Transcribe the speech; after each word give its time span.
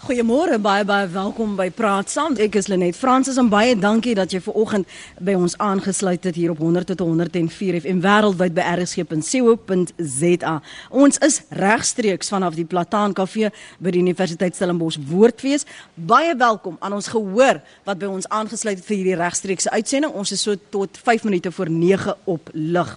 Goeiemôre, 0.00 0.56
baie 0.56 0.80
baie 0.88 1.04
welkom 1.12 1.58
by 1.58 1.66
Praat 1.76 2.08
Saam. 2.08 2.32
Ek 2.40 2.54
is 2.56 2.70
Lenet 2.72 2.96
Fransis 2.96 3.36
en 3.36 3.50
baie 3.52 3.74
dankie 3.76 4.14
dat 4.16 4.32
jy 4.32 4.38
ver 4.40 4.56
oggend 4.56 4.94
by 5.20 5.34
ons 5.36 5.52
aangesluit 5.60 6.24
het 6.24 6.38
hier 6.40 6.54
op 6.54 6.62
100 6.64 6.88
tot 6.88 7.02
104 7.04 7.76
FM 7.82 8.00
wêreldwyd 8.00 8.54
by 8.56 8.64
rsg.co.za. 8.78 10.54
Ons 10.88 11.20
is 11.28 11.36
regstreeks 11.52 12.32
vanaf 12.32 12.56
die 12.56 12.64
Plataan 12.64 13.12
Kafee 13.12 13.50
by 13.76 13.92
die 13.92 14.00
Universiteit 14.00 14.56
Stellenbosch 14.56 14.96
Woordfees. 15.10 15.68
Baie 15.92 16.32
welkom 16.32 16.80
aan 16.80 16.96
ons 16.96 17.12
gehoor 17.12 17.60
wat 17.84 18.00
by 18.00 18.08
ons 18.08 18.30
aangesluit 18.32 18.80
het 18.80 18.88
vir 18.88 19.02
hierdie 19.02 19.20
regstreekse 19.20 19.68
uitsending. 19.76 20.16
Ons 20.16 20.32
is 20.32 20.48
so 20.48 20.56
tot 20.72 20.96
5 20.96 21.28
minute 21.28 21.52
voor 21.52 21.68
9 21.68 22.16
op 22.24 22.48
lig. 22.56 22.96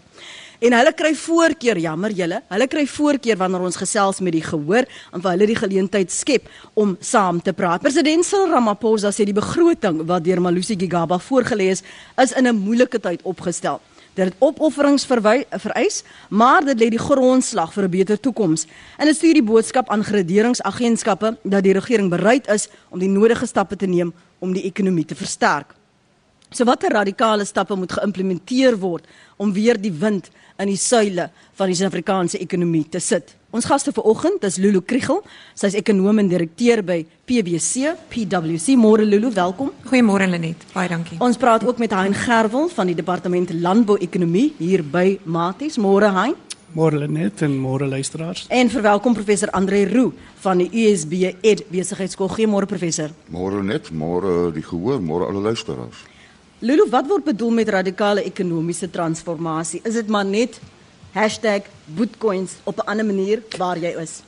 En 0.59 0.73
hulle 0.73 0.93
kry 0.93 1.13
voorkeur, 1.15 1.77
jammer 1.77 2.11
julle. 2.11 2.41
Hulle 2.49 2.67
kry 2.67 2.85
voorkeur 2.87 3.37
wanneer 3.37 3.61
ons 3.61 3.79
gesels 3.79 4.19
met 4.19 4.33
die 4.33 4.43
gehoor 4.43 4.85
en 5.11 5.21
vir 5.21 5.31
hulle 5.31 5.47
die 5.49 5.57
geleentheid 5.57 6.11
skep 6.11 6.49
om 6.73 6.97
saam 7.01 7.41
te 7.41 7.53
praat. 7.53 7.81
President 7.81 8.25
Cyril 8.25 8.53
Ramaphosa 8.53 9.11
sê 9.11 9.25
die 9.25 9.33
begroting 9.33 10.03
wat 10.07 10.23
deur 10.23 10.41
Malusi 10.41 10.77
Gigaba 10.79 11.19
voorgelê 11.19 11.71
is, 11.73 11.83
is 12.21 12.31
in 12.37 12.47
'n 12.47 12.55
moeilike 12.55 12.99
tyd 12.99 13.21
opgestel. 13.23 13.81
Dit 14.13 14.25
het 14.25 14.35
opofferings 14.39 15.05
vereis, 15.05 16.03
maar 16.29 16.65
dit 16.65 16.79
lê 16.79 16.89
die 16.89 16.99
grondslag 16.99 17.73
vir 17.73 17.83
'n 17.83 17.89
beter 17.89 18.19
toekoms. 18.19 18.67
En 18.97 19.05
dit 19.05 19.15
stuur 19.15 19.33
die 19.33 19.43
boodskap 19.43 19.89
aan 19.89 20.03
graderingsagentskappe 20.03 21.37
dat 21.43 21.63
die 21.63 21.73
regering 21.73 22.09
bereid 22.09 22.47
is 22.47 22.67
om 22.89 22.99
die 22.99 23.09
nodige 23.09 23.45
stappe 23.45 23.75
te 23.75 23.85
neem 23.85 24.13
om 24.39 24.53
die 24.53 24.63
ekonomie 24.63 25.05
te 25.05 25.15
versterk. 25.15 25.73
So 26.53 26.67
watter 26.69 26.93
radikale 26.93 27.45
stappe 27.49 27.73
moet 27.73 27.95
geïmplementeer 27.97 28.75
word 28.77 29.07
om 29.41 29.49
weer 29.55 29.79
die 29.81 29.91
wind 29.91 30.27
in 30.61 30.69
die 30.69 30.77
suile 30.77 31.31
van 31.57 31.71
die 31.71 31.77
Suid-Afrikaanse 31.79 32.37
ekonomie 32.43 32.83
te 32.93 33.01
sit. 33.01 33.33
Ons 33.53 33.65
gaste 33.65 33.89
vanoggend 33.93 34.45
is 34.45 34.59
Lulu 34.61 34.83
Kriegel. 34.85 35.23
Sy 35.57 35.71
is 35.71 35.77
ekonom 35.81 36.21
en 36.21 36.29
direkteur 36.29 36.83
by 36.85 36.99
PwC, 37.25 37.95
PwC. 38.13 38.77
Môre 38.77 39.05
Lulu, 39.05 39.33
welkom. 39.33 39.73
Goeiemôre 39.89 40.29
Lenet. 40.29 40.67
Baie 40.75 40.93
dankie. 40.93 41.17
Ons 41.25 41.41
praat 41.41 41.65
ook 41.65 41.81
met 41.81 41.97
Hein 41.97 42.13
Gerwel 42.13 42.69
van 42.69 42.89
die 42.89 42.97
Departement 43.01 43.49
Landbou-ekonomie 43.57 44.51
hier 44.61 44.85
by 44.85 45.17
Maties. 45.25 45.81
Môre 45.81 46.13
Hein. 46.13 46.37
Môre 46.77 47.01
Lenet 47.01 47.41
en 47.45 47.57
môre 47.57 47.89
luisteraars. 47.89 48.45
En 48.53 48.69
verwelkom 48.69 49.17
professor 49.17 49.49
Andre 49.57 49.87
Roo 49.89 50.13
van 50.45 50.61
die 50.61 50.69
USB 50.85 51.33
Ed 51.41 51.65
Besigheidsskool. 51.73 52.29
Goeiemôre 52.29 52.69
professor. 52.69 53.13
Môre 53.33 53.65
net, 53.65 53.89
môre 53.89 54.51
die 54.53 54.65
gehoor, 54.65 55.01
môre 55.01 55.33
alle 55.33 55.49
luisteraars. 55.49 56.12
Lulu, 56.63 56.85
wat 56.87 57.07
word 57.11 57.25
bedoel 57.27 57.49
met 57.51 57.69
radikale 57.69 58.21
ekonomiese 58.23 58.87
transformasie? 58.89 59.81
Is 59.83 59.97
dit 59.99 60.07
maar 60.07 60.25
net 60.25 60.61
#bootcoins 61.85 62.51
op 62.63 62.77
'n 62.77 62.87
ander 62.87 63.05
manier 63.05 63.43
waar 63.57 63.77
jy 63.77 63.91
is? 63.99 64.21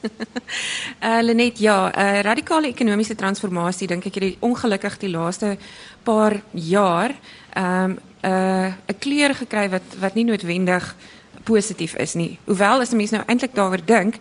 uh 1.03 1.19
Lenet, 1.27 1.59
ja, 1.59 1.95
uh 1.95 2.21
radikale 2.21 2.67
ekonomiese 2.67 3.15
transformasie 3.15 3.87
dink 3.87 4.05
ek 4.05 4.15
het 4.15 4.35
ongelukkig 4.39 4.97
die 4.97 5.09
laaste 5.09 5.57
paar 6.03 6.41
jaar 6.51 7.15
um 7.55 7.97
uh 8.21 8.67
'n 8.67 8.99
kleur 8.99 9.35
gekry 9.35 9.69
wat 9.69 9.95
wat 9.99 10.13
nie 10.15 10.25
noodwendig 10.25 10.95
positief 11.43 11.95
is 11.95 12.13
nie. 12.13 12.39
Hoewel 12.45 12.81
as 12.81 12.91
'n 12.91 12.97
mens 12.97 13.11
nou 13.11 13.23
eintlik 13.25 13.55
daaroor 13.55 13.85
dink, 13.85 14.19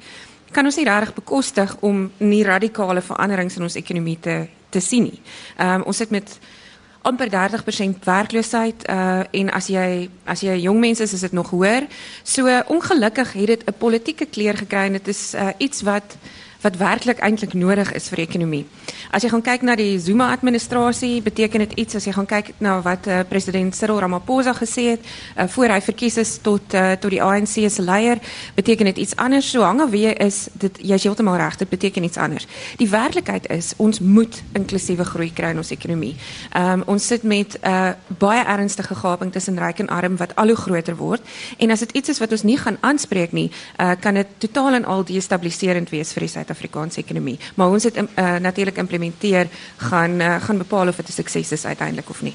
kan 0.52 0.64
ons 0.64 0.76
nie 0.76 0.86
regtig 0.86 1.14
bekostig 1.14 1.76
om 1.80 2.12
nie 2.18 2.44
radikale 2.44 3.02
veranderings 3.02 3.56
in 3.56 3.62
ons 3.62 3.74
ekonomie 3.74 4.20
te 4.20 4.46
te 4.70 4.80
sien 4.80 5.02
nie. 5.02 5.20
Um 5.58 5.82
ons 5.82 5.96
sit 5.96 6.10
met 6.10 6.38
amper 7.04 7.28
30% 7.28 8.04
werkloosheid 8.04 8.88
uh 8.88 9.22
en 9.30 9.50
as 9.52 9.68
jy 9.68 10.08
as 10.24 10.40
jy 10.40 10.56
jong 10.64 10.80
mens 10.80 11.00
is 11.00 11.12
is 11.12 11.20
dit 11.20 11.32
nog 11.32 11.50
hoër. 11.50 11.86
So 12.22 12.48
ongelukkig 12.66 13.32
het 13.32 13.46
dit 13.46 13.64
'n 13.66 13.78
politieke 13.78 14.26
kleur 14.26 14.56
gekry 14.56 14.86
en 14.88 14.92
dit 14.92 15.08
is 15.08 15.34
uh 15.34 15.52
iets 15.58 15.82
wat 15.82 16.16
wat 16.64 16.76
werklik 16.80 17.20
eintlik 17.20 17.54
nodig 17.54 17.92
is 17.92 18.08
vir 18.08 18.22
die 18.22 18.26
ekonomie. 18.26 18.64
As 19.14 19.22
jy 19.22 19.30
gaan 19.30 19.44
kyk 19.44 19.64
na 19.66 19.76
die 19.76 19.98
Zuma 20.00 20.30
administrasie, 20.32 21.20
beteken 21.22 21.66
dit 21.66 21.74
iets 21.84 21.98
as 21.98 22.06
jy 22.08 22.14
gaan 22.16 22.28
kyk 22.28 22.54
na 22.64 22.78
wat 22.84 23.06
uh, 23.06 23.20
president 23.28 23.76
Cyril 23.76 24.00
Ramaphosa 24.00 24.54
gesê 24.56 24.94
het 24.94 25.04
uh, 25.04 25.44
voor 25.54 25.74
hy 25.74 25.80
verkies 25.84 26.16
is 26.22 26.32
tot 26.42 26.74
uh, 26.74 26.94
tot 27.00 27.12
die 27.12 27.20
ANC 27.22 27.56
se 27.68 27.82
leier, 27.84 28.20
beteken 28.56 28.88
dit 28.92 29.02
iets 29.04 29.16
anders. 29.20 29.50
So 29.50 29.62
hang 29.66 29.82
weer 29.92 30.16
is 30.22 30.48
dit 30.52 30.80
jy's 30.80 31.04
heeltemal 31.04 31.36
reg, 31.36 31.58
dit 31.60 31.68
beteken 31.68 32.08
iets 32.08 32.16
anders. 32.16 32.48
Die 32.80 32.88
werklikheid 32.88 33.50
is 33.52 33.74
ons 33.76 34.00
moet 34.00 34.40
inklusiewe 34.56 35.04
groei 35.04 35.30
kry 35.34 35.52
in 35.52 35.60
ons 35.60 35.72
ekonomie. 35.74 36.14
Um, 36.56 36.82
ons 36.88 37.06
sit 37.06 37.22
met 37.22 37.58
'n 37.60 37.68
uh, 37.68 37.92
baie 38.18 38.44
ernstige 38.44 38.94
gaping 38.94 39.32
tussen 39.32 39.58
ryk 39.58 39.78
en 39.78 39.88
arm 39.88 40.16
wat 40.16 40.34
al 40.36 40.46
hoe 40.46 40.56
groter 40.56 40.96
word 40.96 41.22
en 41.58 41.70
as 41.70 41.78
dit 41.78 41.92
iets 41.92 42.08
is 42.08 42.18
wat 42.18 42.32
ons 42.32 42.42
nie 42.42 42.58
gaan 42.58 42.76
aanspreek 42.80 43.32
nie, 43.32 43.50
uh, 43.80 43.92
kan 44.00 44.14
dit 44.14 44.26
totaal 44.38 44.74
en 44.74 44.84
al 44.84 45.04
destabiliserend 45.04 45.90
wees 45.90 46.12
vir 46.12 46.20
die 46.20 46.28
Suid 46.28 46.53
Suid-Afrikaanse 46.54 47.02
ekonomie. 47.02 47.38
Maar 47.54 47.70
ons 47.70 47.84
het 47.84 47.96
uh, 47.96 48.36
natuurlik 48.38 48.76
implementeer 48.78 49.48
gaan 49.76 50.20
uh, 50.20 50.36
gaan 50.42 50.58
bepaal 50.58 50.88
of 50.88 50.96
dit 50.96 51.08
'n 51.08 51.12
sukses 51.12 51.52
is 51.52 51.64
uiteindelik 51.64 52.10
of 52.10 52.22
nie. 52.22 52.34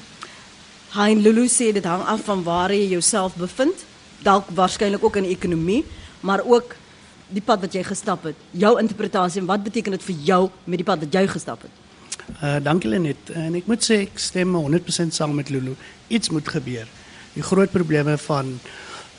Hein 0.94 1.22
Lulu 1.22 1.46
sê 1.48 1.72
dit 1.72 1.84
hang 1.84 2.02
af 2.02 2.20
van 2.24 2.42
waar 2.42 2.72
jy 2.72 2.88
jouself 2.88 3.34
bevind, 3.34 3.84
dalk 4.22 4.44
waarskynlik 4.54 5.04
ook 5.04 5.16
in 5.16 5.22
die 5.22 5.36
ekonomie, 5.36 5.84
maar 6.20 6.42
ook 6.44 6.74
die 7.28 7.42
pad 7.42 7.60
wat 7.60 7.72
jy 7.72 7.82
gestap 7.82 8.24
het. 8.24 8.34
Jou 8.50 8.78
interpretasie 8.80 9.40
en 9.40 9.46
wat 9.46 9.62
beteken 9.62 9.92
dit 9.92 10.02
vir 10.02 10.16
jou 10.24 10.50
met 10.64 10.78
die 10.78 10.84
pad 10.84 10.98
wat 10.98 11.12
jy 11.12 11.26
gestap 11.26 11.62
het? 11.62 11.70
Uh 12.42 12.58
dankie 12.62 12.90
Lenet. 12.90 13.30
En 13.34 13.54
ek 13.54 13.66
moet 13.66 13.82
sê 13.82 14.02
ek 14.02 14.18
stem 14.18 14.54
100% 14.54 15.12
saam 15.12 15.34
met 15.34 15.48
Lulu. 15.48 15.76
Iets 16.08 16.30
moet 16.30 16.48
gebeur. 16.48 16.86
Die 17.34 17.42
groot 17.42 17.70
probleme 17.70 18.18
van 18.18 18.60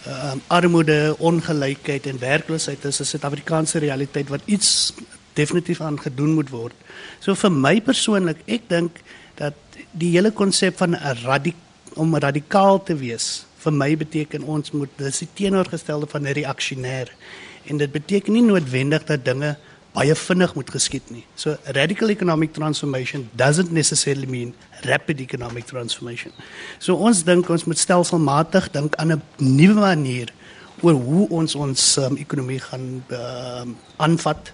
um, 0.08 0.42
armoede, 0.48 1.16
ongelykheid 1.20 2.06
en 2.06 2.20
werkloosheid 2.20 2.86
is 2.86 3.00
'n 3.00 3.06
Suid-Afrikaanse 3.06 3.80
realiteit 3.80 4.30
wat 4.30 4.42
iets 4.46 4.94
definitief 5.34 5.82
aan 5.82 6.00
gedoen 6.00 6.34
moet 6.34 6.50
word. 6.50 6.74
So 7.20 7.36
vir 7.36 7.52
my 7.52 7.82
persoonlik, 7.82 8.38
ek 8.46 8.70
dink 8.70 9.00
dat 9.36 9.54
die 9.92 10.12
hele 10.12 10.32
konsep 10.32 10.78
van 10.78 10.96
'n 10.96 11.18
radik 11.24 11.56
om 11.94 12.16
radikaal 12.16 12.84
te 12.84 12.96
wees, 12.96 13.46
vir 13.58 13.74
my 13.74 13.98
beteken 13.98 14.44
ons 14.44 14.72
moet 14.72 14.90
dis 14.98 15.20
die 15.20 15.30
teenoorgestelde 15.34 16.08
van 16.08 16.26
reaksionêr. 16.26 17.12
En 17.70 17.78
dit 17.78 17.92
beteken 17.92 18.34
nie 18.34 18.42
noodwendig 18.44 19.04
dat 19.04 19.26
dinge 19.26 19.58
baie 19.92 20.16
vinnig 20.16 20.54
moet 20.56 20.70
geskied 20.72 21.10
nie. 21.12 21.24
So 21.36 21.58
radical 21.76 22.10
economic 22.10 22.54
transformation 22.54 23.30
doesn't 23.36 23.72
necessarily 23.72 24.28
mean 24.28 24.54
rapid 24.88 25.20
economic 25.20 25.68
transformation. 25.68 26.32
So 26.80 26.96
ons 26.96 27.24
dink 27.28 27.50
ons 27.50 27.66
moet 27.68 27.80
stelselmatig 27.80 28.72
dink 28.72 28.96
aan 28.96 29.12
'n 29.12 29.22
nuwe 29.38 29.80
manier 29.80 30.32
oor 30.82 30.94
hoe 30.94 31.28
ons 31.30 31.56
ons 31.56 31.98
um, 31.98 32.18
ekonomie 32.18 32.60
gaan 32.60 33.04
um, 33.10 33.78
aanvat, 33.98 34.52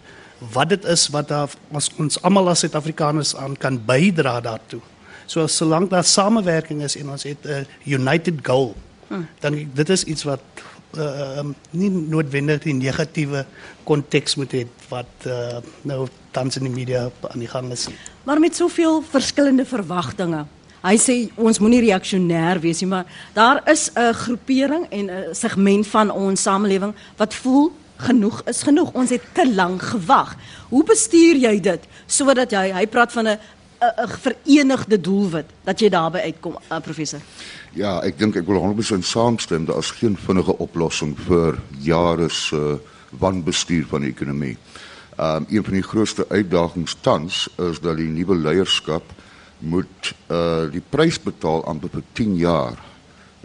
wat 0.53 0.70
dit 0.70 0.86
is 0.86 1.08
wat 1.14 1.28
daar 1.28 1.50
ons, 1.72 1.92
ons 1.98 2.22
almal 2.22 2.50
as 2.50 2.59
Suid-Afrikaners 2.59 3.36
aan 3.36 3.56
kan 3.58 3.80
bydra 3.86 4.40
daartoe. 4.42 4.81
So 5.25 5.48
solank 5.48 5.90
daar 5.90 6.04
samewerking 6.04 6.84
is 6.84 6.96
en 6.98 7.09
ons 7.09 7.24
het 7.24 7.46
'n 7.46 7.68
united 7.86 8.40
goal, 8.44 8.75
hmm. 9.08 9.28
dan 9.40 9.69
dit 9.74 9.90
is 9.90 10.04
iets 10.04 10.24
wat 10.24 10.42
uh, 11.00 11.40
um, 11.40 11.56
nie 11.72 11.90
noodwendig 11.90 12.63
die 12.63 12.74
negatiewe 12.74 13.46
konteks 13.84 14.35
moet 14.35 14.52
hê 14.52 14.66
wat 14.90 15.28
uh, 15.28 15.59
nou 15.84 16.08
tans 16.31 16.58
in 16.59 16.68
die 16.68 16.74
media 16.74 17.08
aan 17.31 17.40
die 17.40 17.50
gang 17.50 17.72
is. 17.72 17.88
Maar 18.24 18.40
met 18.40 18.56
soveel 18.56 19.02
verskillende 19.02 19.66
verwagtinge. 19.66 20.46
Hy 20.86 20.96
sê 21.02 21.16
ons 21.36 21.59
moenie 21.59 21.81
reaksionêr 21.88 22.62
wees 22.62 22.84
nie, 22.84 22.90
maar 22.91 23.06
daar 23.34 23.63
is 23.72 23.90
'n 23.96 24.13
groepering 24.13 24.86
en 24.90 25.09
'n 25.09 25.36
segment 25.36 25.88
van 25.88 26.12
ons 26.12 26.41
samelewing 26.41 26.94
wat 27.18 27.34
voel 27.34 27.72
genoeg 27.97 28.41
is 28.46 28.62
genoeg. 28.63 28.94
Ons 28.94 29.09
het 29.09 29.22
te 29.34 29.53
lank 29.53 29.81
gewag. 29.81 30.36
Hoe 30.69 30.84
bestuur 30.84 31.36
jy 31.36 31.59
dit 31.59 31.88
sodat 32.06 32.52
jy 32.52 32.72
hy 32.72 32.86
praat 32.88 33.12
van 33.12 33.28
'n 33.28 33.40
'n 33.80 34.08
verenigde 34.08 35.02
doelwit 35.02 35.46
dat 35.64 35.80
jy 35.80 35.90
daarby 35.90 36.18
uitkom, 36.18 36.58
uh, 36.72 36.80
professor? 36.80 37.20
Ja, 37.74 38.02
ek 38.02 38.18
dink 38.18 38.36
ek 38.36 38.46
wil 38.46 38.58
100% 38.58 39.06
saamstem 39.06 39.66
dat 39.66 39.76
as 39.76 39.92
geen 39.92 40.18
vinnige 40.18 40.58
oplossing 40.58 41.18
vir 41.20 41.60
jare 41.80 42.30
se 42.30 42.56
uh, 42.56 42.96
wanbestuur 43.10 43.86
van 43.90 44.02
die 44.02 44.12
ekonomie. 44.12 44.58
Um 45.18 45.46
een 45.50 45.64
van 45.64 45.74
die 45.74 45.86
grootste 45.86 46.26
uitdagings 46.30 46.98
tans 47.02 47.48
is 47.56 47.80
dat 47.80 47.98
die 47.98 48.10
nuwe 48.10 48.36
leierskap 48.36 49.04
moet 49.57 50.13
uh 50.30 50.68
die 50.72 50.84
prys 50.90 51.18
betaal 51.22 51.66
aan 51.68 51.81
vir 51.81 52.04
10 52.13 52.36
jaar 52.38 52.78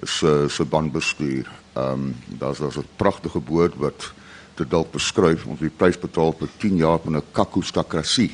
se 0.02 0.46
se 0.48 0.68
wanbestuur. 0.68 1.48
Um 1.76 2.14
daar's 2.26 2.58
daar's 2.58 2.76
'n 2.76 2.86
pragtige 2.96 3.40
woord 3.46 3.74
wat 3.76 4.12
dit 4.54 4.70
dalk 4.70 4.92
beskryf 4.92 5.46
ons 5.46 5.60
die 5.60 5.72
prys 5.76 5.98
betaal 5.98 6.34
vir 6.38 6.48
10 6.58 6.76
jaar 6.76 6.98
van 6.98 7.16
'n 7.16 7.22
kakostokrasie. 7.32 8.30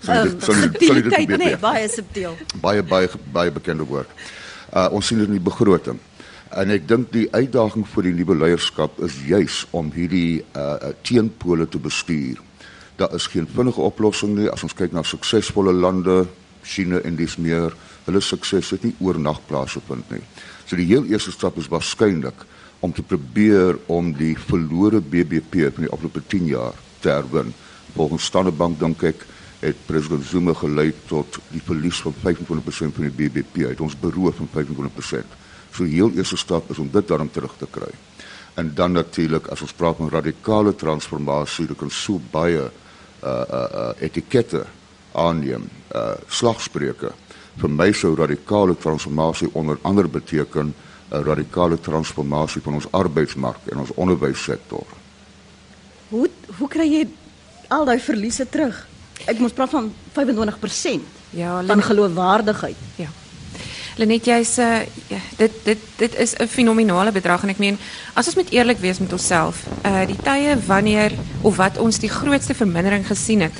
So 0.00 0.16
dit 0.24 0.44
sou 0.44 0.54
dit 1.10 1.34
nee, 1.40 1.56
baie 1.60 1.88
subtiel. 1.92 2.36
Baie 2.62 2.82
baie 2.82 3.10
baie 3.34 3.52
bekende 3.52 3.86
woord. 3.88 4.10
Uh 4.72 4.88
ons 4.96 5.06
sien 5.06 5.20
dit 5.20 5.28
in 5.28 5.38
die 5.38 5.48
begroting. 5.50 6.00
En 6.50 6.72
ek 6.74 6.86
dink 6.90 7.12
die 7.14 7.28
uitdaging 7.30 7.86
vir 7.92 8.08
die 8.08 8.14
nuwe 8.18 8.36
leierskap 8.38 8.98
is 9.06 9.18
juis 9.26 9.62
om 9.76 9.92
hierdie 9.94 10.42
uh 10.58 10.92
teenpole 11.06 11.68
te 11.68 11.78
bestuur. 11.78 12.40
Daar 13.00 13.14
is 13.16 13.28
geen 13.32 13.48
vinnige 13.48 13.80
oplossing 13.80 14.34
nie 14.36 14.48
as 14.52 14.64
ons 14.66 14.76
kyk 14.76 14.92
na 14.92 15.04
suksesvolle 15.06 15.72
lande, 15.72 16.24
China 16.62 17.00
en 17.04 17.16
dis 17.16 17.36
meer, 17.40 17.72
hulle 18.04 18.20
sukses 18.20 18.72
het 18.74 18.82
nie 18.84 18.92
oornag 19.00 19.40
plaasgevind 19.48 20.10
nie. 20.12 20.24
So 20.68 20.76
die 20.76 20.88
heel 20.90 21.06
eerste 21.08 21.32
stap 21.32 21.56
is 21.58 21.70
waarskynlik 21.72 22.44
om 22.84 22.92
te 22.92 23.04
probeer 23.04 23.78
om 23.92 24.12
die 24.16 24.34
verlore 24.38 25.00
BBP 25.00 25.68
van 25.74 25.86
die 25.86 25.92
afgelope 25.92 26.22
10 26.32 26.46
jaar 26.50 26.76
te 27.00 27.12
herwin. 27.12 27.54
Volgens 27.94 28.28
Standard 28.28 28.56
Bank 28.56 28.78
dink 28.80 29.02
ek 29.04 29.24
het 29.60 29.76
president 29.86 30.24
Zuma 30.24 30.54
gelei 30.56 30.92
tot 31.06 31.38
die 31.52 31.60
verlies 31.64 32.00
van 32.00 32.14
25% 32.24 32.96
van 32.96 33.08
die 33.08 33.12
BBP 33.12 33.66
uit 33.68 33.80
ons 33.80 33.98
beroof 33.98 34.40
van 34.40 34.48
25%. 34.56 35.38
So 35.70 35.84
die 35.84 36.00
heel 36.00 36.12
eerste 36.16 36.36
stap 36.40 36.70
is 36.70 36.78
om 36.78 36.88
dit 36.92 37.08
daarom 37.08 37.30
terug 37.30 37.54
te 37.58 37.68
kry. 37.70 37.90
En 38.54 38.72
dan 38.74 38.92
natuurlik 38.92 39.46
as 39.52 39.60
ons 39.60 39.72
praat 39.76 39.96
van 39.96 40.10
radikale 40.10 40.74
transformasie, 40.74 41.66
dit 41.66 41.78
kan 41.78 41.90
so 41.90 42.20
baie 42.32 42.64
uh 42.64 42.70
uh, 43.24 43.36
uh 43.52 43.90
etikette 44.00 44.64
aanneem, 45.12 45.68
uh 45.94 46.14
slagspreuke. 46.28 47.12
Vir 47.60 47.70
my 47.70 47.90
sou 47.92 48.14
radikale 48.16 48.76
transformasie 48.76 49.50
onder 49.52 49.78
andere 49.82 50.08
beteken 50.08 50.74
'n 51.10 51.22
radikale 51.24 51.80
transformasie 51.80 52.62
van 52.62 52.74
ons 52.74 52.92
arbeidsmark 52.92 53.66
en 53.66 53.78
ons 53.78 53.94
onderwyssektor. 53.94 54.86
Hoe 56.08 56.30
hoe 56.58 56.68
kry 56.68 56.86
jy 56.86 57.08
al 57.68 57.84
daai 57.84 58.00
verliese 58.00 58.48
terug? 58.48 58.89
Ek 59.26 59.38
moet 59.38 59.54
praat 59.54 59.70
van 59.70 59.92
25% 60.12 61.18
Ja, 61.30 61.62
van 61.66 61.82
geloofwaardigheid. 61.82 62.76
Ja. 62.96 63.06
Lenet 63.96 64.26
jy 64.26 64.40
sê 64.46 64.66
uh, 65.12 65.20
dit 65.38 65.52
dit 65.64 65.78
dit 65.96 66.14
is 66.18 66.34
'n 66.34 66.46
fenominale 66.46 67.12
bedrag 67.12 67.42
en 67.42 67.48
ek 67.48 67.58
meen 67.58 67.78
as 68.14 68.26
ons 68.26 68.36
met 68.36 68.50
eerlik 68.50 68.78
wees 68.78 68.98
met 68.98 69.12
onsself, 69.12 69.66
uh 69.84 70.06
die 70.06 70.16
tye 70.22 70.56
wanneer 70.66 71.12
of 71.42 71.56
wat 71.56 71.78
ons 71.78 71.98
die 71.98 72.08
grootste 72.08 72.54
vermindering 72.54 73.06
gesien 73.06 73.40
het 73.40 73.54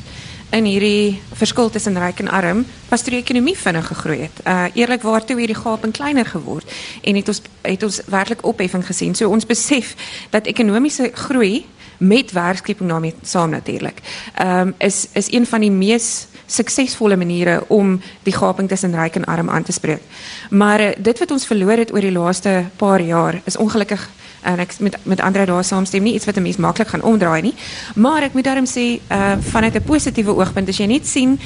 in 0.50 0.64
hierdie 0.64 1.22
verskil 1.32 1.70
tussen 1.70 1.98
ryk 1.98 2.18
en 2.18 2.28
arm, 2.28 2.66
was 2.88 3.02
toe 3.02 3.10
die 3.10 3.22
ekonomie 3.22 3.56
vinnig 3.56 3.86
gegroei 3.86 4.20
het. 4.20 4.40
Uh 4.46 4.66
eerlikwaar 4.74 5.24
toe 5.24 5.38
hierdie 5.38 5.60
gaping 5.62 5.92
kleiner 5.92 6.26
geword 6.26 6.66
en 7.02 7.14
het 7.14 7.28
ons 7.28 7.42
het 7.62 7.82
ons 7.82 8.00
werklik 8.06 8.44
opheffing 8.44 8.86
gesien. 8.86 9.14
So 9.14 9.28
ons 9.28 9.46
besef 9.46 9.94
dat 10.30 10.46
ekonomiese 10.46 11.10
groei 11.14 11.66
met 12.00 12.32
werkskeping 12.32 12.88
daarmee 12.88 13.14
saam 13.22 13.50
natuurlik. 13.50 14.00
Ehm 14.34 14.68
um, 14.68 14.74
is 14.78 15.06
is 15.12 15.32
een 15.32 15.46
van 15.46 15.60
die 15.60 15.70
mees 15.70 16.26
suksesvolle 16.46 17.16
maniere 17.16 17.64
om 17.68 18.00
die 18.22 18.34
gaping 18.34 18.68
tussen 18.68 18.94
ryk 18.94 19.14
en 19.14 19.24
arm 19.24 19.50
aan 19.50 19.62
te 19.62 19.72
spreek. 19.72 20.02
Maar 20.50 20.80
uh, 20.80 20.88
dit 20.98 21.18
wat 21.18 21.30
ons 21.30 21.46
verloor 21.46 21.76
het 21.76 21.92
oor 21.92 22.00
die 22.00 22.12
laaste 22.12 22.64
paar 22.76 23.00
jaar 23.00 23.40
is 23.44 23.56
ongelukkig 23.56 24.08
en 24.42 24.58
ek 24.58 24.78
met 24.80 24.96
met 25.02 25.20
Andre 25.20 25.44
daar 25.46 25.64
saamstem 25.64 26.02
nie 26.02 26.14
iets 26.14 26.24
wat 26.24 26.36
'n 26.36 26.42
mens 26.42 26.56
maklik 26.56 26.88
gaan 26.88 27.02
omdraai 27.02 27.42
nie. 27.42 27.54
Maar 27.94 28.22
ek 28.22 28.32
moet 28.32 28.44
daarom 28.44 28.66
sê 28.66 29.00
uh 29.10 29.36
vanuit 29.38 29.74
'n 29.74 29.82
positiewe 29.82 30.34
oogpunt 30.34 30.68
as 30.68 30.76
jy 30.76 30.86
net 30.86 31.06
sien 31.06 31.40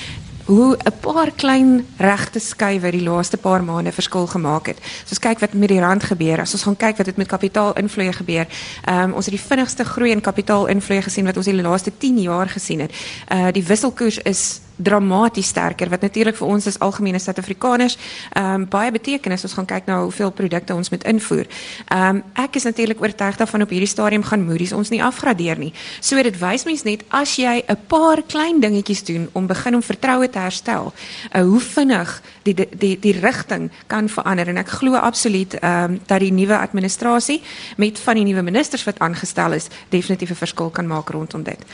hoe 0.44 0.76
'n 0.76 0.92
paar 1.00 1.30
klein 1.30 1.86
regte 1.96 2.38
skuwe 2.38 2.90
die 2.90 3.02
laaste 3.02 3.36
paar 3.36 3.64
maande 3.64 3.92
verskil 3.92 4.26
gemaak 4.26 4.66
het. 4.66 4.78
As 5.04 5.10
ons 5.10 5.18
kyk 5.18 5.38
wat 5.38 5.52
met 5.52 5.68
die 5.68 5.80
rand 5.80 6.02
gebeur, 6.02 6.40
as 6.40 6.52
ons 6.52 6.62
gaan 6.62 6.76
kyk 6.76 6.96
wat 6.96 7.06
het 7.06 7.16
met 7.16 7.26
kapitaalinvloeye 7.26 8.12
gebeur. 8.12 8.46
Ehm 8.84 9.02
um, 9.02 9.12
ons 9.12 9.26
het 9.26 9.34
die 9.34 9.46
vinnigste 9.46 9.84
groei 9.84 10.10
in 10.10 10.20
kapitaalinvloeye 10.20 11.02
gesien 11.02 11.24
wat 11.24 11.36
ons 11.36 11.46
die 11.46 11.62
laaste 11.62 11.92
10 11.98 12.20
jaar 12.20 12.48
gesien 12.48 12.80
het. 12.80 12.92
Uh 13.32 13.52
die 13.52 13.64
wisselkoers 13.64 14.18
is 14.18 14.60
dramaties 14.76 15.48
sterker 15.48 15.88
wat 15.88 16.00
natuurlik 16.00 16.36
vir 16.36 16.48
ons 16.48 16.66
as 16.66 16.78
algemene 16.78 17.18
Suid-Afrikaners 17.18 17.96
ehm 18.34 18.54
um, 18.54 18.66
baie 18.68 18.90
beteken 18.90 19.32
as 19.32 19.44
ons 19.46 19.54
gaan 19.54 19.68
kyk 19.68 19.86
na 19.86 20.00
hoeveel 20.02 20.32
produkte 20.34 20.74
ons 20.74 20.90
moet 20.90 21.04
invoer. 21.04 21.46
Ehm 21.88 22.16
um, 22.16 22.22
ek 22.34 22.56
is 22.56 22.66
natuurlik 22.66 23.00
oortuig 23.02 23.36
daarvan 23.36 23.62
op 23.62 23.70
hierdie 23.70 23.90
stadium 23.90 24.22
gaan 24.22 24.44
Moody's 24.44 24.72
ons 24.72 24.90
nie 24.90 25.02
afgradeer 25.02 25.58
nie. 25.58 25.72
So 26.00 26.22
dit 26.22 26.38
wys 26.40 26.64
mens 26.64 26.82
net 26.84 27.04
as 27.08 27.36
jy 27.36 27.62
'n 27.68 27.78
paar 27.86 28.22
klein 28.22 28.60
dingetjies 28.60 29.04
doen 29.04 29.28
om 29.32 29.46
begin 29.46 29.74
om 29.74 29.82
vertroue 29.82 30.30
te 30.30 30.38
herstel, 30.38 30.92
uh, 31.32 31.42
hoe 31.42 31.60
vinnig 31.60 32.22
die 32.42 32.54
die 32.54 32.68
die, 32.78 32.98
die 32.98 33.20
rigting 33.20 33.70
kan 33.86 34.08
verander 34.08 34.48
en 34.48 34.58
ek 34.58 34.68
glo 34.68 34.94
absoluut 34.94 35.54
ehm 35.54 35.84
um, 35.84 36.00
dat 36.06 36.20
die 36.20 36.32
nuwe 36.32 36.58
administrasie 36.58 37.42
met 37.76 37.98
van 37.98 38.14
die 38.14 38.24
nuwe 38.24 38.42
ministers 38.42 38.84
wat 38.84 38.98
aangestel 38.98 39.52
is 39.52 39.68
definitief 39.88 40.30
'n 40.30 40.34
verskil 40.34 40.70
kan 40.70 40.86
maak 40.86 41.10
rondom 41.10 41.42
dit 41.42 41.64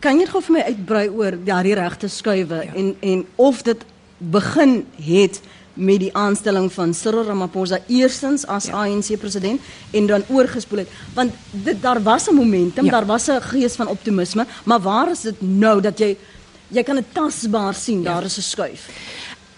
kan 0.00 0.18
jy 0.18 0.26
gou 0.26 0.40
vir 0.42 0.56
my 0.56 0.64
uitbrei 0.72 1.06
oor 1.08 1.36
daardie 1.44 1.76
regte 1.78 2.08
skuwe 2.08 2.64
ja. 2.64 2.74
en 2.74 2.96
en 3.00 3.26
of 3.36 3.62
dit 3.62 3.84
begin 4.18 4.86
het 4.96 5.40
met 5.78 6.00
die 6.02 6.10
aanstelling 6.16 6.66
van 6.74 6.94
Cyril 6.94 7.24
Ramaphosa 7.28 7.78
eerstens 7.86 8.46
as 8.46 8.66
ja. 8.66 8.82
ANC 8.82 9.14
president 9.20 9.60
en 9.90 10.06
dan 10.06 10.24
oorgespoel 10.28 10.82
het 10.82 10.88
want 11.14 11.32
dit 11.52 11.82
daar 11.82 12.02
was 12.02 12.28
'n 12.28 12.34
momentum 12.34 12.84
ja. 12.84 12.90
daar 12.90 13.06
was 13.06 13.28
'n 13.28 13.40
gees 13.40 13.76
van 13.76 13.88
optimisme 13.88 14.46
maar 14.64 14.80
waar 14.80 15.10
is 15.10 15.20
dit 15.20 15.40
nou 15.40 15.80
dat 15.80 15.98
jy 15.98 16.16
jy 16.68 16.82
kan 16.82 16.94
dit 16.94 17.12
tasbaar 17.12 17.74
sien 17.74 18.02
ja. 18.02 18.14
daar 18.14 18.24
is 18.24 18.38
'n 18.38 18.42
skuif 18.42 18.88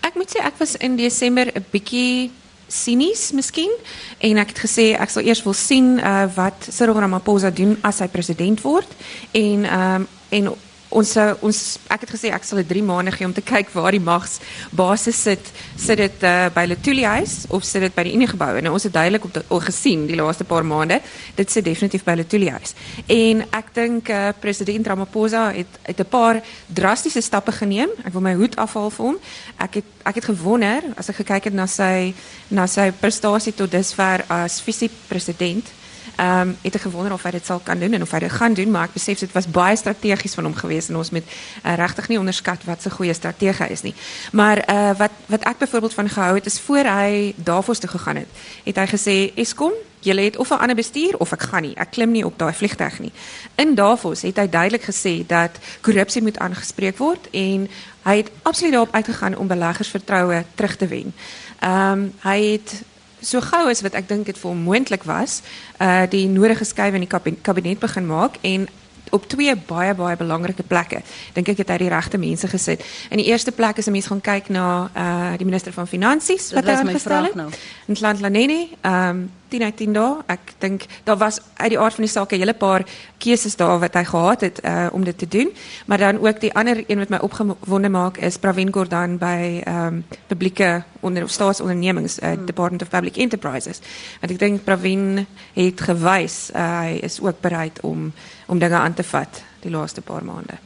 ek 0.01 0.15
moet 0.15 0.31
sê 0.31 0.45
ek 0.45 0.59
was 0.59 0.77
in 0.77 0.97
Desember 0.97 1.47
'n 1.47 1.65
bietjie 1.71 2.31
sinies 2.71 3.31
miskien. 3.37 3.73
En 4.19 4.41
ek 4.41 4.55
het 4.55 4.63
gesê 4.65 4.87
ek 4.95 5.13
sal 5.13 5.27
eers 5.27 5.43
wil 5.47 5.57
sien 5.59 5.99
uh, 5.99 6.25
wat 6.37 6.71
Cyril 6.71 6.99
Ramaphosa 7.03 7.51
doen 7.51 7.77
as 7.87 8.01
hy 8.01 8.09
president 8.13 8.63
word. 8.65 8.99
En 9.37 9.67
um, 9.67 10.09
en 10.31 10.53
ons 10.91 11.11
ons 11.47 11.59
ek 11.91 12.05
het 12.05 12.13
gesê 12.13 12.31
ek 12.35 12.45
sal 12.45 12.59
'n 12.59 12.67
3 12.67 12.83
maande 12.83 13.13
gee 13.13 13.27
om 13.27 13.33
te 13.33 13.43
kyk 13.43 13.71
waar 13.73 13.93
die 13.93 14.03
magsbasis 14.03 15.23
sit. 15.23 15.53
Sit 15.77 15.99
dit 15.99 16.23
uh, 16.23 16.51
by 16.55 16.67
Letuli 16.67 17.05
huis 17.05 17.47
of 17.49 17.65
sit 17.65 17.83
dit 17.83 17.95
by 17.95 18.03
die 18.03 18.15
Unie 18.15 18.27
gebou? 18.27 18.57
En 18.57 18.63
nou, 18.63 18.73
ons 18.75 18.83
het 18.83 18.93
duidelik 18.93 19.25
op 19.25 19.43
al 19.49 19.61
gesien 19.61 20.07
die 20.07 20.17
laaste 20.17 20.45
paar 20.45 20.65
maande, 20.65 21.01
dit 21.37 21.51
sit 21.51 21.65
definitief 21.65 22.05
by 22.05 22.15
Letuli 22.15 22.51
huis. 22.51 22.75
En 23.07 23.45
ek 23.51 23.75
dink 23.75 24.09
uh, 24.09 24.29
president 24.41 24.87
Ramaphosa 24.87 25.53
het 25.53 25.79
het 25.83 26.01
'n 26.01 26.09
paar 26.09 26.43
drastiese 26.67 27.21
stappe 27.21 27.53
geneem. 27.53 27.91
Ek 28.05 28.13
wil 28.13 28.23
my 28.23 28.35
hoed 28.35 28.57
afhaal 28.57 28.91
vir 28.91 29.07
hom. 29.07 29.19
Ek 29.59 29.75
het 29.75 29.85
ek 30.05 30.15
het 30.15 30.25
gewonder 30.25 30.83
as 30.97 31.09
ek 31.09 31.17
gekyk 31.23 31.45
het 31.45 31.55
na 31.55 31.67
sy 31.67 32.15
na 32.49 32.67
sy 32.67 32.91
prestasie 32.91 33.55
tot 33.55 33.71
dusver 33.71 34.25
as 34.29 34.61
visie-president 34.61 35.80
Ehm 36.21 36.49
um, 36.49 36.57
het 36.63 36.75
ek 36.77 36.83
gewonder 36.85 37.13
of 37.13 37.23
hy 37.25 37.31
dit 37.39 37.47
sal 37.47 37.61
kan 37.65 37.79
doen 37.81 37.93
en 37.97 38.03
of 38.03 38.11
hy 38.13 38.19
dit 38.27 38.33
gaan 38.33 38.55
doen, 38.55 38.71
maar 38.71 38.91
ek 38.91 38.97
besef 38.99 39.23
dit 39.23 39.33
was 39.33 39.47
baie 39.49 39.77
strategies 39.77 40.35
van 40.37 40.45
hom 40.45 40.55
geweest 40.55 40.93
en 40.93 40.99
ons 41.01 41.11
moet 41.17 41.25
uh, 41.25 41.75
regtig 41.81 42.11
nie 42.13 42.19
onderskat 42.21 42.65
wat 42.69 42.83
sy 42.85 42.93
goeie 42.93 43.15
strategie 43.17 43.71
is 43.73 43.83
nie. 43.87 43.95
Maar 44.37 44.61
uh 44.69 44.91
wat 45.01 45.15
wat 45.33 45.47
ek 45.49 45.63
byvoorbeeld 45.65 45.95
van 45.95 46.09
gehou 46.09 46.35
het 46.35 46.47
is 46.47 46.61
voor 46.61 46.85
hy 46.93 47.33
Davos 47.37 47.81
toe 47.81 47.91
gegaan 47.91 48.21
het, 48.21 48.43
het 48.65 48.77
hy 48.77 48.87
gesê 48.93 49.17
Eskom 49.35 49.73
Julle 50.01 50.21
het 50.21 50.37
of 50.37 50.51
'n 50.51 50.61
ander 50.61 50.77
bestuur 50.77 51.17
of 51.19 51.33
ek 51.33 51.43
gaan 51.43 51.63
nie. 51.63 51.77
Ek 51.77 51.91
klim 51.91 52.11
nie 52.11 52.25
op 52.25 52.39
daai 52.39 52.55
vliegtuig 52.55 52.99
nie. 52.99 53.13
In 53.55 53.75
Davos 53.75 54.23
het 54.23 54.37
hy 54.37 54.49
duidelik 54.49 54.83
gesê 54.83 55.27
dat 55.27 55.51
korrupsie 55.81 56.23
moet 56.23 56.39
aangespreek 56.39 56.97
word 56.97 57.29
en 57.31 57.69
hy 58.03 58.17
het 58.17 58.31
absoluut 58.43 58.73
daarop 58.73 58.95
uitgegaan 58.95 59.37
om 59.37 59.47
beleggers 59.47 59.89
vertroue 59.89 60.45
terug 60.55 60.77
te 60.77 60.87
wen. 60.87 61.15
Ehm 61.59 61.93
um, 61.93 62.13
hy 62.21 62.41
het 62.53 62.83
so 63.21 63.41
gou 63.41 63.69
as 63.71 63.83
wat 63.83 63.95
ek 63.95 64.09
dink 64.09 64.27
dit 64.27 64.39
vir 64.39 64.51
hom 64.51 64.63
moontlik 64.63 65.05
was, 65.05 65.43
uh 65.81 66.07
die 66.11 66.27
nodige 66.29 66.65
skuwe 66.65 66.95
in 66.99 67.07
die 67.09 67.37
kabinet 67.43 67.79
begin 67.81 68.07
maak 68.07 68.39
en 68.43 68.69
op 69.11 69.27
twee 69.29 69.57
baie 69.57 69.95
baie 69.95 70.17
belangrike 70.17 70.63
plekke. 70.63 71.03
Dink 71.35 71.49
ek 71.49 71.65
het 71.65 71.73
hy 71.75 71.79
die 71.83 71.91
regte 71.91 72.19
mense 72.19 72.49
gesit. 72.49 72.85
In 73.11 73.19
die 73.23 73.27
eerste 73.31 73.53
plek 73.53 73.79
is 73.79 73.87
'n 73.87 73.93
mens 73.93 74.07
gaan 74.07 74.21
kyk 74.21 74.49
na 74.49 74.91
uh 74.95 75.37
die 75.37 75.45
minister 75.45 75.73
van 75.73 75.87
finansies 75.87 76.53
wat 76.53 76.65
hy 76.65 76.71
aangestel 76.71 77.25
het. 77.25 77.35
Nou. 77.35 77.51
In 77.87 77.97
Landlaneni, 78.01 78.69
ehm 78.81 79.09
um, 79.09 79.31
10 79.51 79.63
uit 79.63 79.77
10 79.77 79.93
dae. 79.97 80.17
Ek 80.31 80.55
dink 80.63 80.87
daar 81.05 81.19
was 81.21 81.41
uit 81.57 81.73
die 81.75 81.79
aard 81.79 81.95
van 81.99 82.05
die 82.05 82.13
saak 82.13 82.33
'n 82.33 82.39
hele 82.39 82.55
paar 82.55 82.85
keuses 83.19 83.57
daar 83.57 83.79
wat 83.81 83.95
hy 83.95 84.05
gehad 84.05 84.41
het 84.41 84.61
uh 84.65 84.89
om 84.93 85.05
dit 85.05 85.19
te 85.19 85.29
doen. 85.29 85.53
Maar 85.87 85.99
dan 85.99 86.19
ook 86.27 86.41
die 86.41 86.55
ander 86.55 86.85
een 86.87 86.99
wat 86.99 87.09
my 87.09 87.19
opgewonde 87.19 87.89
maak 87.89 88.17
is 88.17 88.39
Pravin 88.39 88.73
Gordhan 88.73 89.19
by 89.19 89.63
ehm 89.65 89.87
um, 89.87 90.05
publieke 90.27 90.83
onder 91.01 91.29
staatsondernemings, 91.29 92.19
uh, 92.19 92.33
hmm. 92.33 92.47
Department 92.47 92.83
of 92.83 92.89
Public 92.89 93.17
Enterprises. 93.17 93.81
Want 94.21 94.33
ek 94.33 94.39
dink 94.39 94.65
Pravin 94.65 95.27
het 95.53 95.81
gewys 95.81 96.51
uh, 96.55 96.81
hy 96.81 96.99
is 97.03 97.21
ook 97.21 97.41
bereid 97.41 97.81
om 97.81 98.13
om 98.47 98.59
dinge 98.59 98.77
aan 98.77 98.95
te 98.95 99.03
vat 99.03 99.43
die 99.61 99.71
laaste 99.71 100.01
paar 100.01 100.25
maande. 100.25 100.59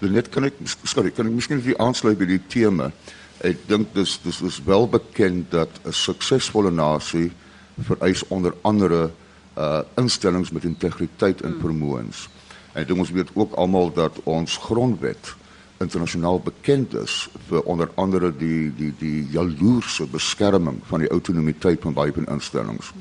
Net 0.00 0.28
kan 0.28 0.44
ek 0.44 0.54
sorry, 0.84 1.10
kan 1.10 1.26
ek 1.26 1.32
miskien 1.32 1.60
vir 1.60 1.76
aansluit 1.78 2.18
by 2.18 2.24
die 2.24 2.40
tema. 2.48 2.90
Ek 3.44 3.56
dink 3.68 3.94
dis 3.94 4.18
dis 4.24 4.40
is 4.40 4.60
wel 4.64 4.88
bekend 4.88 5.50
dat 5.50 5.68
'n 5.84 5.92
suksesvolle 5.92 6.70
nasie 6.70 7.30
vereis 7.82 8.26
onder 8.28 8.54
andere 8.60 9.10
uh 9.58 9.80
instellings 9.96 10.50
met 10.50 10.64
integriteit 10.64 11.40
en 11.40 11.56
vermoëns. 11.60 12.28
En 12.72 12.86
dit 12.86 12.98
ons 12.98 13.10
weet 13.10 13.30
ook 13.34 13.52
almal 13.52 13.92
dat 13.92 14.20
ons 14.24 14.56
grondwet 14.56 15.34
internasionaal 15.80 16.40
bekend 16.40 16.94
is 16.94 17.28
vir 17.48 17.62
onder 17.62 17.90
andere 17.94 18.30
die 18.36 18.72
die 18.76 18.92
die 18.98 19.26
jaloerse 19.32 20.06
beskerming 20.06 20.80
van 20.88 21.00
die 21.00 21.08
autonomiteit 21.08 21.80
van 21.80 21.96
baie 21.96 22.12
instellings. 22.26 22.92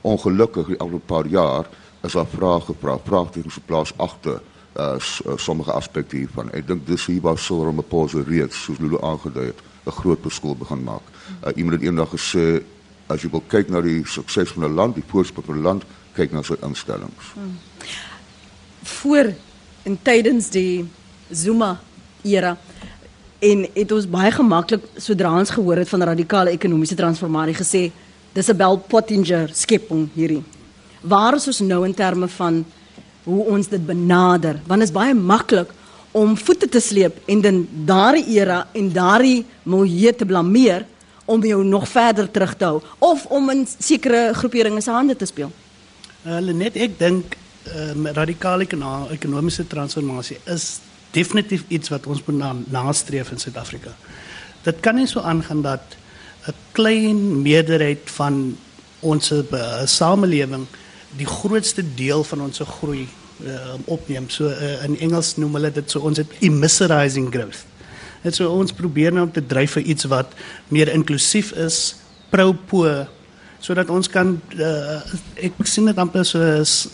Ongelukkig 0.00 0.66
die 0.66 0.78
afgelope 0.78 1.06
paar 1.06 1.26
jaar 1.26 1.68
is 2.02 2.12
daar 2.12 2.28
vrae 2.30 2.60
gevra, 2.60 2.98
vraagtekens 3.04 3.54
geplaas 3.54 3.92
agter 3.96 4.40
uh, 4.76 4.94
sommige 5.36 5.72
aspekte 5.72 6.16
hiervan. 6.16 6.52
Ek 6.52 6.66
dink 6.68 6.86
dis 6.86 7.06
hier 7.06 7.22
waar 7.24 7.38
sou 7.38 7.64
om 7.66 7.78
'n 7.80 7.88
pause 7.88 8.22
reeds 8.22 8.62
soos 8.62 8.78
Lulu 8.78 9.00
aangedui 9.00 9.46
het, 9.46 9.60
'n 9.86 9.90
groot 9.90 10.20
verskil 10.22 10.56
begin 10.56 10.84
maak. 10.84 11.02
Uh, 11.44 11.50
iemand 11.56 11.80
het 11.80 11.82
eendag 11.82 12.10
gesê 12.10 12.62
as 13.06 13.22
jy 13.22 13.30
wil 13.30 13.42
kyk 13.48 13.70
na 13.70 13.80
die 13.80 14.02
sukses 14.04 14.50
van 14.54 14.64
'n 14.64 14.74
land, 14.74 14.94
die 14.94 15.04
voorspoed 15.06 15.44
van 15.44 15.56
'n 15.56 15.62
land, 15.62 15.84
kyk 16.14 16.32
na 16.32 16.42
sy 16.42 16.56
instellings. 16.62 17.32
Hmm. 17.34 17.58
Voor 18.82 19.34
en 19.82 19.98
tydens 20.02 20.50
die 20.50 20.84
Zuma 21.30 21.80
era 22.22 22.56
en 23.38 23.66
het 23.74 23.92
ons 23.92 24.08
baie 24.08 24.30
gemaklik 24.32 24.82
sodra 24.96 25.38
ons 25.38 25.50
gehoor 25.50 25.76
het 25.76 25.88
van 25.88 26.02
radikale 26.02 26.50
ekonomiese 26.50 26.94
transformasie 26.94 27.54
gesê 27.54 27.92
dis 28.32 28.48
'n 28.48 28.56
Bell 28.56 28.78
Pottinger 28.88 29.50
skepping 29.52 30.08
hierdie. 30.14 30.42
Waar 31.00 31.34
is 31.34 31.46
ons 31.46 31.60
nou 31.60 31.84
in 31.84 31.94
terme 31.94 32.28
van 32.28 32.64
hoe 33.24 33.44
ons 33.44 33.68
dit 33.68 33.86
benader? 33.86 34.60
Want 34.66 34.80
dit 34.80 34.88
is 34.88 34.94
baie 34.94 35.14
maklik 35.14 35.68
om 36.12 36.36
voete 36.36 36.68
te 36.68 36.80
sleep 36.80 37.18
en 37.26 37.40
dan 37.40 37.66
daardie 37.84 38.38
era 38.38 38.66
en 38.72 38.92
daardie 38.92 39.44
milieu 39.62 40.12
te 40.12 40.24
blameer 40.24 40.86
om 41.26 41.44
jou 41.44 41.64
nog 41.64 41.88
verder 41.88 42.30
terug 42.30 42.54
te 42.56 42.64
hou 42.64 42.80
of 42.98 43.26
om 43.26 43.50
in 43.50 43.66
sekere 43.78 44.30
groeperinge 44.34 44.80
se 44.80 44.90
hande 44.90 45.16
te 45.16 45.26
speel. 45.26 45.52
Uh, 46.26 46.38
net 46.38 46.76
ek 46.76 46.98
dink 46.98 47.36
um, 47.74 48.06
radikale 48.14 48.66
ekonomiese 49.14 49.66
transformasie 49.66 50.38
is 50.50 50.78
definitief 51.14 51.64
iets 51.68 51.90
wat 51.92 52.06
ons 52.06 52.22
moet 52.26 52.38
na, 52.38 52.54
nastreef 52.70 53.30
in 53.32 53.42
Suid-Afrika. 53.42 53.94
Dit 54.66 54.82
kan 54.84 54.98
nie 54.98 55.06
so 55.06 55.20
aangaan 55.20 55.62
dat 55.62 55.96
'n 56.46 56.54
klein 56.72 57.42
meerderheid 57.42 58.10
van 58.18 58.56
ons 59.00 59.30
uh, 59.32 59.84
samelewing 59.84 60.66
die 61.16 61.26
grootste 61.26 61.82
deel 61.94 62.24
van 62.24 62.40
ons 62.40 62.60
groei 62.80 63.08
uh, 63.44 63.74
opneem. 63.84 64.28
So 64.28 64.48
in 64.84 64.98
Engels 64.98 65.36
noem 65.36 65.54
hulle 65.54 65.72
dit 65.72 65.90
so 65.90 66.00
ons 66.00 66.18
het 66.18 66.30
growth. 67.30 67.64
Dit 68.22 68.34
so 68.34 68.50
ons 68.50 68.72
probeer 68.72 69.12
nou 69.12 69.26
om 69.26 69.32
te 69.32 69.44
dryf 69.44 69.76
vir 69.78 69.82
iets 69.82 70.08
wat 70.12 70.32
meer 70.68 70.92
inklusief 70.92 71.52
is, 71.52 71.96
pro-po 72.30 73.06
sodat 73.60 73.90
ons 73.90 74.08
kan 74.12 74.34
uh, 74.60 75.00
ek 75.42 75.56
sien 75.66 75.88
dit 75.88 75.98
amper 75.98 76.26
soos 76.26 76.86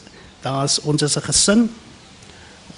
daar's 0.42 0.78
ons 0.88 1.02
is 1.02 1.16
'n 1.16 1.26
gesin 1.26 1.60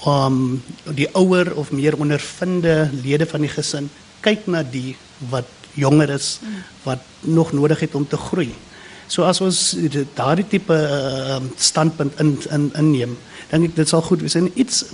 om 0.05 0.13
um, 0.13 0.63
die 0.95 1.09
ouer 1.15 1.55
of 1.57 1.71
meer 1.71 1.97
ondervinde 1.97 2.91
lede 3.05 3.27
van 3.27 3.41
die 3.41 3.53
gesin 3.53 3.91
kyk 4.21 4.47
na 4.47 4.63
die 4.63 4.97
wat 5.31 5.49
jonger 5.75 6.11
is 6.11 6.41
wat 6.85 7.01
nog 7.21 7.53
nodig 7.53 7.81
het 7.81 7.95
om 7.95 8.07
te 8.09 8.17
groei. 8.17 8.55
So 9.07 9.25
as 9.29 9.41
ons 9.45 9.77
daardie 10.17 10.47
tipe 10.49 10.75
uh, 10.75 11.41
standpunt 11.57 12.21
in 12.21 12.39
in 12.51 12.71
inneem, 12.81 13.17
dink 13.51 13.69
ek 13.69 13.77
dit 13.77 13.89
sal 13.89 14.03
goed 14.03 14.25
wees 14.25 14.37
en 14.39 14.49
iets 14.55 14.85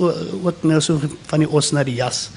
wat 0.43 0.65
nou 0.67 0.81
so 0.81 0.99
van 1.31 1.45
die 1.45 1.51
os 1.51 1.71
na 1.73 1.85
die 1.87 1.99
jas. 2.01 2.31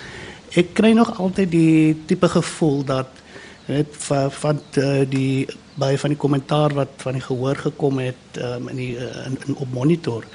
Ek 0.54 0.74
kry 0.78 0.92
nog 0.94 1.16
altyd 1.18 1.50
die 1.52 2.04
tipe 2.06 2.30
gevoel 2.30 2.84
dat 2.86 3.22
net 3.66 3.88
van, 4.06 4.32
van 4.32 4.60
uh, 4.78 5.02
die 5.10 5.48
by 5.80 5.96
van 5.98 6.14
die 6.14 6.20
kommentaar 6.20 6.74
wat 6.78 7.00
van 7.02 7.16
die 7.18 7.24
gehoor 7.26 7.58
gekom 7.58 8.02
het 8.04 8.38
um, 8.38 8.68
in 8.70 8.78
die 8.78 8.92
uh, 9.00 9.26
in, 9.26 9.38
in 9.48 9.56
op 9.58 9.72
monitor 9.74 10.26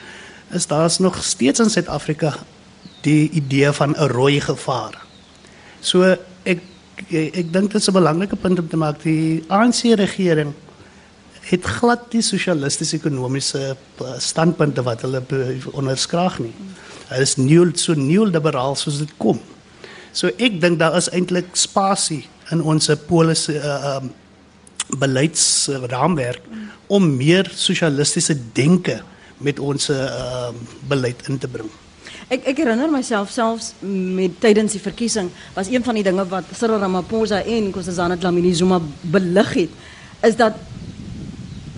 is 0.57 0.67
daar's 0.67 0.99
nog 0.99 1.21
steeds 1.23 1.61
in 1.61 1.71
Suid-Afrika 1.71 2.33
die 3.07 3.31
idee 3.31 3.71
van 3.73 3.95
'n 3.95 4.11
rooi 4.11 4.41
gevaar. 4.41 4.97
So 5.81 6.03
ek 6.03 6.19
ek, 6.43 7.35
ek 7.35 7.53
dink 7.53 7.71
dit 7.73 7.81
is 7.81 7.89
'n 7.89 7.93
belangrike 8.01 8.37
punt 8.37 8.59
om 8.59 8.69
te 8.69 8.77
maak 8.77 9.03
die 9.03 9.45
ANC 9.49 9.95
regering 9.95 10.55
het 11.51 11.65
glad 11.65 12.11
die 12.11 12.23
sosialistiese 12.23 12.97
ekonomiese 12.97 13.77
uh, 14.01 14.19
standpunte 14.19 14.83
wat 14.83 15.01
hulle 15.01 15.23
onderskraag 15.73 16.39
nie. 16.39 16.55
Hulle 17.09 17.23
is 17.23 17.37
nuul 17.37 17.71
so 17.75 17.95
neoliberaal 17.95 18.77
soos 18.77 18.99
dit 18.99 19.15
kom. 19.17 19.41
So 20.13 20.31
ek 20.37 20.61
dink 20.61 20.79
daar 20.81 20.97
is 20.97 21.11
eintlik 21.13 21.55
spasie 21.59 22.25
in 22.53 22.63
ons 22.63 22.91
polisse 23.09 23.55
uh, 23.59 23.99
um, 23.99 24.13
beleidsraamwerk 24.99 26.41
om 26.89 27.05
meer 27.17 27.51
sosialistiese 27.53 28.37
denke 28.57 29.03
met 29.45 29.59
ons 29.61 29.91
uh, 29.93 30.49
beleid 30.89 31.29
in 31.29 31.39
te 31.39 31.51
bring. 31.51 31.69
Ek 32.29 32.45
ek 32.51 32.59
herinner 32.61 32.91
myself 32.93 33.31
selfs 33.33 33.71
met 33.81 34.35
tydens 34.41 34.75
die 34.77 34.83
verkiesing 34.83 35.31
was 35.55 35.71
een 35.73 35.85
van 35.85 35.97
die 35.97 36.05
dinge 36.05 36.25
wat 36.29 36.49
Cyril 36.57 36.81
Ramaphosa 36.83 37.43
en 37.45 37.71
Nkosazana 37.71 38.19
Dlamini 38.21 38.53
Zuma 38.57 38.81
belig 39.03 39.55
het 39.57 40.27
is 40.29 40.37
dat 40.37 40.57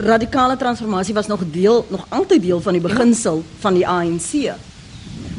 radikale 0.01 0.57
transformasie 0.57 1.15
was 1.15 1.27
nog 1.27 1.45
deel 1.53 1.85
nog 1.91 2.07
altyd 2.09 2.43
deel 2.43 2.61
van 2.61 2.73
die 2.73 2.83
beginsel 2.83 3.45
van 3.61 3.75
die 3.75 3.87
ANC. 3.87 4.55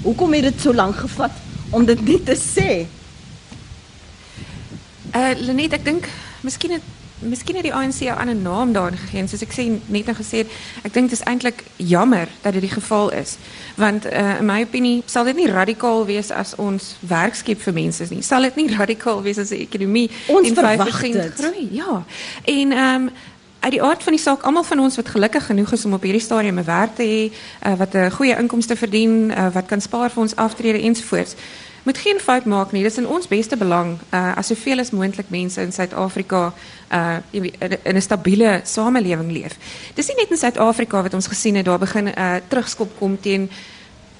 Hoekom 0.03 0.33
het 0.33 0.43
dit 0.51 0.61
so 0.61 0.73
lank 0.73 0.95
gevat 0.95 1.31
om 1.71 1.85
dit 1.85 2.01
net 2.07 2.25
te 2.25 2.37
sê? 2.37 2.71
Uh 5.15 5.31
Lenet, 5.39 5.73
ek 5.73 5.85
dink 5.85 6.09
miskien 6.41 6.77
het 6.77 6.89
miskien 7.21 7.55
het 7.55 7.63
die 7.63 7.73
ANC 7.73 7.99
'n 7.99 8.17
ander 8.17 8.35
naam 8.35 8.73
daarin 8.73 8.97
gegee. 8.97 9.27
Soos 9.27 9.41
ek 9.41 9.53
sê 9.53 9.63
net 9.85 10.05
nou 10.05 10.15
gesê, 10.15 10.45
ek 10.83 10.93
dink 10.93 11.09
dit 11.09 11.19
is 11.19 11.25
eintlik 11.25 11.63
jammer 11.75 12.27
dat 12.41 12.53
dit 12.53 12.61
die 12.61 12.71
geval 12.71 13.11
is. 13.11 13.37
Want 13.75 14.05
uh, 14.05 14.39
in 14.39 14.45
my 14.45 14.61
opinie 14.61 15.03
sal 15.05 15.23
dit 15.23 15.35
nie 15.35 15.47
radikaal 15.47 16.05
wees 16.05 16.31
as 16.31 16.55
ons 16.55 16.95
werk 16.99 17.35
skep 17.35 17.61
vir 17.61 17.73
mense 17.73 18.05
nie. 18.09 18.21
Sal 18.21 18.41
dit 18.41 18.55
nie 18.55 18.75
radikaal 18.81 19.21
wees 19.21 19.37
as 19.37 19.49
die 19.49 19.59
ekonomie 19.59 20.09
ons 20.27 20.47
in 20.47 20.55
5% 20.55 21.33
groei. 21.35 21.67
Ja. 21.71 22.03
En 22.43 22.71
ehm 22.71 22.95
um, 22.95 23.09
uit 23.61 23.71
die 23.71 23.83
aard 23.83 24.03
van 24.03 24.13
die 24.13 24.21
saak, 24.21 24.41
almal 24.41 24.63
van 24.63 24.79
ons 24.79 24.95
wat 24.95 25.09
gelukkig 25.09 25.45
genoeg 25.45 25.71
is 25.71 25.85
om 25.85 25.93
op 25.93 26.01
hierdie 26.01 26.21
stadium 26.21 26.59
'n 26.59 26.65
werk 26.65 26.95
te 26.95 27.03
hê, 27.03 27.21
uh, 27.31 27.77
wat 27.77 27.93
'n 27.93 28.11
goeie 28.11 28.37
inkomste 28.37 28.75
verdien, 28.75 29.31
uh, 29.31 29.53
wat 29.53 29.65
kan 29.65 29.81
spaar 29.81 30.09
vir 30.11 30.21
ons 30.21 30.35
aftrede 30.35 30.81
ensovoorts 30.81 31.35
moet 31.83 31.97
geen 31.97 32.19
fout 32.19 32.45
maak 32.45 32.71
nie. 32.71 32.83
Dis 32.83 32.97
in 32.97 33.07
ons 33.07 33.27
beste 33.27 33.57
belang 33.57 33.97
uh 34.13 34.37
as 34.37 34.47
soveel 34.47 34.79
as 34.79 34.91
moontlik 34.91 35.29
mense 35.29 35.61
in 35.61 35.71
Suid-Afrika 35.71 36.53
in 37.31 37.95
'n 37.95 38.01
stabiele 38.01 38.61
samelewing 38.63 39.31
leef. 39.31 39.57
Dis 39.93 40.07
nie 40.07 40.15
net 40.15 40.29
in 40.29 40.37
Suid-Afrika 40.37 41.01
wat 41.01 41.13
ons 41.13 41.27
gesien 41.27 41.55
het 41.55 41.65
daar 41.65 41.79
begin 41.79 42.07
uh, 42.07 42.35
terugskop 42.47 42.97
kom 42.97 43.19
teen 43.19 43.49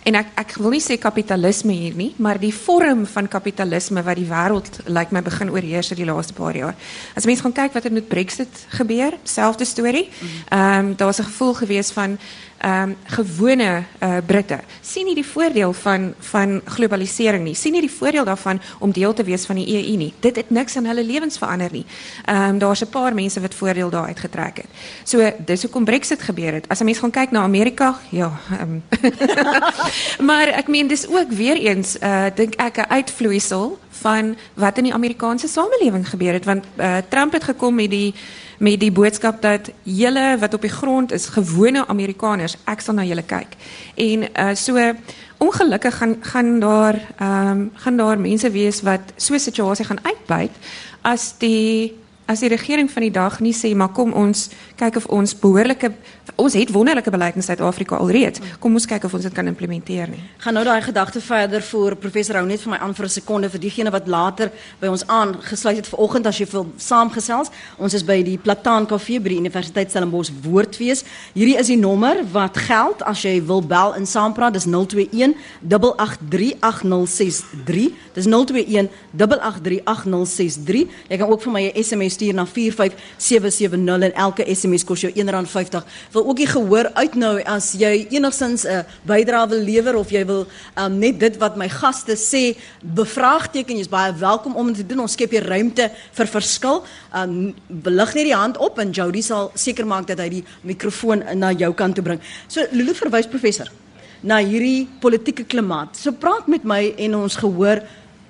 en 0.04 0.16
ek 0.16 0.28
ek 0.36 0.56
wil 0.58 0.74
nie 0.76 0.82
sê 0.84 0.98
kapitalisme 0.98 1.74
hier 1.74 1.96
nie, 1.96 2.12
maar 2.18 2.40
die 2.42 2.54
vorm 2.54 3.06
van 3.06 3.28
kapitalisme 3.28 4.04
wat 4.04 4.18
die 4.18 4.28
wêreld 4.30 4.80
lyk 4.86 4.96
like 4.96 5.14
my 5.14 5.22
begin 5.22 5.50
oorheers 5.50 5.92
die 5.96 6.06
laaste 6.06 6.34
paar 6.34 6.56
jaar. 6.58 6.76
As 7.16 7.26
mense 7.26 7.44
gaan 7.46 7.54
kyk 7.54 7.74
wat 7.74 7.84
het 7.84 7.94
met 7.94 8.08
Brexit 8.08 8.66
gebeur, 8.78 9.18
selfde 9.24 9.66
storie. 9.66 10.10
Ehm 10.50 10.92
um, 10.92 10.96
daar 10.96 11.08
was 11.08 11.20
'n 11.20 11.30
gevoel 11.30 11.54
gewees 11.54 11.92
van 11.92 12.18
um, 12.66 12.96
gewone 13.04 13.84
uh, 14.00 14.18
Britte 14.26 14.60
sien 14.82 15.06
nie 15.06 15.16
die 15.16 15.26
voordeel 15.26 15.74
van 15.74 16.14
van 16.20 16.62
globalisering 16.66 17.44
nie. 17.44 17.56
Sien 17.56 17.74
nie 17.76 17.82
die 17.82 17.92
voordeel 17.92 18.26
daarvan 18.26 18.62
om 18.80 18.92
deel 18.92 19.14
te 19.14 19.24
wees 19.24 19.46
van 19.46 19.56
die 19.56 19.68
EU 19.68 19.98
nie. 19.98 20.14
Dit 20.20 20.36
het 20.36 20.50
niks 20.50 20.78
aan 20.78 20.86
hulle 20.86 21.04
lewens 21.04 21.38
verander 21.38 21.72
nie. 21.72 21.86
Ehm 22.26 22.50
um, 22.50 22.60
daar's 22.60 22.82
'n 22.82 22.90
paar 22.90 23.14
mense 23.14 23.42
wat 23.42 23.54
voordeel 23.54 23.90
daar 23.90 24.06
uitgetrek 24.06 24.58
het. 24.58 24.70
So 25.04 25.32
dis 25.46 25.62
hoekom 25.62 25.86
Brexit 25.86 26.22
gebeur 26.22 26.54
het. 26.54 26.68
As 26.68 26.80
'n 26.80 26.86
mens 26.86 27.00
gaan 27.00 27.12
kyk 27.12 27.32
na 27.32 27.42
Amerika, 27.42 28.00
ja, 28.10 28.32
um, 28.62 28.84
maar 30.30 30.48
ek 30.48 30.68
meen 30.68 30.88
dis 30.88 31.08
ook 31.08 31.32
weer 31.32 31.58
eens 31.58 31.98
uh 32.02 32.26
dink 32.36 32.56
ek 32.56 32.78
'n 32.78 32.90
uitvloeisel 32.90 33.80
van 33.90 34.36
wat 34.54 34.78
in 34.78 34.84
die 34.84 34.94
Amerikaanse 34.94 35.48
samelewing 35.48 36.10
gebeur 36.10 36.34
het 36.34 36.46
want 36.46 36.66
uh, 36.78 36.98
Trump 37.10 37.34
het 37.34 37.44
gekom 37.44 37.76
met 37.76 37.90
die 37.90 38.14
met 38.62 38.80
die 38.80 38.92
boodskap 38.94 39.42
dat 39.42 39.72
julle 39.84 40.38
wat 40.40 40.54
op 40.54 40.62
die 40.62 40.70
grond 40.70 41.12
is, 41.12 41.26
gewone 41.34 41.82
Amerikaners, 41.90 42.58
ek 42.70 42.84
sal 42.86 42.98
na 43.00 43.06
julle 43.08 43.26
kyk. 43.26 43.58
En 43.98 44.28
uh 44.30 44.54
so 44.56 44.78
ongelukkig 45.42 45.98
gaan 45.98 46.16
gaan 46.22 46.60
daar 46.60 47.00
ehm 47.18 47.50
um, 47.50 47.72
gaan 47.74 47.98
daar 47.98 48.20
mense 48.20 48.52
wees 48.52 48.82
wat 48.82 49.14
so 49.16 49.34
'n 49.34 49.40
situasie 49.40 49.86
gaan 49.86 50.06
uitbuit 50.06 50.52
as 51.02 51.34
die 51.38 51.98
as 52.32 52.40
die 52.40 52.50
regering 52.52 52.88
van 52.92 53.04
die 53.04 53.12
dag 53.12 53.40
nie 53.44 53.54
sê 53.56 53.74
maar 53.76 53.92
kom 53.96 54.14
ons 54.16 54.50
kyk 54.80 55.02
of 55.02 55.08
ons 55.12 55.34
behoorlike 55.36 55.92
ons 56.42 56.56
het 56.58 56.72
wonderlike 56.74 57.12
beleid 57.12 57.36
in 57.36 57.42
Suid-Afrika 57.44 57.98
alreeds. 58.02 58.40
Kom 58.62 58.74
ons 58.78 58.86
kyk 58.90 59.04
of 59.06 59.14
ons 59.14 59.24
dit 59.26 59.34
kan 59.36 59.48
implementeer 59.48 60.10
nie. 60.10 60.20
Gaan 60.42 60.54
nou 60.58 60.64
daai 60.66 60.82
gedagte 60.82 61.22
verder 61.22 61.62
vir 61.66 61.96
professor 62.02 62.36
Hou 62.40 62.46
net 62.48 62.62
vir 62.64 62.72
my 62.74 62.80
aan 62.82 62.94
vir 62.98 63.06
'n 63.06 63.10
sekonde 63.10 63.50
vir 63.50 63.60
diegene 63.60 63.92
wat 63.92 64.08
later 64.08 64.52
by 64.80 64.88
ons 64.88 65.08
aangesluit 65.08 65.78
het 65.78 65.88
vanoggend 65.88 66.28
as 66.28 66.38
jy 66.38 66.48
wil 66.52 66.72
saamgesels. 66.78 67.50
Ons 67.78 67.94
is 67.94 68.04
by 68.04 68.24
die 68.24 68.38
Plataan 68.38 68.86
Kafee 68.86 69.20
by 69.20 69.30
die 69.30 69.40
Universiteit 69.40 69.90
Stellenbosch 69.90 70.32
Woordfees. 70.42 71.04
Hierdie 71.34 71.58
is 71.58 71.68
die 71.68 71.78
nommer 71.78 72.24
wat 72.32 72.58
geld 72.58 73.04
as 73.04 73.22
jy 73.22 73.46
wil 73.46 73.62
bel 73.62 73.96
en 73.96 74.06
saampraat. 74.06 74.54
Dis 74.54 74.66
021 74.66 75.36
8838063. 75.68 77.92
Dis 78.14 78.26
021 78.26 78.90
8838063. 79.18 80.88
Jy 81.10 81.18
kan 81.18 81.30
ook 81.30 81.42
vir 81.42 81.52
my 81.52 81.62
'n 81.68 81.84
SMS 81.84 82.18
stuur 82.22 82.38
na 82.38 82.46
45770 82.46 84.06
en 84.06 84.14
elke 84.14 84.46
SMS 84.46 84.86
kos 84.86 85.02
jou 85.06 85.12
R1.50. 85.12 85.86
Wil 86.14 86.28
ook 86.30 86.42
jy 86.44 86.48
gehoor 86.54 86.92
uitnou 86.94 87.34
as 87.50 87.74
jy 87.80 88.08
enigsins 88.14 88.66
'n 88.66 88.86
bydrae 89.08 89.50
wil 89.50 89.64
lewer 89.66 89.96
of 89.96 90.12
jy 90.12 90.26
wil 90.26 90.46
um, 90.78 91.00
net 91.00 91.20
dit 91.20 91.38
wat 91.38 91.58
my 91.58 91.68
gaste 91.70 92.14
sê 92.16 92.56
bevraagteken, 92.82 93.78
jy's 93.78 93.90
baie 93.90 94.14
welkom 94.14 94.56
om 94.56 94.68
dit 94.68 94.78
te 94.78 94.86
doen. 94.86 95.02
Ons 95.02 95.14
skep 95.14 95.32
hier 95.32 95.46
ruimte 95.46 95.90
vir 96.14 96.28
verskil. 96.28 96.84
Um 97.14 97.56
belig 97.68 98.14
net 98.14 98.26
die 98.26 98.36
hand 98.36 98.58
op 98.58 98.78
en 98.80 98.92
Jody 98.92 99.22
sal 99.22 99.52
seker 99.56 99.86
maak 99.86 100.08
dat 100.08 100.20
hy 100.20 100.30
die 100.30 100.44
mikrofoon 100.64 101.24
na 101.38 101.52
jou 101.52 101.74
kant 101.74 101.96
toe 101.96 102.04
bring. 102.04 102.20
So 102.48 102.62
Lulu 102.72 102.94
verwys 102.94 103.28
professor 103.28 103.68
na 104.22 104.38
hierdie 104.38 104.88
politieke 105.02 105.44
klimaat. 105.44 105.98
So 105.98 106.12
praat 106.12 106.48
met 106.48 106.64
my 106.64 106.94
en 106.98 107.16
ons 107.16 107.36
gehoor 107.36 107.82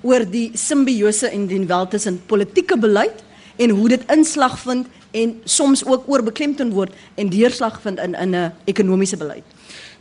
oor 0.02 0.24
die 0.26 0.50
simbiose 0.54 1.28
en 1.30 1.46
die 1.46 1.60
wel 1.66 1.86
tussen 1.88 2.20
politieke 2.26 2.78
beleid 2.78 3.22
en 3.56 3.70
hoe 3.70 3.88
dit 3.88 4.02
inslag 4.10 4.58
vind 4.58 4.86
en 5.10 5.40
soms 5.44 5.84
ook 5.84 6.04
oorbeklemtoon 6.06 6.70
word 6.72 6.94
en 7.14 7.28
deurslag 7.28 7.80
vind 7.80 7.98
in 7.98 8.14
in 8.14 8.34
'n 8.36 8.52
ekonomiese 8.64 9.16
beleid. 9.16 9.44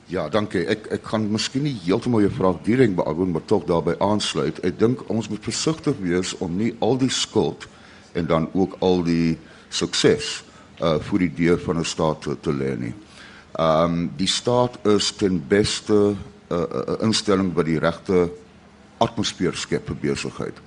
Ja, 0.05 0.29
dankie. 0.29 0.65
Ek 0.65 0.87
ek 0.91 1.05
gaan 1.07 1.31
miskien 1.31 1.63
nie 1.63 1.77
heeltemal 1.85 2.19
jou 2.19 2.31
vraag 2.31 2.57
direk 2.63 2.95
beantwoord, 2.95 3.31
maar 3.31 3.45
tog 3.45 3.63
daarbey 3.63 3.95
aansluit. 3.99 4.59
Ek 4.59 4.79
dink 4.79 5.09
ons 5.09 5.29
moet 5.29 5.43
versigtig 5.43 5.95
wees 6.03 6.33
om 6.37 6.57
nie 6.57 6.75
al 6.79 6.97
die 6.97 7.09
skuld 7.09 7.67
en 8.11 8.25
dan 8.25 8.49
ook 8.53 8.75
al 8.79 9.03
die 9.03 9.37
sukses 9.69 10.43
uh 10.81 10.97
vir 10.99 11.19
die 11.19 11.33
deur 11.35 11.59
van 11.59 11.79
'n 11.79 11.85
staat 11.85 12.21
te, 12.21 12.35
te 12.41 12.51
lê 12.51 12.75
nie. 12.77 12.93
Ehm 13.55 13.93
um, 13.93 14.11
die 14.17 14.27
staat 14.27 14.77
is 14.83 15.11
ten 15.11 15.43
beste 15.47 15.93
'n 15.93 16.17
uh, 16.51 16.59
uh, 16.59 16.95
instelling 17.07 17.53
wat 17.53 17.65
die 17.65 17.79
regte 17.79 18.29
atmosfeer 18.97 19.55
skep 19.55 19.87
vir 19.87 19.95
besigheid. 19.95 20.57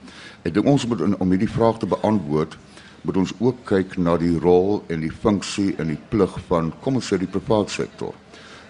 Ek 0.43 0.55
dink 0.55 0.67
ons 0.67 0.87
moet 0.87 1.00
om 1.19 1.31
hierdie 1.31 1.50
vraag 1.50 1.79
te 1.79 1.87
beantwoord, 1.87 2.57
moet 3.05 3.17
ons 3.21 3.33
ook 3.39 3.65
kyk 3.69 3.99
na 4.01 4.17
die 4.21 4.37
rol 4.41 4.81
en 4.93 5.03
die 5.05 5.13
funksie 5.13 5.75
en 5.81 5.91
die 5.93 6.01
plig 6.11 6.33
van 6.49 6.71
kom 6.85 6.97
ons 7.01 7.11
sê 7.13 7.19
die 7.21 7.31
private 7.31 7.73
sektor. 7.73 8.15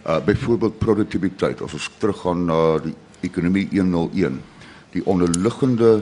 Uh 0.05 0.19
byvoorbeeld 0.25 0.79
produktiwiteit. 0.83 1.62
As 1.62 1.76
ons 1.79 1.91
teruggaan 1.99 2.45
na 2.49 2.59
die 2.83 2.95
ekonomie 3.25 3.69
101, 3.71 4.41
die 4.93 5.05
onderliggende 5.07 5.93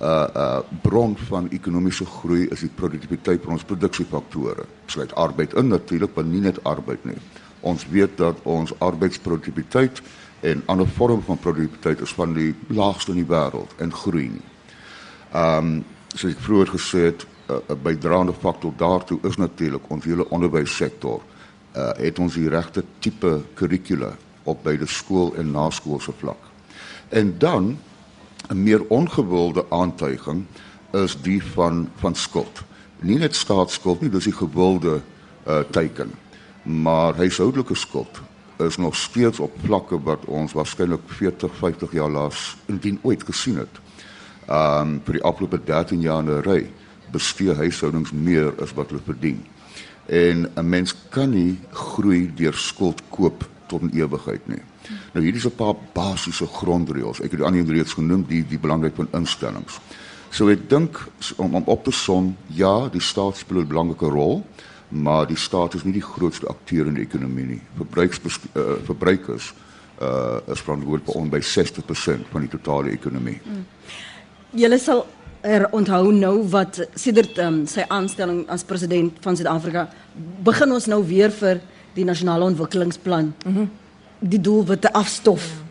uh 0.00 0.26
uh 0.44 0.60
bron 0.82 1.16
van 1.28 1.50
ekonomiese 1.50 2.06
groei 2.06 2.46
is 2.54 2.62
die 2.62 2.72
produktiwiteit 2.78 3.42
van 3.42 3.58
ons 3.58 3.66
produksiefaktore. 3.66 4.68
Sluit 4.86 5.14
arbeid 5.14 5.54
in 5.58 5.68
natuurlik, 5.68 6.14
maar 6.14 6.30
nie 6.30 6.44
net 6.46 6.62
arbeid 6.64 7.04
nie. 7.04 7.18
Ons 7.60 7.86
weet 7.90 8.16
dat 8.16 8.38
ons 8.42 8.72
arbeidsproduktiwiteit 8.78 10.02
en 10.40 10.62
ander 10.66 10.88
vorm 10.88 11.22
van 11.26 11.38
produktiwiteit 11.38 12.00
is 12.00 12.14
van 12.14 12.34
die 12.36 12.52
laagste 12.68 13.12
in 13.12 13.22
die 13.24 13.30
wêreld 13.30 13.74
en 13.82 13.92
groei 13.92 14.28
nie. 14.38 14.48
Um 15.34 15.80
soos 16.14 16.30
ek 16.30 16.42
vroeër 16.46 16.70
gesê 16.70 17.08
het, 17.10 17.24
'n 17.46 17.52
uh, 17.52 17.56
uh, 17.68 17.76
bydraende 17.82 18.32
faktor 18.32 18.72
daartoe 18.76 19.18
is 19.22 19.36
natuurlik 19.36 19.90
ons 19.90 20.04
hele 20.04 20.28
onderwyssektor. 20.30 21.20
Uh 21.76 21.90
het 21.96 22.18
ons 22.18 22.34
die 22.34 22.48
regte 22.48 22.84
tipe 22.98 23.42
kurrikula 23.54 24.16
op 24.42 24.62
beide 24.62 24.86
skool 24.86 25.34
en 25.34 25.50
naskoolse 25.50 26.12
vlak. 26.18 26.38
En 27.08 27.34
dan 27.38 27.78
'n 28.48 28.62
meer 28.62 28.84
ongewilde 28.88 29.64
aantuiging 29.68 30.44
is 30.92 31.22
die 31.22 31.44
van 31.44 31.88
van 31.96 32.14
skuld. 32.14 32.62
Nie 33.00 33.18
net 33.18 33.34
staatsskuld 33.34 34.00
nie, 34.00 34.10
dis 34.10 34.24
die 34.24 34.32
gewilde 34.32 35.00
uh 35.46 35.58
teiken, 35.70 36.10
maar 36.62 37.14
huishoudelike 37.14 37.74
skuld 37.74 38.20
is 38.56 38.76
nog 38.76 38.96
steeds 38.96 39.38
op 39.38 39.52
vlakke 39.64 40.02
wat 40.02 40.24
ons 40.24 40.52
waarskynlik 40.52 41.00
40, 41.06 41.54
50 41.54 41.92
jaar 41.92 42.10
laas 42.10 42.56
indien 42.66 42.98
ooit 43.02 43.22
gesien 43.22 43.56
het. 43.56 43.80
Um 44.48 45.00
vir 45.04 45.12
die 45.12 45.22
afgelope 45.22 45.64
13 45.64 46.00
jaar 46.00 46.22
in 46.22 46.30
'n 46.30 46.42
ry 46.42 46.70
bestee 47.12 47.54
huishoudings 47.54 48.12
meer 48.12 48.54
as 48.62 48.72
wat 48.74 48.90
hulle 48.90 49.02
verdien. 49.04 49.44
En 50.06 50.50
'n 50.56 50.68
mens 50.68 50.94
kan 51.08 51.30
nie 51.30 51.58
groei 51.70 52.30
deur 52.34 52.54
skuld 52.54 53.02
koop 53.08 53.48
tot 53.66 53.82
'n 53.82 53.90
ewigheid 53.96 54.46
nie. 54.46 54.62
Nou 55.12 55.24
hierdie 55.24 55.40
is 55.40 55.46
'n 55.46 55.56
paar 55.56 55.74
basiese 55.92 56.46
grondreëls. 56.46 57.20
Ek 57.20 57.30
het 57.30 57.40
die 57.40 57.46
ander 57.46 57.74
reeds 57.74 57.92
genoem, 57.92 58.24
die 58.28 58.44
die 58.46 58.58
belangrikheid 58.58 59.08
van 59.08 59.20
instellings. 59.20 59.80
So 60.30 60.48
ek 60.48 60.68
dink 60.68 61.08
om, 61.36 61.54
om 61.54 61.62
op 61.64 61.84
te 61.84 61.90
som, 61.90 62.36
ja, 62.46 62.88
die 62.88 63.00
staat 63.00 63.36
speel 63.36 63.60
'n 63.60 63.66
belangrike 63.66 64.06
rol, 64.06 64.46
maar 64.88 65.26
die 65.26 65.36
staat 65.36 65.74
is 65.74 65.84
nie 65.84 65.92
die 65.92 66.02
grootste 66.02 66.46
akteur 66.46 66.86
in 66.86 66.94
die 66.94 67.02
ekonomie 67.02 67.44
nie. 67.44 67.60
Verbruiks 67.76 68.20
uh, 68.54 68.62
verbruikers 68.84 69.54
uh 70.02 70.40
is 70.50 70.60
verantwoordelik 70.60 71.12
vir 71.12 71.28
by 71.30 71.40
60% 71.40 72.26
van 72.30 72.40
die 72.40 72.50
totale 72.50 72.90
ekonomie. 72.90 73.40
Hmm. 73.44 73.64
Julle 74.54 74.78
sal 74.78 75.06
er 75.40 75.66
onthou 75.72 76.12
nou 76.12 76.48
wat 76.48 76.80
sedert 76.94 77.38
um, 77.38 77.66
sy 77.66 77.84
aanstelling 77.88 78.44
as 78.48 78.64
president 78.64 79.18
van 79.20 79.36
Suid-Afrika 79.36 79.88
begin 80.46 80.72
ons 80.72 80.86
nou 80.86 81.02
weer 81.04 81.30
vir 81.30 81.60
die 81.94 82.04
nasionale 82.04 82.44
ontwikkelingsplan. 82.44 83.32
Mhm. 83.44 83.58
Mm 83.58 83.70
die 84.24 84.40
doelwitte 84.40 84.88
afstof. 84.92 85.42
Ja. 85.44 85.64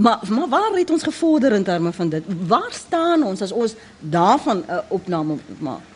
Maar 0.00 0.20
maar 0.28 0.48
waar 0.48 0.72
het 0.72 0.90
ons 0.90 1.02
gevorder 1.02 1.52
in 1.52 1.62
terme 1.62 1.92
van 1.92 2.08
dit? 2.08 2.24
Waar 2.46 2.70
staan 2.70 3.22
ons 3.22 3.42
as 3.42 3.52
ons 3.52 3.74
daarvan 3.98 4.56
'n 4.56 4.64
uh, 4.70 4.78
opname 4.88 5.36
maak? 5.58 5.89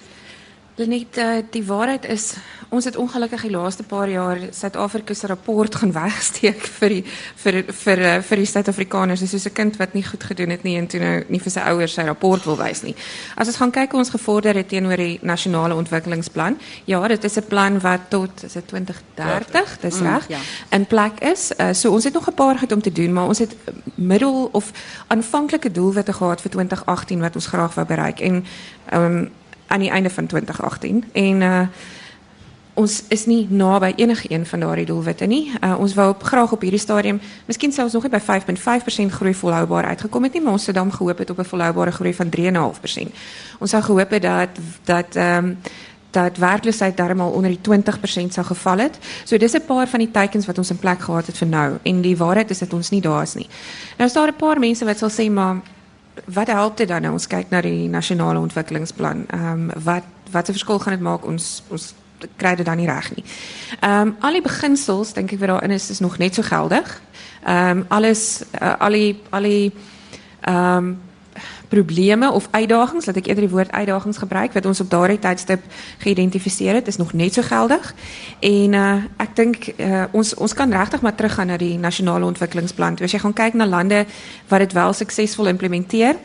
Lenet, 0.75 1.19
uh, 1.19 1.37
die 1.55 1.63
waarheid 1.63 2.05
is 2.11 2.33
ons 2.75 2.85
het 2.89 2.97
ongelukkig 2.99 3.45
die 3.47 3.53
laaste 3.55 3.85
paar 3.87 4.11
jaar 4.11 4.41
Suid-Afrika 4.51 5.15
se 5.15 5.29
rapport 5.31 5.75
gaan 5.75 5.93
wegsteek 6.03 6.65
vir 6.81 6.95
die 6.97 7.03
vir 7.43 7.59
vir 7.83 8.01
uh, 8.03 8.15
vir 8.27 8.43
die 8.43 8.49
Suid-Afrikaners. 8.51 9.23
Dis 9.23 9.31
soos 9.31 9.47
'n 9.47 9.55
kind 9.55 9.79
wat 9.79 9.95
nie 9.95 10.03
goed 10.03 10.25
gedoen 10.27 10.51
het 10.51 10.65
nie 10.67 10.75
en 10.77 10.89
toe 10.91 10.99
nou 11.01 11.13
nie 11.29 11.39
vir 11.39 11.53
sy 11.55 11.63
ouers 11.71 11.95
sy 11.95 12.03
rapport 12.03 12.43
wil 12.45 12.59
wys 12.59 12.83
nie. 12.83 12.97
As 13.37 13.47
ons 13.47 13.61
gaan 13.63 13.71
kyk 13.71 13.95
hoe 13.95 14.01
ons 14.03 14.11
gevorder 14.11 14.59
het 14.59 14.69
teenoor 14.69 14.97
die 14.97 15.19
nasionale 15.23 15.79
ontwikkelingsplan. 15.79 16.59
Ja, 16.91 17.07
dit 17.09 17.25
is 17.25 17.39
'n 17.39 17.47
plan 17.47 17.79
wat 17.81 18.11
tot 18.11 18.43
is 18.43 18.53
dit 18.53 18.67
2030, 18.67 19.79
dis 19.81 20.01
mm, 20.01 20.07
reg, 20.07 20.29
ja. 20.29 20.39
in 20.71 20.87
plek 20.87 21.21
is. 21.21 21.53
Uh, 21.57 21.73
so 21.73 21.93
ons 21.93 22.05
het 22.05 22.15
nog 22.15 22.27
'n 22.27 22.35
paar 22.35 22.59
goed 22.59 22.73
om 22.73 22.83
te 22.83 22.93
doen, 22.93 23.13
maar 23.13 23.29
ons 23.29 23.39
het 23.39 23.55
middel 23.95 24.49
of 24.53 24.73
aanvanklike 25.07 25.71
doelwitte 25.71 26.13
gehad 26.13 26.41
vir 26.41 26.51
2018 26.51 27.21
wat 27.21 27.35
ons 27.35 27.47
graag 27.47 27.75
wou 27.75 27.87
bereik 27.87 28.21
en 28.21 28.45
ehm 28.91 29.05
um, 29.05 29.31
aan 29.67 29.81
die 29.81 29.91
einde 29.91 30.11
van 30.11 30.27
2018 30.27 31.05
en 31.13 31.41
uh 31.41 31.67
ons 32.75 33.05
is 33.09 33.27
nie 33.27 33.47
naby 33.51 33.93
enige 33.97 34.33
een 34.33 34.47
van 34.47 34.61
daardie 34.61 34.87
doelwitte 34.87 35.25
nie. 35.25 35.53
Uh 35.63 35.77
ons 35.79 35.95
wou 35.95 36.09
op, 36.11 36.23
graag 36.23 36.53
op 36.53 36.61
hierdie 36.61 36.81
stadium, 36.81 37.21
miskien 37.47 37.73
sou 37.73 37.85
ons 37.87 37.95
nog 37.95 38.03
nie 38.03 38.11
by 38.11 38.21
5.5% 38.21 39.15
groei 39.15 39.35
volhoubaar 39.35 39.85
uitgekom 39.85 40.23
het 40.23 40.33
nie, 40.33 40.43
maar 40.43 40.53
ons 40.59 40.67
het 40.67 40.75
dan 40.75 40.93
gehoop 40.93 41.19
het 41.19 41.31
op 41.31 41.39
'n 41.39 41.45
volhoubare 41.45 41.93
groei 41.93 42.15
van 42.15 42.29
3.5%. 42.29 43.15
Ons 43.59 43.71
sou 43.71 43.83
gehoop 43.83 44.11
het 44.11 44.23
dat 44.23 44.49
dat 44.85 45.17
ehm 45.17 45.45
um, 45.45 45.59
dat 46.15 46.37
werkloosheid 46.37 46.97
darmal 46.97 47.31
onder 47.31 47.51
die 47.51 47.61
20% 48.27 48.33
sou 48.33 48.47
geval 48.47 48.79
het. 48.79 48.99
So 49.25 49.37
dis 49.37 49.53
'n 49.53 49.65
paar 49.67 49.89
van 49.89 49.99
die 49.99 50.11
tekens 50.11 50.47
wat 50.47 50.59
ons 50.59 50.71
in 50.71 50.79
plek 50.79 51.01
gehad 51.01 51.27
het 51.27 51.39
vir 51.39 51.49
nou 51.49 51.79
en 51.83 52.01
die 52.01 52.17
waarheid 52.17 52.51
is 52.51 52.59
dat 52.59 52.73
ons 52.73 52.91
nie 52.91 53.01
daar 53.01 53.23
is 53.23 53.35
nie. 53.35 53.49
Nou 53.97 54.09
is 54.09 54.15
daar 54.15 54.29
'n 54.29 54.37
paar 54.37 54.59
mense 54.59 54.85
wat 54.85 54.99
sal 54.99 55.11
sê 55.11 55.31
maar 55.31 55.57
wat 56.25 56.47
help 56.47 56.77
dit 56.77 56.89
dan 56.89 57.03
nou 57.03 57.13
ons 57.13 57.27
kyk 57.27 57.51
na 57.51 57.61
die 57.61 57.89
nasionale 57.89 58.39
ontwikkelingsplan? 58.39 59.27
Ehm 59.29 59.53
um, 59.53 59.71
wat 59.83 60.05
wat 60.31 60.49
'n 60.49 60.53
verskil 60.53 60.79
gaan 60.79 60.93
dit 60.93 61.03
maak 61.03 61.27
ons 61.27 61.63
ons 61.69 61.95
kry 62.37 62.55
dit 62.55 62.67
dan 62.67 62.77
nie 62.77 62.87
reg 62.87 63.15
nie. 63.17 63.25
Ehm 63.81 64.01
um, 64.01 64.17
al 64.21 64.33
die 64.33 64.43
beginsels 64.43 65.13
dink 65.13 65.33
ek 65.33 65.39
wat 65.39 65.49
daarin 65.49 65.71
is 65.71 65.91
is 65.91 66.01
nog 66.01 66.19
net 66.19 66.35
so 66.35 66.43
geldig. 66.43 67.01
Ehm 67.45 67.79
um, 67.79 67.85
alles 67.89 68.43
uh, 68.63 68.75
al 68.79 68.91
die 68.91 69.23
al 69.31 69.43
die 69.43 69.73
ehm 70.41 70.77
um, 70.77 71.01
probleme 71.69 72.33
of 72.33 72.49
uitdagings, 72.51 73.07
laat 73.07 73.17
ek 73.17 73.29
eerder 73.31 73.47
die 73.47 73.53
woord 73.53 73.73
uitdagings 73.73 74.21
gebruik 74.23 74.53
wat 74.53 74.67
ons 74.67 74.81
op 74.81 74.91
daardie 74.91 75.19
tydstip 75.19 75.63
geïdentifiseer 76.05 76.81
het, 76.81 76.89
is 76.89 77.01
nog 77.01 77.13
net 77.13 77.35
so 77.35 77.43
geldig. 77.43 77.95
En 78.41 78.73
uh 78.73 78.95
ek 79.19 79.37
dink 79.37 79.71
uh, 79.77 80.05
ons 80.13 80.35
ons 80.35 80.55
kan 80.55 80.71
regtig 80.73 81.03
maar 81.03 81.15
teruggaan 81.15 81.53
na 81.53 81.57
die 81.57 81.79
nasionale 81.79 82.27
ontwikkelingsplan. 82.27 82.99
As 83.03 83.13
jy 83.13 83.23
gaan 83.23 83.37
kyk 83.37 83.55
na 83.55 83.67
lande 83.67 84.05
wat 84.49 84.65
dit 84.65 84.73
wel 84.73 84.93
suksesvol 84.93 85.53
implementeer, 85.53 86.19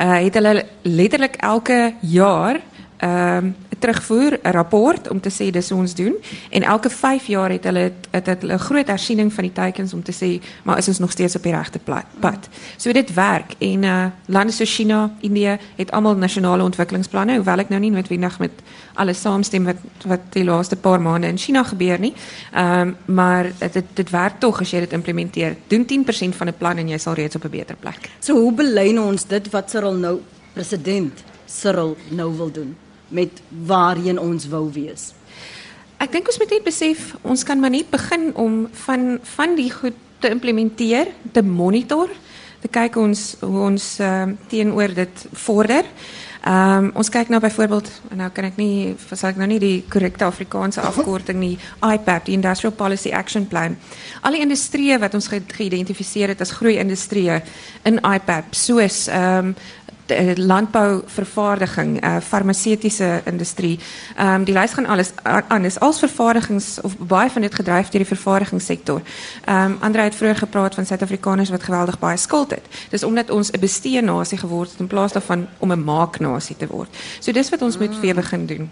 uh 0.00 0.20
het 0.24 0.34
hulle 0.34 0.64
letterlik 0.82 1.36
elke 1.40 1.94
jaar 2.00 2.60
ehm 2.96 3.36
um, 3.36 3.56
terugvoer 3.78 4.38
'n 4.42 4.50
rapport 4.50 5.08
om 5.08 5.20
te 5.20 5.30
sê 5.30 5.50
dis 5.50 5.72
ons 5.72 5.94
doen 5.94 6.14
en 6.50 6.62
elke 6.62 6.90
5 6.90 7.26
jaar 7.26 7.50
het 7.50 7.64
hulle 7.64 7.92
het 8.10 8.26
hulle 8.26 8.54
'n 8.54 8.58
groot 8.58 8.86
hersiening 8.86 9.32
van 9.32 9.44
die 9.44 9.52
teikens 9.52 9.92
om 9.92 10.02
te 10.02 10.12
sê 10.12 10.44
maar 10.62 10.78
is 10.78 10.88
ons 10.88 10.98
nog 10.98 11.10
steeds 11.10 11.36
op 11.36 11.42
die 11.42 11.52
regte 11.52 11.78
pad. 12.20 12.48
So 12.76 12.92
dit 12.92 13.14
werk 13.14 13.54
en 13.58 13.82
uh 13.82 14.06
lande 14.26 14.52
soos 14.52 14.74
China, 14.74 15.10
Indië 15.20 15.58
het 15.76 15.90
almal 15.90 16.16
nasionale 16.16 16.62
ontwikkelingsplanne 16.62 17.34
hoewel 17.34 17.58
ek 17.58 17.68
nou 17.68 17.80
nie 17.80 17.90
noodwendig 17.90 18.38
met 18.38 18.50
alles 18.94 19.20
saamstem 19.20 19.64
wat 19.64 19.76
wat 20.06 20.20
die 20.30 20.44
laaste 20.44 20.76
paar 20.76 21.00
maande 21.00 21.26
in 21.26 21.38
China 21.38 21.62
gebeur 21.62 21.98
nie. 21.98 22.14
Ehm 22.52 22.80
um, 22.80 22.96
maar 23.04 23.52
dit 23.58 23.84
dit 23.94 24.10
werk 24.10 24.40
tog 24.40 24.60
as 24.60 24.70
jy 24.70 24.80
dit 24.80 24.92
implementeer. 24.92 25.56
Doen 25.66 25.86
10% 25.86 26.36
van 26.36 26.48
'n 26.48 26.54
plan 26.58 26.78
en 26.78 26.88
jy 26.88 26.98
sal 26.98 27.14
reeds 27.14 27.36
op 27.36 27.44
'n 27.44 27.50
beter 27.50 27.76
plek. 27.76 28.10
So 28.18 28.34
hoe 28.34 28.52
belyn 28.52 29.00
ons 29.00 29.26
dit 29.26 29.50
wat 29.50 29.70
Cyril 29.70 29.94
nou 29.94 30.20
president 30.52 31.24
Cyril 31.46 31.96
nou 32.08 32.36
wil 32.36 32.50
doen? 32.50 32.76
Met 33.08 33.42
waarheen 33.66 34.18
ons 34.18 34.48
wou 34.48 34.68
wees. 34.72 35.12
Ek 36.02 36.12
dink 36.12 36.28
ons 36.28 36.38
moet 36.38 36.50
net 36.50 36.66
besef 36.66 37.14
ons 37.22 37.44
kan 37.46 37.60
maar 37.60 37.72
net 37.72 37.90
begin 37.90 38.32
om 38.34 38.64
van 38.86 39.18
van 39.36 39.54
die 39.56 39.70
goed 39.72 39.96
te 40.20 40.30
implementeer, 40.32 41.10
te 41.32 41.42
monitor, 41.42 42.08
te 42.60 42.68
kyk 42.72 42.96
ons 42.96 43.34
hoe 43.42 43.60
ons 43.66 43.88
uh, 44.00 44.28
teenoor 44.48 44.94
dit 44.96 45.26
vorder. 45.46 45.88
Ehm 46.44 46.84
um, 46.84 46.90
ons 47.00 47.08
kyk 47.08 47.30
nou 47.32 47.38
byvoorbeeld 47.40 47.86
nou 48.20 48.26
kan 48.36 48.44
ek 48.44 48.58
nie 48.60 48.92
sal 49.06 49.30
ek 49.30 49.38
nou 49.40 49.46
nie 49.48 49.60
die 49.62 49.78
korrekte 49.88 50.26
Afrikaanse 50.26 50.82
afkorting 50.84 51.38
nie 51.40 51.54
IPAP 51.80 52.26
die 52.26 52.34
Industrial 52.36 52.74
Policy 52.76 53.14
Action 53.16 53.46
Plan. 53.48 53.78
Al 54.20 54.36
die 54.36 54.42
industrieë 54.44 54.98
wat 55.00 55.16
ons 55.16 55.30
geïdentifiseer 55.32 56.34
het 56.34 56.44
as 56.44 56.52
groei 56.52 56.76
industrieë 56.82 57.38
in 57.88 57.96
IPAP 57.96 58.52
soos 58.60 59.06
ehm 59.08 59.54
um, 59.54 59.56
Eh, 60.06 60.36
landbouvervaardiging, 60.36 62.04
uh, 62.04 62.16
farmaseutiese 62.20 63.22
industrie. 63.24 63.78
Ehm 64.16 64.34
um, 64.34 64.44
die 64.44 64.54
lys 64.54 64.72
gaan 64.72 64.86
alles 64.86 65.12
aan 65.48 65.64
is 65.64 65.78
als 65.80 65.98
vervaardigings 65.98 66.80
of 66.80 66.98
baie 66.98 67.30
van 67.30 67.40
dit 67.40 67.54
gedryf 67.54 67.88
deur 67.88 68.00
die 68.00 68.16
vervaardigingssektor. 68.16 69.00
Ehm 69.44 69.64
um, 69.64 69.76
Andre 69.80 70.02
het 70.02 70.14
vroeër 70.14 70.36
gepraat 70.36 70.74
van 70.74 70.86
Suid-Afrikaners 70.86 71.50
wat 71.50 71.62
geweldig 71.62 71.98
baie 71.98 72.16
skuld 72.16 72.50
het. 72.50 72.60
Dis 72.90 73.04
omdat 73.04 73.30
ons 73.30 73.50
'n 73.50 73.60
bestee 73.60 74.02
nasie 74.02 74.38
geword 74.38 74.70
het 74.70 74.80
in 74.80 74.86
plaas 74.86 75.12
daarvan 75.12 75.46
om 75.58 75.72
'n 75.72 75.84
maak 75.84 76.18
nasie 76.20 76.56
te 76.56 76.66
word. 76.66 76.88
So 77.20 77.32
dis 77.32 77.48
wat 77.48 77.62
ons 77.62 77.78
moet 77.78 78.00
weer 78.00 78.14
begin 78.14 78.46
doen. 78.46 78.70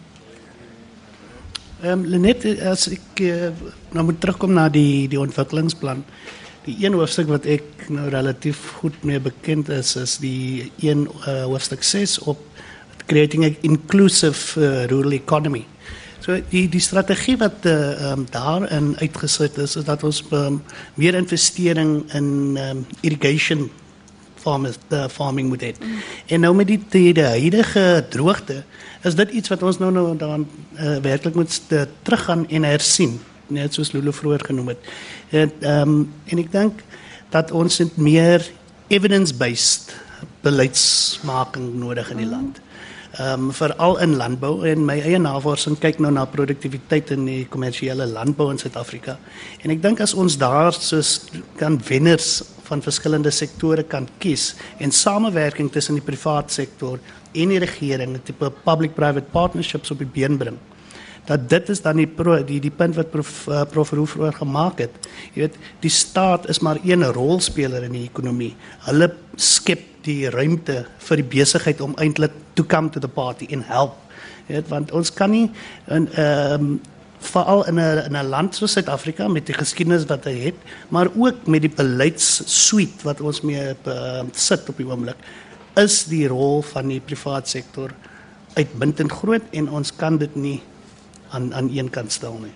Ehm 1.83 1.93
um, 1.93 2.07
Lenet 2.07 2.61
as 2.61 2.89
ek 2.89 3.21
uh, 3.21 3.49
nou 3.91 4.05
moet 4.05 4.21
terugkom 4.21 4.53
na 4.53 4.69
die 4.69 5.09
die 5.09 5.21
ontwikkelingsplan. 5.21 6.05
Die 6.63 6.77
een 6.79 6.95
hoofstuk 6.95 7.27
wat 7.27 7.47
ek 7.51 7.89
nou 7.91 8.07
relatief 8.13 8.59
goed 8.79 8.95
mee 9.03 9.19
bekend 9.21 9.69
is 9.69 9.97
is 9.99 10.17
die 10.23 10.71
een 10.79 11.09
uh, 11.27 11.43
hoofstuk 11.51 11.83
6 11.83 12.19
op 12.31 12.39
creating 13.11 13.45
an 13.45 13.57
inclusive 13.67 14.61
uh, 14.61 14.85
rural 14.87 15.13
economy. 15.13 15.65
So 16.23 16.39
die 16.53 16.69
die 16.71 16.81
strategie 16.81 17.35
wat 17.41 17.67
uh, 17.67 18.13
um, 18.13 18.27
daarin 18.31 18.93
uitgesit 19.01 19.59
is 19.59 19.75
is 19.77 19.85
dat 19.89 20.05
ons 20.07 20.23
um, 20.31 20.63
meer 20.95 21.19
investering 21.19 22.05
in 22.15 22.59
um, 22.63 22.85
irrigation 23.01 23.71
farmers 24.43 24.79
the 24.89 25.09
farming 25.11 25.49
moet. 25.49 25.63
Mm. 25.63 25.99
En 26.27 26.41
nou 26.41 26.55
met 26.55 26.67
die 26.67 26.81
die, 26.91 27.25
huidige 27.25 28.05
droogte 28.11 28.63
is 29.03 29.19
dit 29.19 29.31
iets 29.31 29.51
wat 29.51 29.63
ons 29.63 29.79
nou 29.79 29.91
nou 29.93 30.17
dan 30.17 30.47
uh, 30.79 30.97
werklik 31.03 31.35
moet 31.35 31.61
uh, 31.69 31.83
teruggaan 32.03 32.47
en 32.49 32.67
hersien, 32.67 33.19
net 33.47 33.75
soos 33.75 33.93
Lulu 33.93 34.13
vroeër 34.15 34.47
genoem 34.51 34.75
het. 34.75 34.91
En 35.33 35.53
ehm 35.61 35.89
um, 35.89 36.13
en 36.29 36.41
ek 36.43 36.51
dink 36.53 36.83
dat 37.33 37.51
ons 37.57 37.81
meer 37.97 38.45
evidence-based 38.93 39.95
beleidsmaking 40.45 41.71
nodig 41.81 42.11
in 42.13 42.21
die 42.21 42.29
mm. 42.29 42.35
land. 42.35 42.61
Ehm 43.13 43.47
um, 43.47 43.53
veral 43.57 43.99
in 44.05 44.17
landbou 44.21 44.67
en 44.69 44.85
my 44.85 44.99
eie 45.01 45.21
navorsing 45.21 45.79
kyk 45.81 46.03
nou 46.05 46.13
na 46.13 46.27
produktiwiteit 46.29 47.15
in 47.17 47.25
die 47.29 47.47
kommersiële 47.49 48.07
landbou 48.13 48.51
in 48.53 48.61
Suid-Afrika. 48.61 49.17
En 49.65 49.73
ek 49.73 49.81
dink 49.85 50.01
as 50.05 50.15
ons 50.15 50.37
daar 50.41 50.77
soos 50.77 51.15
kan 51.61 51.81
wenners 51.89 52.43
van 52.69 52.85
verskillende 52.85 53.33
sektore 53.33 53.85
kan 53.89 54.09
kies 54.21 54.53
en 54.81 54.93
samewerking 54.93 55.73
tussen 55.73 55.97
die 55.97 56.05
private 56.05 56.53
sektor 56.53 57.01
en 57.33 57.49
die 57.49 57.61
regering, 57.61 58.19
tipe 58.25 58.53
public-private 58.65 59.33
partnerships 59.33 59.93
op 59.93 60.05
die 60.05 60.13
been 60.13 60.37
bring 60.37 60.61
dat 61.27 61.49
dit 61.51 61.69
is 61.69 61.83
dan 61.83 62.01
die 62.01 62.09
pro, 62.11 62.37
die 62.45 62.61
die 62.61 62.73
punt 62.75 62.97
wat 62.99 63.11
prof 63.11 63.33
uh, 63.49 63.63
prof 63.71 63.93
Roof 63.95 64.17
vroeër 64.17 64.39
gemaak 64.41 64.83
het. 64.83 65.09
Jy 65.35 65.47
weet, 65.47 65.59
die 65.85 65.93
staat 65.93 66.49
is 66.51 66.63
maar 66.65 66.81
een 66.85 67.05
rolspeler 67.15 67.87
in 67.87 67.95
die 67.99 68.07
ekonomie. 68.09 68.55
Hulle 68.89 69.13
skep 69.37 69.85
die 70.03 70.31
ruimte 70.35 70.83
vir 71.07 71.21
die 71.23 71.29
besigheid 71.37 71.81
om 71.81 71.95
eintlik 72.03 72.35
to 72.59 72.67
come 72.67 72.91
to 72.91 73.01
the 73.01 73.11
party 73.11 73.47
en 73.55 73.63
help. 73.69 73.95
Jy 74.49 74.59
weet, 74.59 74.73
want 74.73 74.91
ons 74.93 75.13
kan 75.15 75.31
nie 75.31 75.47
in 75.87 76.09
ehm 76.15 76.73
um, 76.73 76.81
veral 77.23 77.63
in 77.71 77.79
'n 77.79 77.99
in 78.09 78.17
'n 78.17 78.29
land 78.29 78.55
soos 78.55 78.73
Suid-Afrika 78.73 79.29
met 79.29 79.47
die 79.47 79.55
geskiedenis 79.55 80.09
wat 80.11 80.25
hy 80.25 80.35
het, 80.51 80.59
maar 80.89 81.07
ook 81.15 81.47
met 81.47 81.63
die 81.63 81.71
beleidssuite 81.71 83.05
wat 83.05 83.21
ons 83.21 83.41
mee 83.41 83.75
uh, 83.87 84.23
sit 84.33 84.69
op 84.69 84.77
die 84.77 84.87
oomblik, 84.87 85.17
is 85.77 86.05
die 86.05 86.27
rol 86.27 86.63
van 86.63 86.89
die 86.89 87.01
private 87.01 87.49
sektor 87.49 87.95
uitmuntend 88.55 89.13
groot 89.13 89.43
en 89.53 89.71
ons 89.71 89.95
kan 89.97 90.19
dit 90.19 90.35
nie 90.37 90.61
aan 91.33 91.55
aan 91.55 91.71
een 91.73 91.91
kant 91.91 92.13
stel 92.13 92.39
nie. 92.43 92.53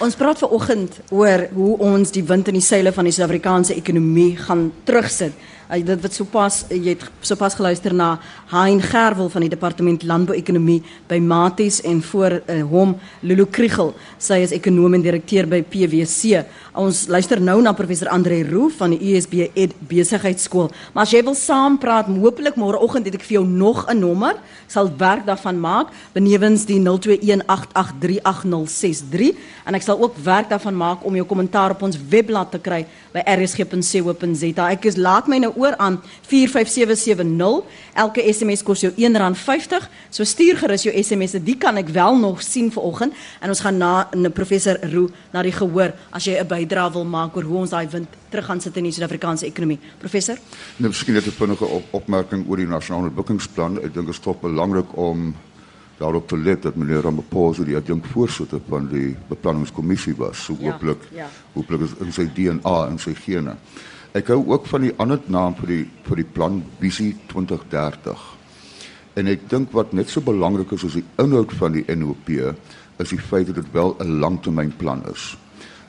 Ons 0.00 0.16
praat 0.16 0.38
ver 0.40 0.48
oggend 0.48 1.00
oor 1.12 1.46
hoe 1.52 1.78
ons 1.78 2.12
die 2.14 2.24
wind 2.24 2.48
in 2.48 2.56
die 2.56 2.64
seile 2.64 2.92
van 2.92 3.04
die 3.04 3.12
Suid-Afrikaanse 3.12 3.74
ekonomie 3.76 4.36
gaan 4.36 4.70
terugsit. 4.88 5.34
Uh, 5.70 5.78
dit 5.86 6.00
wat 6.02 6.10
sopas 6.10 6.64
jy 6.66 6.96
het 6.96 7.04
sopas 7.22 7.54
geluister 7.54 7.94
na 7.94 8.16
Hein 8.50 8.80
Gerwel 8.82 9.28
van 9.30 9.44
die 9.44 9.50
departement 9.52 10.02
landbou-ekonomie 10.02 10.80
by 11.06 11.20
Maties 11.22 11.78
en 11.86 12.02
voor 12.02 12.40
uh, 12.40 12.56
hom 12.66 12.96
Lulu 13.22 13.46
Kriegel. 13.46 13.94
Sy 14.18 14.42
is 14.42 14.50
ekonom 14.56 14.98
en 14.98 15.04
direkteur 15.04 15.46
by 15.46 15.62
PwC. 15.62 16.42
Ons 16.74 17.06
luister 17.06 17.38
nou 17.38 17.62
na 17.62 17.70
professor 17.78 18.10
Andre 18.10 18.42
Roo 18.48 18.66
van 18.80 18.90
die 18.96 19.12
USB 19.12 19.46
Ed 19.54 19.70
Besigheidsskool. 19.86 20.74
Maar 20.90 21.06
as 21.06 21.14
jy 21.14 21.22
wil 21.28 21.38
saampraat, 21.38 22.10
hopelik 22.10 22.58
môreoggend 22.58 23.06
het 23.06 23.14
ek 23.20 23.26
vir 23.28 23.38
jou 23.38 23.46
nog 23.46 23.86
'n 23.86 23.94
nommer. 24.00 24.34
Sal 24.66 24.90
werk 24.98 25.24
daarvan 25.26 25.60
maak 25.60 25.88
benewens 26.12 26.66
die 26.66 26.80
0218838063 26.82 29.36
en 29.66 29.74
ek 29.74 29.82
sal 29.82 30.02
ook 30.02 30.16
werk 30.18 30.48
daarvan 30.48 30.76
maak 30.76 31.04
om 31.04 31.14
jou 31.14 31.26
kommentaar 31.26 31.70
op 31.70 31.82
ons 31.82 31.98
webblad 32.08 32.50
te 32.50 32.58
kry 32.58 32.86
by 33.12 33.20
rsg.co.za. 33.26 34.70
Ek 34.70 34.84
is 34.84 34.96
laat 34.96 35.26
my 35.28 35.38
nou 35.38 35.59
oor 35.60 35.76
aan 35.76 36.00
45770. 36.28 37.64
Elke 38.00 38.24
SMS 38.32 38.64
kos 38.66 38.84
jou 38.84 38.92
R1.50. 38.96 39.88
So 40.10 40.24
stuur 40.24 40.60
gerus 40.62 40.86
jou 40.86 40.94
SMS'e. 40.94 41.42
Die 41.44 41.56
kan 41.60 41.76
ek 41.80 41.92
wel 41.94 42.18
nog 42.18 42.42
sien 42.42 42.70
vanoggend 42.72 43.16
en 43.40 43.52
ons 43.52 43.60
gaan 43.60 43.76
na 43.76 44.08
'n 44.14 44.32
professor 44.32 44.78
Roo 44.92 45.10
na 45.32 45.42
die 45.42 45.52
gehoor 45.52 45.92
as 46.10 46.24
jy 46.24 46.38
'n 46.40 46.46
bydrae 46.46 46.92
wil 46.92 47.04
maak 47.04 47.36
oor 47.36 47.44
hoe 47.44 47.58
ons 47.58 47.70
daai 47.70 47.88
wind 47.88 48.08
terug 48.30 48.46
gaan 48.46 48.60
sit 48.60 48.76
in 48.76 48.84
die 48.84 48.92
Suid-Afrikaanse 48.92 49.46
ekonomie. 49.46 49.78
Professor? 49.98 50.36
Nee, 50.76 50.88
miskien 50.88 51.14
net 51.14 51.26
'n 51.26 51.30
vinnige 51.30 51.64
op 51.64 51.84
opmerking 51.90 52.48
oor 52.48 52.56
die 52.56 52.66
nasionale 52.66 53.08
ontwikkelingsplan. 53.08 53.76
Ek 53.76 53.94
dink 53.94 54.06
dit 54.06 54.14
is 54.14 54.18
tog 54.18 54.40
belangrik 54.40 54.96
om 54.96 55.34
daarop 56.00 56.28
te 56.28 56.38
let 56.38 56.62
dat 56.62 56.74
meneer 56.74 57.02
Ramaphosa 57.04 57.64
die 57.64 57.76
adjunk 57.76 58.06
voorsitter 58.14 58.60
van 58.68 58.88
die 58.88 59.16
beplanningskommissie 59.28 60.14
was. 60.16 60.44
So 60.44 60.56
ja, 60.58 60.70
hooplik 60.70 60.98
ja. 61.12 61.28
hooplik 61.52 61.80
is 61.80 61.92
in 62.00 62.12
sy 62.12 62.24
DNA 62.34 62.76
en 62.88 62.98
sy 62.98 63.12
gene. 63.14 63.56
Ek 64.10 64.26
hou 64.26 64.40
ook 64.50 64.64
van 64.66 64.82
die 64.82 64.94
ander 64.98 65.20
naam 65.30 65.54
vir 65.54 65.70
die 65.70 65.82
vir 66.08 66.18
die 66.18 66.26
plan 66.26 66.56
Visie 66.80 67.12
2030. 67.30 68.22
En 69.20 69.30
ek 69.30 69.44
dink 69.52 69.70
wat 69.76 69.92
net 69.94 70.10
so 70.10 70.24
belangrik 70.26 70.72
is 70.74 70.82
as 70.88 70.96
die 70.98 71.04
inhoud 71.22 71.54
van 71.60 71.76
die 71.76 71.84
NOP 71.94 72.32
is 72.98 73.12
die 73.12 73.20
feit 73.22 73.46
dat 73.46 73.60
dit 73.60 73.68
wel 73.72 73.94
'n 74.00 74.18
langtermynplan 74.18 75.04
is. 75.12 75.36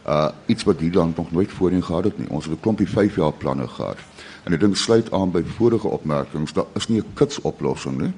Uh 0.05 0.29
iets 0.45 0.63
wat 0.69 0.79
hier 0.79 0.93
land 0.93 1.17
nog 1.17 1.31
nooit 1.31 1.51
voorheen 1.51 1.83
gehad 1.83 2.03
het 2.03 2.17
nie. 2.17 2.29
Ons 2.29 2.45
het 2.45 2.53
'n 2.53 2.59
klompie 2.61 2.89
5 2.89 3.15
jaar 3.15 3.33
planne 3.33 3.67
gehad. 3.67 3.97
En 4.43 4.53
ek 4.53 4.59
dink 4.59 4.75
sluit 4.75 5.11
aan 5.11 5.31
by 5.31 5.43
vorige 5.43 5.87
opmerkings, 5.87 6.53
daar 6.53 6.69
is 6.75 6.87
nie 6.87 7.01
'n 7.01 7.13
kits 7.13 7.41
oplossing 7.41 7.97
nie. 8.01 8.13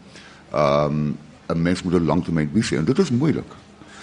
Um 0.51 1.17
'n 1.47 1.61
mens 1.61 1.83
moet 1.83 1.93
'n 1.93 2.05
langtermynvisie 2.05 2.77
en 2.77 2.85
dit 2.85 2.99
is 2.99 3.11
moeilik. 3.11 3.51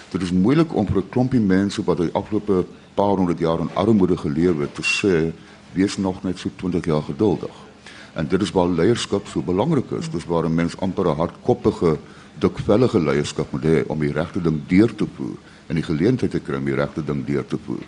Dit 0.09 0.21
is 0.21 0.31
moeilik 0.31 0.75
om 0.75 0.87
vir 0.87 0.97
'n 0.97 1.09
klompie 1.09 1.39
mense 1.39 1.83
wat 1.83 1.97
die 1.97 2.13
afgelope 2.13 2.65
paar 2.93 3.17
honderd 3.17 3.39
jaar 3.39 3.59
in 3.59 3.69
armoede 3.73 4.17
geleef 4.17 4.57
het 4.57 4.75
te 4.75 4.83
sê 4.83 5.33
wees 5.73 5.97
nog 5.97 6.23
net 6.23 6.39
so 6.39 6.49
20 6.55 6.85
jaar 6.85 7.03
geduldig. 7.03 7.53
En 8.13 8.27
dit 8.27 8.41
is 8.41 8.51
waar 8.51 8.67
leierskap 8.67 9.27
so 9.27 9.41
belangrik 9.41 9.91
is. 9.91 10.09
Dis 10.09 10.25
waar 10.25 10.45
'n 10.45 10.55
mens 10.55 10.77
amper 10.77 11.07
'n 11.07 11.15
hardkoppige, 11.15 11.97
dikvellige 12.39 12.99
leierskap 12.99 13.51
moet 13.51 13.63
hê 13.63 13.83
om 13.87 13.99
die 13.99 14.11
regte 14.11 14.41
ding 14.41 14.61
deur 14.67 14.95
te 14.95 15.05
voer 15.15 15.37
en 15.67 15.75
die 15.75 15.83
geleentheid 15.83 16.31
te 16.31 16.39
kry 16.39 16.55
om 16.55 16.65
die 16.65 16.75
regte 16.75 17.03
ding 17.03 17.25
deur 17.25 17.45
te 17.45 17.57
voer. 17.65 17.85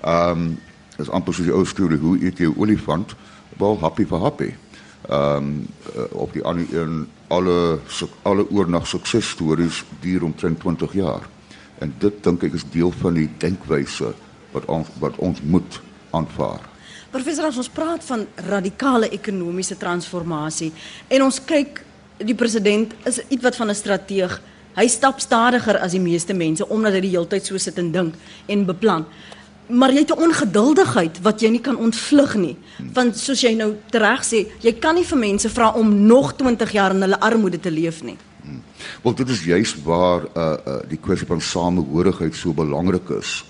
Ehm 0.00 0.30
um, 0.30 0.58
is 0.98 1.10
amper 1.10 1.34
soos 1.34 1.46
die 1.46 1.54
ou 1.54 1.64
storie 1.64 1.98
hoe 1.98 2.18
eet 2.24 2.38
jy 2.38 2.50
olifant? 2.56 3.14
Wel 3.58 3.78
happy 3.80 4.06
for 4.06 4.20
happy. 4.20 4.54
Ehm 5.08 5.36
um, 5.36 5.66
op 6.10 6.32
die 6.32 6.44
ander 6.44 6.66
een 6.74 7.06
alle 7.28 7.78
alle 8.22 8.50
oornag 8.50 8.86
suksesstories 8.86 9.84
duur 10.00 10.22
omtrent 10.22 10.60
20 10.60 10.92
jaar. 10.92 11.28
En 11.78 11.94
dit 11.98 12.24
dink 12.24 12.42
ek 12.42 12.52
is 12.52 12.66
deel 12.70 12.90
van 12.90 13.14
die 13.14 13.30
denkwyse 13.38 14.14
wat 14.52 14.64
ons 14.64 14.88
wat 14.98 15.16
ons 15.16 15.40
moet 15.42 15.80
aanvaar. 16.10 16.69
Professor, 17.10 17.48
ons 17.50 17.70
praat 17.74 18.04
van 18.06 18.20
radikale 18.46 19.08
ekonomiese 19.10 19.74
transformasie 19.78 20.68
en 21.10 21.24
ons 21.24 21.40
kyk 21.42 21.80
die 22.22 22.36
president 22.38 22.92
is 23.08 23.18
iets 23.26 23.42
wat 23.42 23.56
van 23.58 23.70
'n 23.70 23.74
strateeg. 23.74 24.40
Hy 24.76 24.86
stap 24.86 25.18
stadiger 25.20 25.78
as 25.78 25.92
die 25.92 26.00
meeste 26.00 26.32
mense 26.32 26.68
omdat 26.68 26.92
hy 26.92 27.00
die 27.00 27.10
hele 27.10 27.26
tyd 27.26 27.46
so 27.46 27.58
sit 27.58 27.78
en 27.78 27.90
dink 27.90 28.14
en 28.46 28.64
beplan. 28.64 29.06
Maar 29.68 29.90
jy 29.90 29.98
het 29.98 30.10
'n 30.10 30.22
ongeduldigheid 30.22 31.22
wat 31.22 31.40
jy 31.40 31.48
nie 31.50 31.60
kan 31.60 31.76
ontvlug 31.76 32.34
nie. 32.34 32.56
Want 32.94 33.16
soos 33.16 33.40
jy 33.40 33.54
nou 33.54 33.74
reg 33.90 34.22
sê, 34.22 34.46
jy 34.60 34.72
kan 34.78 34.94
nie 34.94 35.04
vir 35.04 35.18
mense 35.18 35.48
vra 35.48 35.72
om 35.72 36.06
nog 36.06 36.36
20 36.36 36.72
jaar 36.72 36.94
in 36.94 37.00
hulle 37.00 37.20
armoede 37.20 37.60
te 37.60 37.70
leef 37.70 38.02
nie. 38.02 38.18
Hmm. 38.42 38.62
Wel 39.02 39.14
dit 39.14 39.28
is 39.28 39.44
juist 39.44 39.82
waar 39.84 40.22
uh, 40.36 40.56
uh 40.66 40.88
die 40.88 40.98
kwessie 40.98 41.26
van 41.26 41.40
samehorigheid 41.40 42.34
so 42.34 42.52
belangrik 42.52 43.08
is 43.10 43.44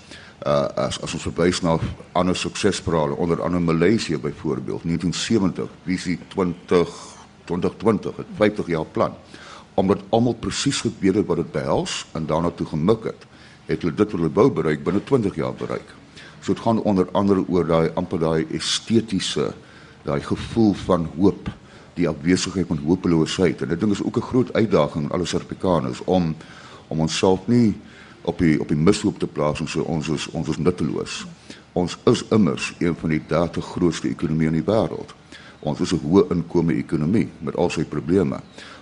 uh, 0.45 0.67
as 0.75 0.99
as 1.01 1.13
ons 1.13 1.25
verwys 1.29 1.61
na 1.61 1.77
ander 2.17 2.35
suksesverhale 2.35 3.15
onder 3.15 3.41
andere 3.41 3.63
Maleisië 3.63 4.17
byvoorbeeld 4.17 4.83
1970 4.83 5.69
visie 5.85 6.19
20 6.27 6.89
2020 7.45 8.17
het 8.17 8.27
50 8.35 8.67
jaar 8.67 8.85
plan. 8.85 9.13
Omdat 9.73 10.03
almal 10.09 10.33
presies 10.33 10.81
geweet 10.81 11.15
het 11.15 11.25
wat 11.25 11.37
dit 11.37 11.51
behels 11.51 12.05
en 12.11 12.25
daarna 12.25 12.49
toe 12.49 12.67
gemik 12.67 13.03
het 13.03 13.25
het 13.65 13.81
hulle 13.81 13.95
dit 13.95 14.11
wat 14.11 14.19
hulle 14.19 14.33
wou 14.33 14.49
bereik 14.51 14.83
binne 14.83 15.03
20 15.03 15.35
jaar 15.35 15.53
bereik. 15.53 15.93
So 16.41 16.53
dit 16.53 16.63
gaan 16.63 16.81
onder 16.81 17.07
andere 17.11 17.45
oor 17.47 17.67
daai 17.67 17.91
amper 17.93 18.19
daai 18.19 18.45
estetiese 18.57 19.53
daai 20.03 20.21
gevoel 20.21 20.73
van 20.73 21.09
hoop 21.17 21.49
die 21.93 22.07
afwesigheid 22.09 22.67
van 22.67 22.81
hopeloosheid. 22.85 23.61
En 23.61 23.67
dit 23.67 23.79
ding 23.79 23.91
is 23.91 24.03
ook 24.03 24.17
'n 24.17 24.29
groot 24.31 24.53
uitdaging 24.53 25.05
aan 25.05 25.11
alle 25.11 25.25
Suid-Afrikaners 25.25 26.03
om 26.03 26.35
om 26.87 26.99
onsself 26.99 27.47
nie 27.47 27.75
op 28.21 28.37
die 28.37 28.59
op 28.59 28.67
die 28.67 28.77
mishoop 28.77 29.19
te 29.19 29.27
plaas 29.27 29.59
en 29.59 29.67
so 29.67 29.81
ons 29.81 30.09
is 30.09 30.27
ons 30.27 30.49
is 30.49 30.57
nutteloos. 30.57 31.25
Ons 31.73 31.97
is 32.11 32.23
immers 32.29 32.73
een 32.79 32.95
van 32.95 33.09
die 33.09 33.21
30 33.27 33.65
grootste 33.65 34.09
ekonomieë 34.09 34.51
in 34.51 34.59
die 34.59 34.67
wêreld. 34.67 35.15
Ons 35.59 35.79
is 35.79 35.93
'n 35.93 36.01
hoë 36.03 36.31
inkomste 36.31 36.77
ekonomie 36.77 37.29
met 37.39 37.55
al 37.55 37.69
sy 37.69 37.83
probleme. 37.83 38.39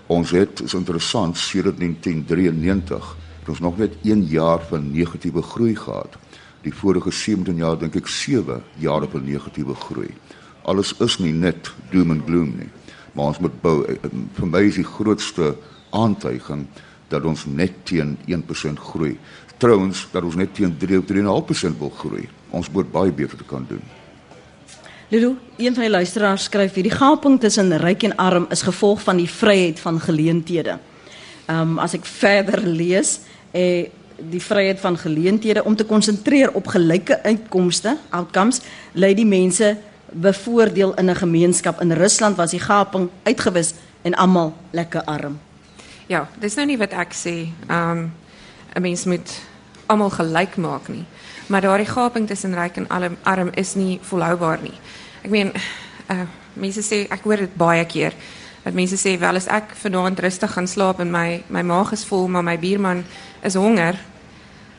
Ons 0.07 0.31
het 0.31 0.61
is 0.61 0.73
interessant 0.73 1.37
sedert 1.37 1.77
1993 1.77 3.15
het 3.39 3.49
ons 3.49 3.59
nog 3.59 3.77
net 3.77 3.93
1 4.03 4.23
jaar 4.23 4.61
van 4.69 4.91
negatiewe 4.91 5.41
groei 5.41 5.75
gehad. 5.75 6.17
Die 6.61 6.73
vorige 6.73 7.11
17 7.11 7.55
jaar 7.55 7.77
dink 7.77 7.95
ek 7.95 8.07
7 8.07 8.63
jaar 8.77 9.07
van 9.07 9.23
negatiewe 9.23 9.75
groei. 9.75 10.09
Alles 10.61 10.93
is 10.99 11.17
nie 11.17 11.33
net 11.33 11.71
doom 11.91 12.11
and 12.11 12.25
gloom 12.25 12.53
nie. 12.57 12.69
Maar 13.13 13.25
ons 13.25 13.39
moet 13.39 13.61
bou 13.61 13.85
vir 14.33 14.47
my 14.47 14.59
is 14.59 14.75
die 14.75 14.83
grootste 14.83 15.55
aantuiging 15.89 16.67
dat 17.09 17.25
ons 17.25 17.45
net 17.45 17.71
teen 17.83 18.17
1% 18.25 18.79
groei. 18.91 19.17
Trouwens 19.57 20.07
dat 20.11 20.23
ons 20.23 20.35
net 20.35 20.53
teen 20.55 20.77
3 20.77 20.99
of 20.99 21.05
3.5% 21.05 21.79
wil 21.79 21.89
groei. 21.89 22.27
Ons 22.49 22.69
moet 22.71 22.91
baie 22.91 23.11
beter 23.11 23.37
te 23.37 23.43
kan 23.43 23.65
doen. 23.67 23.81
Lulu, 25.09 25.35
een 25.57 25.73
van 25.73 25.83
die 25.83 25.89
luisteraars 25.89 26.43
skryf 26.43 26.73
hier: 26.73 26.83
"Die 26.83 26.93
gaping 26.93 27.39
tussen 27.39 27.77
ryk 27.77 28.03
en 28.03 28.15
arm 28.15 28.45
is 28.49 28.61
gevolg 28.61 29.01
van 29.01 29.17
die 29.17 29.29
vryheid 29.29 29.79
van 29.79 29.99
geleenthede." 29.99 30.77
Ehm 31.45 31.61
um, 31.61 31.79
as 31.79 31.93
ek 31.93 32.05
verder 32.05 32.61
lees, 32.67 33.19
eh 33.51 33.89
die 34.29 34.41
vryheid 34.41 34.79
van 34.79 34.97
geleenthede 34.97 35.63
om 35.63 35.75
te 35.75 35.85
konsentreer 35.85 36.51
op 36.53 36.67
gelyke 36.67 37.23
uitkomste, 37.23 37.97
outcomes, 38.09 38.61
lei 38.91 39.13
die 39.15 39.25
mense 39.25 39.77
bevoordeel 40.11 40.93
in 40.93 41.09
'n 41.09 41.15
gemeenskap. 41.15 41.81
In 41.81 41.91
Rusland 41.91 42.35
was 42.35 42.51
die 42.51 42.59
gaping 42.59 43.09
uitgewis 43.23 43.73
en 44.01 44.15
almal 44.15 44.53
lekker 44.71 45.03
arm. 45.03 45.39
Ja, 46.09 46.23
dis 46.41 46.55
nou 46.57 46.63
nie 46.65 46.77
wat 46.81 46.95
ek 46.97 47.11
sê. 47.13 47.51
Um 47.69 48.09
'n 48.73 48.81
mens 48.81 49.05
moet 49.05 49.29
almal 49.85 50.09
gelyk 50.09 50.57
maak 50.57 50.87
nie. 50.87 51.05
Maar 51.47 51.61
daardie 51.61 51.85
gaping 51.85 52.27
tussen 52.27 52.53
ryk 52.53 52.77
en 52.77 52.87
arm, 52.89 53.17
arm 53.23 53.49
is 53.53 53.75
nie 53.75 53.99
volhoubaar 54.01 54.61
nie. 54.61 54.73
Ek 55.23 55.29
meen 55.29 55.53
uh 56.09 56.25
mense 56.53 56.81
sê 56.81 57.07
ek 57.09 57.21
hoor 57.23 57.37
dit 57.37 57.55
baie 57.55 57.85
keer. 57.85 58.13
Dat 58.63 58.73
mense 58.73 58.97
sê 58.97 59.19
wel 59.19 59.35
as 59.35 59.47
ek 59.47 59.75
vanaand 59.83 60.19
rustig 60.19 60.51
gaan 60.51 60.67
slaap 60.67 60.99
en 60.99 61.11
my 61.11 61.43
my 61.47 61.61
maag 61.61 61.91
is 61.91 62.05
vol 62.05 62.27
maar 62.27 62.43
my 62.43 62.57
buurman 62.57 63.05
is 63.43 63.53
honger, 63.53 63.95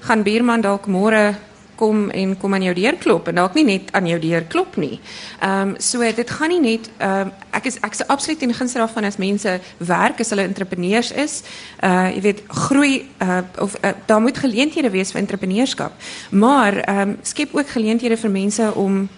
gaan 0.00 0.22
buurman 0.22 0.60
dalk 0.60 0.86
môre 0.86 1.36
kom 1.80 2.08
en 2.10 2.36
kom 2.38 2.54
aan 2.54 2.66
jou 2.68 2.74
deur 2.76 2.98
klop 3.00 3.30
en 3.30 3.40
dalk 3.40 3.56
nie 3.58 3.64
net 3.64 3.92
aan 3.96 4.08
jou 4.10 4.18
deur 4.20 4.44
klop 4.52 4.76
nie. 4.80 4.98
Ehm 5.40 5.72
um, 5.72 5.74
so 5.80 6.04
dit 6.20 6.30
gaan 6.36 6.52
nie 6.52 6.60
net 6.60 6.90
ehm 6.98 7.30
um, 7.30 7.32
ek 7.56 7.70
is 7.70 7.78
ek 7.80 7.96
is 7.96 8.06
absoluut 8.06 8.42
in 8.46 8.54
gunste 8.54 8.82
daarvan 8.82 9.08
as 9.08 9.20
mense 9.20 9.56
werk 9.92 10.20
as 10.20 10.32
hulle 10.34 10.46
entrepreneurs 10.48 11.12
is. 11.12 11.40
Uh 11.82 12.08
jy 12.14 12.20
weet 12.28 12.42
groei 12.66 13.06
uh 13.22 13.40
of 13.58 13.76
uh, 13.80 13.94
daar 14.06 14.20
moet 14.20 14.38
geleenthede 14.38 14.90
wees 14.90 15.12
vir 15.12 15.22
entrepreneurskap. 15.22 15.96
Maar 16.30 16.82
ehm 16.84 17.08
um, 17.08 17.16
skep 17.22 17.56
ook 17.56 17.74
geleenthede 17.76 18.16
vir 18.16 18.30
mense 18.30 18.74
om 18.74 19.08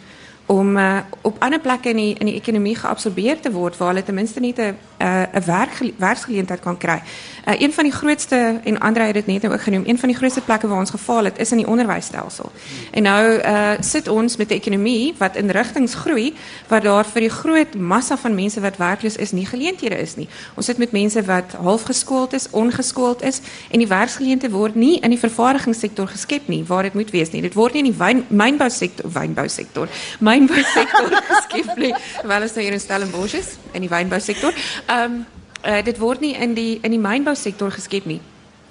om 0.47 0.77
uh, 0.77 0.99
op 1.23 1.37
ander 1.39 1.61
plekke 1.61 1.89
in 1.89 1.97
die 1.97 2.15
in 2.19 2.27
die 2.27 2.37
ekonomie 2.37 2.77
geabsorbeer 2.77 3.41
te 3.41 3.53
word 3.53 3.77
waar 3.79 3.93
hulle 3.93 4.05
ten 4.05 4.15
minste 4.15 4.41
net 4.41 4.59
'n 4.59 4.77
'n 5.03 5.45
werk 5.45 5.93
werksgeleentheid 5.97 6.61
kan 6.61 6.79
kry. 6.79 7.03
Uh, 7.49 7.61
een 7.61 7.73
van 7.73 7.85
die 7.85 7.93
grootste 7.93 8.61
en 8.65 8.79
Andre 8.79 9.03
het 9.03 9.15
dit 9.15 9.27
net 9.27 9.43
nou 9.43 9.55
ook 9.55 9.63
genoem, 9.63 9.83
een 9.87 9.99
van 9.99 10.09
die 10.09 10.17
grootste 10.17 10.41
plekke 10.41 10.69
waar 10.69 10.79
ons 10.79 10.91
gefaal 10.91 11.25
het 11.25 11.39
is 11.39 11.51
in 11.51 11.57
die 11.57 11.67
onderwysstelsel. 11.67 12.53
En 12.91 13.03
nou 13.03 13.43
uh, 13.43 13.71
sit 13.81 14.09
ons 14.09 14.37
met 14.37 14.49
'n 14.49 14.53
ekonomie 14.53 15.15
wat 15.19 15.37
in 15.37 15.51
rigtings 15.51 15.95
groei 15.95 16.35
waar 16.69 16.83
daar 16.83 17.05
vir 17.05 17.21
die 17.21 17.31
groot 17.31 17.75
massa 17.75 18.17
van 18.17 18.35
mense 18.35 18.61
wat 18.61 18.77
werkloos 18.77 19.17
is 19.17 19.33
nie 19.33 19.47
geleenthede 19.47 19.99
is 19.99 20.17
nie. 20.17 20.29
Ons 20.55 20.67
sit 20.67 20.79
met 20.79 20.93
mense 20.93 21.23
wat 21.23 21.53
half 21.53 21.83
geskoold 21.83 22.33
is, 22.33 22.51
ongeskoold 22.51 23.23
is 23.23 23.41
en 23.71 23.79
die 23.79 23.89
werksgeleenthede 23.89 24.53
word 24.53 24.75
nie 24.75 25.01
in 25.01 25.11
die 25.11 25.19
vervaardigingssektor 25.19 26.09
geskep 26.09 26.49
nie 26.49 26.65
waar 26.65 26.83
dit 26.83 26.95
moet 26.95 27.11
wees 27.11 27.31
nie. 27.31 27.43
Dit 27.43 27.55
word 27.55 27.73
nie 27.73 27.83
in 27.85 27.91
die 27.91 27.99
wyn, 27.99 28.25
mynbousektor, 28.29 29.11
wynbousektor, 29.13 29.89
mynbousektor 30.29 31.23
geskep 31.29 31.77
nie. 31.77 31.95
Wel 32.23 32.43
is 32.43 32.55
nou 32.55 32.65
hier 32.65 32.73
in 32.73 32.81
Stellenbosch 32.81 33.35
is 33.35 33.57
in 33.73 33.81
die 33.81 33.91
wynbousektor. 33.91 34.55
Ehm 34.93 35.13
um, 35.13 35.27
uh, 35.65 35.83
dit 35.85 35.99
word 35.99 36.21
nie 36.21 36.35
in 36.35 36.55
die 36.55 36.79
in 36.83 36.91
die 36.91 37.01
mynbousektor 37.01 37.71
geskep 37.73 38.05
nie. 38.05 38.21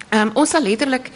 Ehm 0.08 0.28
um, 0.28 0.36
ons 0.42 0.50
sal 0.50 0.62
letterlik 0.62 1.10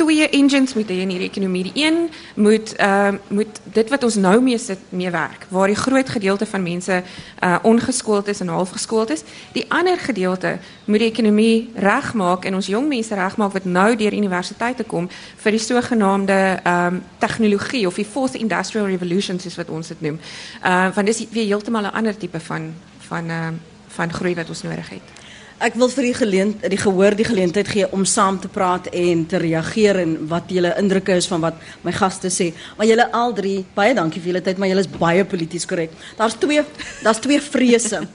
twee 0.00 0.28
engines 0.28 0.74
moet 0.74 0.88
hê 0.88 0.98
in 1.04 1.12
hierdie 1.12 1.28
ekonomie. 1.28 1.62
Die 1.70 1.84
een 1.84 2.08
moet 2.34 2.74
ehm 2.76 3.14
uh, 3.14 3.36
moet 3.36 3.60
dit 3.72 3.88
wat 3.88 4.04
ons 4.04 4.18
nou 4.20 4.40
mee 4.42 4.58
sit 4.58 4.82
mee 4.88 5.10
werk, 5.10 5.46
waar 5.48 5.72
die 5.72 5.76
groot 5.76 6.08
gedeelte 6.08 6.46
van 6.46 6.62
mense 6.62 7.02
uh 7.44 7.56
ongeskoold 7.62 8.28
is 8.28 8.40
en 8.40 8.48
half 8.48 8.70
geskoold 8.76 9.10
is. 9.16 9.24
Die 9.52 9.64
ander 9.68 9.98
gedeelte 9.98 10.58
moet 10.84 10.98
die 10.98 11.10
ekonomie 11.10 11.70
regmaak 11.74 12.44
en 12.44 12.54
ons 12.54 12.66
jong 12.66 12.88
mense 12.88 13.14
regmaak 13.14 13.52
wat 13.52 13.64
nou 13.64 13.96
deur 13.96 14.12
universiteite 14.12 14.84
kom 14.84 15.08
vir 15.36 15.56
die 15.56 15.64
sogenaamde 15.70 16.60
ehm 16.62 16.86
um, 16.86 17.02
tegnologie 17.18 17.86
of 17.86 17.94
die 17.94 18.08
fourth 18.12 18.34
industrial 18.34 18.86
revolution 18.86 19.40
soos 19.40 19.56
wat 19.56 19.68
ons 19.68 19.88
dit 19.88 20.00
noem. 20.00 20.20
Uh 20.64 20.88
want 20.94 21.06
dis 21.06 21.26
weer 21.30 21.46
heeltemal 21.46 21.82
'n 21.82 21.96
ander 21.96 22.16
tipe 22.16 22.40
van 22.40 22.72
van 23.08 23.28
ehm 23.28 23.54
uh, 23.54 23.70
van 23.96 24.12
groei 24.12 24.34
wat 24.34 24.48
ons 24.48 24.62
nodig 24.62 24.88
het. 24.88 25.20
Ek 25.60 25.74
wil 25.76 25.90
vir 25.92 26.06
die 26.08 26.14
geleent 26.16 26.62
die 26.72 26.78
gehoor 26.80 27.12
die 27.12 27.26
geleentheid 27.28 27.68
gee 27.68 27.88
om 27.92 28.06
saam 28.08 28.38
te 28.40 28.48
praat 28.48 28.86
en 28.96 29.26
te 29.28 29.36
reageer 29.42 29.98
en 30.00 30.14
wat 30.30 30.48
julle 30.48 30.70
indrukke 30.80 31.18
is 31.20 31.28
van 31.28 31.42
wat 31.42 31.58
my 31.84 31.92
gaste 31.92 32.30
sê. 32.32 32.46
Maar 32.78 32.88
julle 32.88 33.06
al 33.12 33.34
drie 33.36 33.58
baie 33.76 33.92
dankie 33.94 34.22
vir 34.22 34.32
julle 34.32 34.42
tyd, 34.46 34.56
maar 34.56 34.70
julle 34.72 34.86
is 34.86 34.88
baie 34.88 35.26
polities 35.28 35.68
korrek. 35.68 35.92
Daar's 36.16 36.38
twee 36.40 36.64
daar's 37.04 37.20
twee 37.20 37.42
vrese 37.44 38.06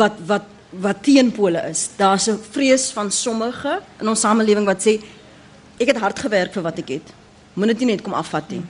wat 0.00 0.18
wat 0.26 0.50
wat 0.82 1.02
teenpole 1.06 1.62
is. 1.70 1.90
Daar's 1.96 2.26
'n 2.28 2.38
vrees 2.50 2.90
van 2.90 3.10
sommige 3.10 3.78
in 4.00 4.08
ons 4.08 4.20
samelewing 4.20 4.66
wat 4.66 4.82
sê 4.82 4.98
ek 5.78 5.94
het 5.94 6.02
hard 6.02 6.18
gewerk 6.18 6.52
vir 6.52 6.62
wat 6.62 6.78
ek 6.78 6.88
het. 6.88 7.14
Moet 7.54 7.68
dit 7.68 7.78
nie 7.78 7.94
net 7.94 8.02
kom 8.02 8.12
afvat 8.12 8.50
nie. 8.50 8.62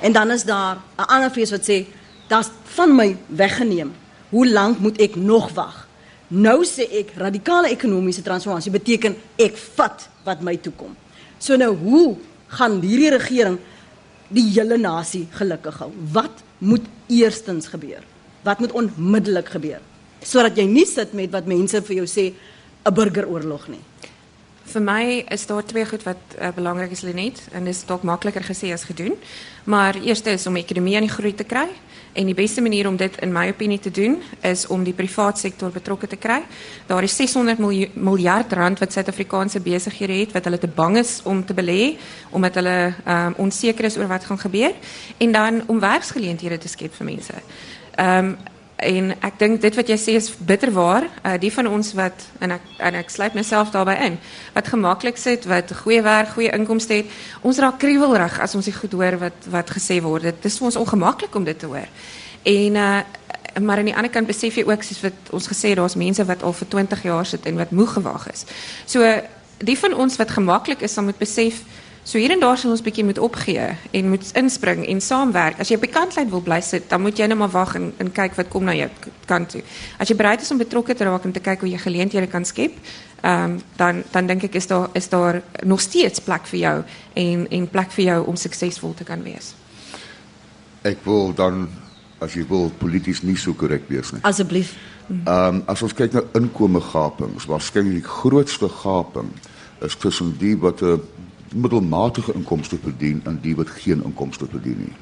En 0.00 0.12
dan 0.12 0.30
is 0.30 0.44
daar 0.44 0.78
'n 0.98 1.10
ander 1.10 1.30
vrees 1.30 1.50
wat 1.50 1.66
sê 1.66 1.84
daar's 2.28 2.50
van 2.64 2.96
my 2.96 3.16
weggeneem. 3.26 3.92
Hoe 4.30 4.46
lank 4.48 4.78
moet 4.78 5.00
ek 5.00 5.16
nog 5.16 5.50
wag? 5.54 5.88
Nou 6.32 6.62
sê 6.64 6.86
ek 7.02 7.12
radikale 7.20 7.68
ekonomiese 7.74 8.24
transformasie 8.24 8.72
beteken 8.72 9.16
ek 9.36 9.58
vat 9.76 10.06
wat 10.24 10.40
my 10.40 10.56
toe 10.56 10.72
kom. 10.72 10.94
So 11.36 11.58
nou 11.60 11.74
hoe 11.76 12.16
gaan 12.56 12.78
hierdie 12.80 13.12
regering 13.12 13.58
die 14.32 14.46
hele 14.54 14.78
nasie 14.80 15.26
gelukkig 15.36 15.76
hou? 15.82 15.90
Wat 16.14 16.40
moet 16.64 16.86
eerstens 17.12 17.68
gebeur? 17.68 18.00
Wat 18.46 18.62
moet 18.64 18.72
onmiddellik 18.72 19.52
gebeur? 19.52 19.82
Sodat 20.24 20.56
jy 20.56 20.64
nie 20.70 20.86
sit 20.88 21.12
met 21.12 21.32
wat 21.34 21.50
mense 21.50 21.82
vir 21.84 21.96
jou 22.00 22.06
sê 22.08 22.32
'n 22.32 22.94
burgeroorlog 22.94 23.68
nie. 23.68 23.84
Vir 24.64 24.82
my 24.82 25.24
is 25.30 25.46
daar 25.46 25.64
twee 25.66 25.84
goed 25.84 26.02
wat 26.02 26.16
uh, 26.40 26.48
belangrik 26.54 26.90
is 26.90 27.02
Lenet 27.02 27.40
en 27.52 27.64
dit 27.64 27.74
is 27.74 27.84
dalk 27.84 28.02
makliker 28.02 28.42
gesê 28.42 28.72
as 28.72 28.84
gedoen. 28.84 29.14
Maar 29.64 30.00
eerste 30.00 30.30
is 30.30 30.46
om 30.46 30.56
ekonomie 30.56 30.96
aan 30.96 31.06
die 31.06 31.16
groei 31.16 31.34
te 31.34 31.44
kry. 31.44 31.68
En 32.12 32.28
die 32.28 32.36
beste 32.36 32.60
manier 32.60 32.88
om 32.88 32.96
dit 32.96 33.14
in 33.24 33.32
my 33.32 33.46
opinie 33.48 33.78
te 33.80 33.90
doen 33.90 34.18
is 34.40 34.66
om 34.66 34.84
die 34.84 34.92
private 34.92 35.40
sektor 35.40 35.70
betrokke 35.72 36.06
te 36.06 36.16
kry. 36.16 36.42
Daar 36.86 37.02
is 37.02 37.16
600 37.16 37.58
miljard 37.94 38.52
rand 38.52 38.78
wat 38.78 38.92
Suid-Afrikaanse 38.92 39.60
besighede 39.60 40.12
het 40.12 40.32
wat 40.36 40.44
hulle 40.44 40.58
te 40.58 40.68
bang 40.68 40.98
is 41.00 41.20
om 41.24 41.44
te 41.44 41.54
belê 41.54 41.96
omdat 42.30 42.54
hulle 42.60 42.94
um, 43.08 43.34
onseker 43.46 43.88
is 43.88 43.96
oor 43.96 44.10
wat 44.12 44.24
gaan 44.24 44.38
gebeur 44.38 44.74
en 45.18 45.32
dan 45.32 45.62
om 45.66 45.80
werksgeleenthede 45.80 46.58
te 46.58 46.68
skep 46.68 46.94
vir 46.94 47.06
mense. 47.14 47.44
Ehm 47.96 48.32
um, 48.32 48.36
en 48.82 49.12
ek 49.24 49.38
dink 49.38 49.60
dit 49.62 49.76
wat 49.78 49.88
jy 49.88 49.96
sê 50.00 50.16
is 50.18 50.28
bitterwaar. 50.36 51.06
Uh, 51.22 51.36
die 51.40 51.52
van 51.54 51.68
ons 51.70 51.92
wat 51.98 52.26
en 52.42 52.56
ek 52.56 52.68
en 52.82 52.98
ek 52.98 53.10
sluit 53.14 53.34
myself 53.38 53.72
daarbey 53.74 53.96
in, 54.06 54.18
wat 54.56 54.68
gemaklik 54.72 55.20
sit, 55.20 55.46
wat 55.50 55.72
goeie 55.82 56.02
werk, 56.02 56.34
goeie 56.34 56.52
inkomste 56.54 57.00
het, 57.00 57.16
ons 57.46 57.58
raak 57.62 57.78
kriewelrig 57.82 58.38
as 58.42 58.54
ons 58.58 58.68
dit 58.68 58.76
goed 58.76 58.94
hoor 58.98 59.18
wat 59.22 59.48
wat 59.54 59.74
gesê 59.74 60.00
word. 60.04 60.30
Dit 60.30 60.50
is 60.50 60.58
vir 60.58 60.70
ons 60.70 60.80
ongemaklik 60.84 61.34
om 61.38 61.48
dit 61.48 61.58
te 61.58 61.70
hoor. 61.70 61.90
En 62.42 62.80
uh 62.86 62.94
maar 63.60 63.76
aan 63.76 63.84
die 63.90 63.96
ander 63.96 64.08
kant 64.08 64.26
besef 64.26 64.54
jy 64.56 64.62
ook 64.64 64.80
soos 64.80 65.02
wat 65.04 65.30
ons 65.36 65.46
gesê 65.50 65.74
daar's 65.76 65.96
mense 66.00 66.24
wat 66.24 66.40
al 66.42 66.54
vir 66.56 66.68
20 66.72 67.02
jaar 67.04 67.26
sit 67.28 67.46
en 67.46 67.58
wat 67.60 67.74
moeg 67.76 67.90
gewag 67.98 68.30
is. 68.32 68.46
So 68.88 69.04
die 69.58 69.76
van 69.78 69.92
ons 69.94 70.16
wat 70.16 70.32
gemaklik 70.32 70.80
is, 70.80 70.94
sal 70.96 71.04
moet 71.04 71.18
besef 71.20 71.60
So 72.04 72.18
hier 72.18 72.32
en 72.34 72.40
daar 72.42 72.58
sal 72.58 72.72
ons 72.74 72.82
bietjie 72.82 73.04
moet 73.06 73.18
opgee 73.22 73.62
en 73.94 74.08
moet 74.10 74.30
inspring 74.34 74.82
en 74.90 75.00
saamwerk. 75.00 75.60
As 75.62 75.68
jy 75.70 75.76
op 75.78 75.84
die 75.86 75.92
kantlyn 75.92 76.30
wil 76.32 76.42
bly 76.42 76.58
sit, 76.60 76.88
dan 76.90 77.04
moet 77.04 77.18
jy 77.18 77.28
net 77.30 77.38
maar 77.38 77.52
wag 77.54 77.76
en 77.78 77.92
en 78.02 78.10
kyk 78.10 78.34
wat 78.40 78.50
kom 78.50 78.66
na 78.66 78.74
jou 78.74 78.88
kant 79.30 79.52
toe. 79.54 79.62
As 80.02 80.10
jy 80.10 80.16
bereid 80.18 80.42
is 80.42 80.50
om 80.50 80.58
betrokke 80.58 80.96
te 80.98 81.06
raak 81.06 81.28
en 81.28 81.34
te 81.36 81.42
kyk 81.44 81.62
hoe 81.62 81.70
jy 81.70 81.78
geleenthede 81.78 82.26
kan 82.32 82.44
skep, 82.44 82.74
ehm 83.22 83.44
um, 83.44 83.54
dan 83.78 84.02
dan 84.10 84.26
dink 84.26 84.48
ek 84.50 84.58
is 84.58 84.66
daar 84.66 84.88
is 84.98 85.08
daar 85.08 85.42
nog 85.62 85.80
steeds 85.80 86.20
plek 86.26 86.50
vir 86.50 86.58
jou 86.58 86.74
en 87.14 87.46
en 87.50 87.70
plek 87.70 87.94
vir 87.94 88.04
jou 88.04 88.18
om 88.26 88.36
suksesvol 88.36 88.94
te 88.98 89.04
kan 89.04 89.22
wees. 89.22 89.54
Ek 90.82 91.06
wil 91.06 91.30
dan 91.32 91.68
as 92.18 92.34
jy 92.34 92.42
wil 92.48 92.70
polities 92.78 93.22
nie 93.22 93.36
so 93.36 93.54
korrek 93.54 93.86
wees 93.86 94.10
nie. 94.10 94.20
Asseblief. 94.22 94.74
Ehm 95.06 95.30
um, 95.30 95.62
as 95.66 95.82
ons 95.82 95.94
kyk 95.94 96.18
na 96.18 96.26
inkomste 96.34 96.82
gapings, 96.90 97.46
waarskynlik 97.46 98.02
die 98.02 98.10
grootste 98.10 98.68
gaping 98.68 99.30
is 99.82 99.96
tussen 99.96 100.34
die 100.38 100.56
wat 100.58 100.82
'n 100.82 101.00
middelmatige 101.54 102.32
inkomste 102.34 102.78
verdien 102.82 103.22
en 103.24 103.38
die 103.42 103.54
wat 103.56 103.70
geen 103.82 104.02
inkomste 104.04 104.46
verdien 104.50 104.78
nie. 104.86 104.94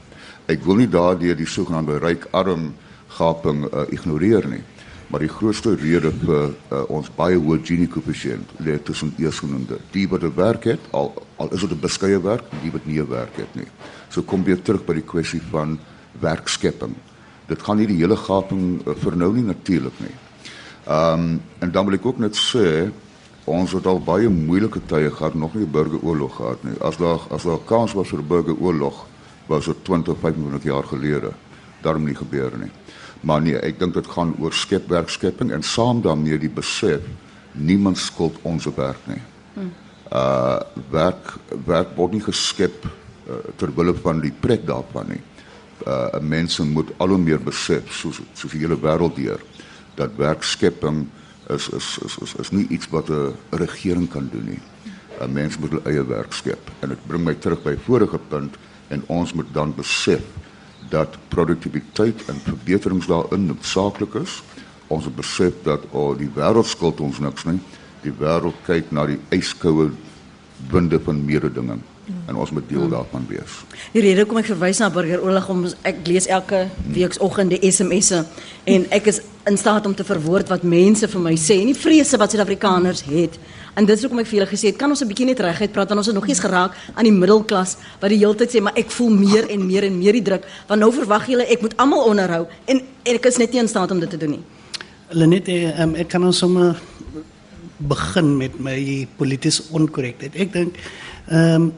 Ek 0.50 0.64
wil 0.66 0.80
nie 0.80 0.90
daardeur 0.90 1.36
die 1.38 1.48
sogenaamde 1.48 1.98
ryk-arm 2.02 2.72
gaping 3.16 3.64
uh, 3.68 3.84
ignoreer 3.90 4.46
nie, 4.48 4.62
maar 5.10 5.22
die 5.24 5.30
grootste 5.30 5.74
rede 5.74 6.12
vir 6.22 6.52
uh, 6.70 6.84
ons 6.88 7.10
baie 7.16 7.38
hoë 7.38 7.60
Gini-koëffisiënt 7.66 8.54
lê 8.66 8.76
tussen 8.86 9.12
eersgenoemde, 9.18 9.80
die 9.94 10.06
wat 10.08 10.22
'n 10.22 10.34
werk 10.36 10.64
het, 10.64 10.80
al 10.92 11.12
al 11.36 11.50
is 11.54 11.60
dit 11.60 11.72
'n 11.72 11.80
beskeie 11.80 12.20
werk, 12.22 12.44
die 12.62 12.70
wat 12.70 12.86
nie 12.86 13.00
'n 13.00 13.08
werk 13.08 13.36
het 13.36 13.54
nie. 13.54 13.66
So 14.08 14.22
kom 14.22 14.44
weer 14.44 14.62
terug 14.62 14.84
by 14.84 14.94
die 14.94 15.06
kwessie 15.12 15.42
van 15.50 15.78
werkskepping. 16.20 16.94
Dit 17.46 17.62
gaan 17.62 17.76
nie 17.76 17.86
die 17.86 18.00
hele 18.02 18.16
gaping 18.16 18.86
uh, 18.86 18.94
vernou 18.94 19.32
nie 19.32 19.44
natuurlik 19.44 19.98
nie. 20.00 20.16
Ehm 20.86 21.20
um, 21.20 21.40
en 21.58 21.70
dan 21.70 21.84
wil 21.84 21.94
ek 21.94 22.06
ook 22.06 22.18
net 22.18 22.36
sê 22.36 22.90
ons 23.50 23.72
het 23.72 23.86
al 23.86 24.00
baie 24.04 24.28
moeilike 24.28 24.80
tye 24.86 25.10
gehad, 25.10 25.34
nog 25.34 25.54
nie 25.54 25.64
'n 25.64 25.70
burgeroorlog 25.70 26.36
gehad 26.36 26.64
nie. 26.64 26.76
As 26.80 26.96
daar 26.96 27.20
as 27.30 27.42
daar 27.42 27.64
kans 27.64 27.92
was 27.92 28.08
vir 28.08 28.18
'n 28.18 28.26
burgeroorlog, 28.26 29.06
was 29.46 29.64
dit 29.64 29.84
20, 29.84 30.16
25 30.18 30.62
jaar 30.62 30.84
gelede. 30.84 31.32
Daarom 31.80 32.04
nie 32.04 32.14
gebeur 32.14 32.52
nie. 32.58 32.70
Maar 33.20 33.42
nee, 33.42 33.58
ek 33.58 33.78
dink 33.78 33.94
dit 33.94 34.06
gaan 34.06 34.34
oor 34.38 34.52
skepwerkskepping 34.52 35.52
en 35.52 35.62
saam 35.62 36.00
daarmee 36.02 36.38
die 36.38 36.50
besef 36.50 37.00
niemand 37.52 37.98
skuld 37.98 38.38
ons 38.42 38.68
werk 38.74 39.00
nie. 39.06 39.22
Uh 40.12 40.58
werk 40.90 41.36
werk 41.66 41.92
word 41.96 42.12
nie 42.12 42.22
geskep 42.24 42.84
uh, 42.84 43.34
ter 43.56 43.70
wille 43.74 43.94
van 43.94 44.20
die 44.20 44.32
pret 44.40 44.66
daarvan 44.66 45.06
nie. 45.08 45.20
Uh 45.86 46.20
mense 46.20 46.64
moet 46.66 46.90
al 46.96 47.08
hoe 47.08 47.18
meer 47.18 47.42
besef 47.42 47.92
soos 47.92 48.20
soos 48.32 48.52
die 48.52 48.60
hele 48.64 48.78
wêreld 48.80 49.16
deur 49.16 49.42
dat 49.94 50.16
werkskepping 50.16 51.04
is 51.54 51.68
is 51.68 51.98
is 52.04 52.18
is, 52.22 52.34
is 52.34 52.50
nie 52.50 52.66
iets 52.68 52.88
wat 52.90 53.08
'n 53.08 53.34
regering 53.50 54.08
kan 54.08 54.28
doen 54.32 54.44
nie. 54.44 54.60
'n 55.20 55.32
Mens 55.32 55.58
moet 55.58 55.70
hulle 55.70 55.90
eie 55.90 56.04
werk 56.06 56.32
skep. 56.32 56.70
En 56.80 56.88
dit 56.88 57.06
bring 57.06 57.24
my 57.24 57.34
terug 57.34 57.62
by 57.62 57.76
vorige 57.84 58.18
punt 58.28 58.56
en 58.88 59.02
ons 59.06 59.32
moet 59.32 59.46
dan 59.52 59.74
besef 59.74 60.22
dat 60.88 61.16
produktiwiteit 61.28 62.24
en 62.26 62.40
verbeterings 62.44 63.06
daarin 63.06 63.46
noodsaaklik 63.46 64.14
is. 64.14 64.42
Ons 64.86 65.04
het 65.04 65.16
besef 65.16 65.54
dat 65.62 65.80
oh, 65.90 66.18
die 66.18 66.30
wêreld 66.34 66.66
skuld 66.66 67.00
ons 67.00 67.18
niks 67.18 67.44
nie. 67.44 67.60
Die 68.02 68.12
wêreld 68.18 68.56
kyk 68.66 68.90
na 68.90 69.06
die 69.06 69.20
yskoue 69.28 69.90
winde 70.70 71.00
van 71.00 71.24
mededinging 71.24 71.82
en 72.26 72.34
ons 72.34 72.50
moet 72.50 72.68
deel 72.68 72.88
daarvan 72.88 73.26
wees. 73.28 73.60
Die 73.92 74.02
rede 74.02 74.24
hoekom 74.24 74.40
ek 74.42 74.50
verwys 74.50 74.80
na 74.82 74.90
burgeroorlog 74.90 75.48
om 75.52 75.66
ek 75.86 76.02
lees 76.08 76.26
elke 76.26 76.64
weekoggend 76.94 77.54
die 77.54 77.70
SMS'e 77.70 78.24
en 78.70 78.86
ek 78.94 79.10
is 79.12 79.20
in 79.48 79.56
staat 79.56 79.86
om 79.86 79.94
te 79.94 80.04
verwoord 80.04 80.48
wat 80.48 80.62
mense 80.62 81.08
vir 81.08 81.20
my 81.20 81.32
sê 81.38 81.60
en 81.62 81.70
die 81.70 81.78
vrese 81.78 82.18
wat 82.20 82.34
Suid-Afrikaners 82.34 83.02
het. 83.08 83.38
En 83.78 83.86
dit 83.86 83.96
is 83.96 84.02
hoekom 84.04 84.20
ek 84.20 84.28
vir 84.28 84.40
julle 84.40 84.50
gesê 84.50 84.70
het, 84.72 84.76
kan 84.76 84.90
ons 84.90 85.00
'n 85.00 85.08
bietjie 85.08 85.26
net 85.26 85.40
reguit 85.40 85.72
praat 85.72 85.88
want 85.88 86.00
ons 86.00 86.06
het 86.06 86.14
nog 86.14 86.28
eens 86.28 86.40
geraak 86.40 86.76
aan 86.94 87.04
die 87.04 87.12
middelklas 87.12 87.76
wat 88.00 88.10
die 88.10 88.20
tyd 88.20 88.50
sê 88.50 88.60
maar 88.60 88.76
ek 88.76 88.90
voel 88.90 89.10
meer 89.10 89.48
en 89.48 89.66
meer 89.66 89.84
en 89.84 89.98
meer 89.98 90.12
die 90.12 90.22
druk 90.22 90.44
want 90.68 90.80
nou 90.80 90.92
verwag 90.92 91.26
julle 91.26 91.46
ek 91.48 91.62
moet 91.62 91.76
almal 91.76 92.04
onderhou 92.04 92.46
en, 92.66 92.80
en 93.04 93.14
ek 93.14 93.26
is 93.26 93.38
net 93.38 93.52
nie 93.52 93.60
in 93.60 93.68
staat 93.68 93.90
om 93.90 94.00
dit 94.00 94.10
te 94.10 94.16
doen 94.16 94.30
nie. 94.30 94.44
Lenet, 95.10 95.48
um, 95.78 95.94
ek 95.94 96.08
kan 96.08 96.24
ons 96.24 96.38
sommer 96.38 96.76
begin 97.78 98.36
met 98.36 98.60
my 98.60 99.08
politieke 99.16 99.62
onkorrektheid. 99.72 100.36
Ek 100.36 100.52
dink 100.52 100.76
ehm 101.28 101.54
um, 101.54 101.72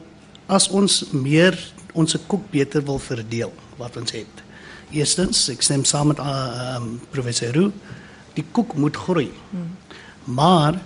as 0.47 0.67
ons 0.69 1.05
meer 1.13 1.55
ons 1.93 2.17
koek 2.27 2.49
beter 2.51 2.83
wil 2.83 2.99
verdeel 2.99 3.51
wat 3.77 3.95
ons 3.97 4.11
het. 4.11 4.42
Eerstens, 4.93 5.47
ek 5.49 5.63
stem 5.65 5.83
saam 5.89 6.11
met 6.11 6.21
uh, 6.21 6.77
um, 6.77 6.99
professor 7.13 7.53
Roo, 7.55 7.71
die 8.37 8.45
koek 8.55 8.75
moet 8.77 8.97
groei. 9.05 9.29
Hmm. 9.51 9.71
Maar 10.25 10.79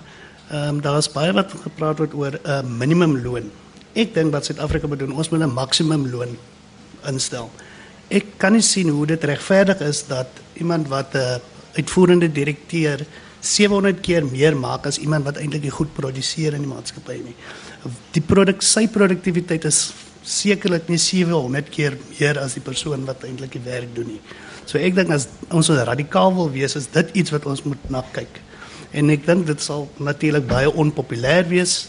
ehm 0.47 0.77
um, 0.77 0.81
daar 0.81 0.97
is 1.01 1.09
baie 1.11 1.33
wat 1.35 1.51
gepraat 1.51 1.99
word 1.99 2.13
oor 2.15 2.33
'n 2.39 2.47
uh, 2.47 2.61
minimumloon. 2.63 3.51
Ek 3.93 4.13
dink 4.15 4.31
wat 4.31 4.45
Suid-Afrika 4.47 4.87
moet 4.87 4.99
doen, 4.99 5.11
ons 5.11 5.29
moet 5.29 5.43
'n 5.43 5.53
maksimumloon 5.53 6.37
instel. 7.07 7.51
Ek 8.07 8.25
kan 8.37 8.53
nie 8.53 8.63
sien 8.63 8.89
hoe 8.89 9.05
dit 9.05 9.23
regverdig 9.23 9.79
is 9.83 10.07
dat 10.07 10.27
iemand 10.55 10.87
wat 10.87 11.13
'n 11.13 11.17
uh, 11.17 11.35
uitvoerende 11.75 12.31
direkteur 12.31 13.05
700 13.39 14.01
keer 14.01 14.25
meer 14.25 14.55
maak 14.57 14.87
as 14.89 14.97
iemand 14.97 15.25
wat 15.25 15.37
eintlik 15.37 15.69
goed 15.71 15.93
produseer 15.93 16.53
in 16.57 16.65
die 16.65 16.71
maatskappy 16.71 17.19
nie 17.21 17.35
die 18.15 18.23
produk 18.25 18.63
sy 18.65 18.87
produktiwiteit 18.91 19.67
is 19.69 19.91
sekerlik 20.27 20.89
nie 20.91 20.99
700 20.99 21.69
keer 21.71 21.95
meer 22.17 22.39
as 22.41 22.57
die 22.57 22.63
persoon 22.63 23.05
wat 23.07 23.23
eintlik 23.27 23.55
die 23.55 23.63
werk 23.63 23.93
doen 23.95 24.11
nie. 24.15 24.21
So 24.67 24.79
ek 24.81 24.97
dink 24.97 25.13
as 25.15 25.29
ons 25.55 25.71
radikaal 25.71 26.33
wil 26.35 26.51
wees 26.51 26.75
is 26.75 26.89
dit 26.91 27.13
iets 27.21 27.31
wat 27.31 27.47
ons 27.47 27.63
moet 27.63 27.89
na 27.93 28.03
kyk. 28.15 28.41
En 28.91 29.11
ek 29.13 29.23
dink 29.27 29.47
dit 29.47 29.63
sal 29.63 29.87
natuurlik 30.03 30.47
baie 30.49 30.71
onpopulêr 30.71 31.47
wees. 31.47 31.87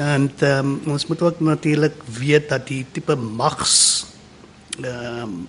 En 0.00 0.26
um, 0.48 0.74
ons 0.90 1.06
moet 1.06 1.22
ook 1.22 1.40
natuurlik 1.44 1.96
weet 2.18 2.48
dat 2.50 2.66
die 2.70 2.82
tipe 2.92 3.16
mags 3.16 3.78
ehm 4.80 5.22
um, 5.22 5.40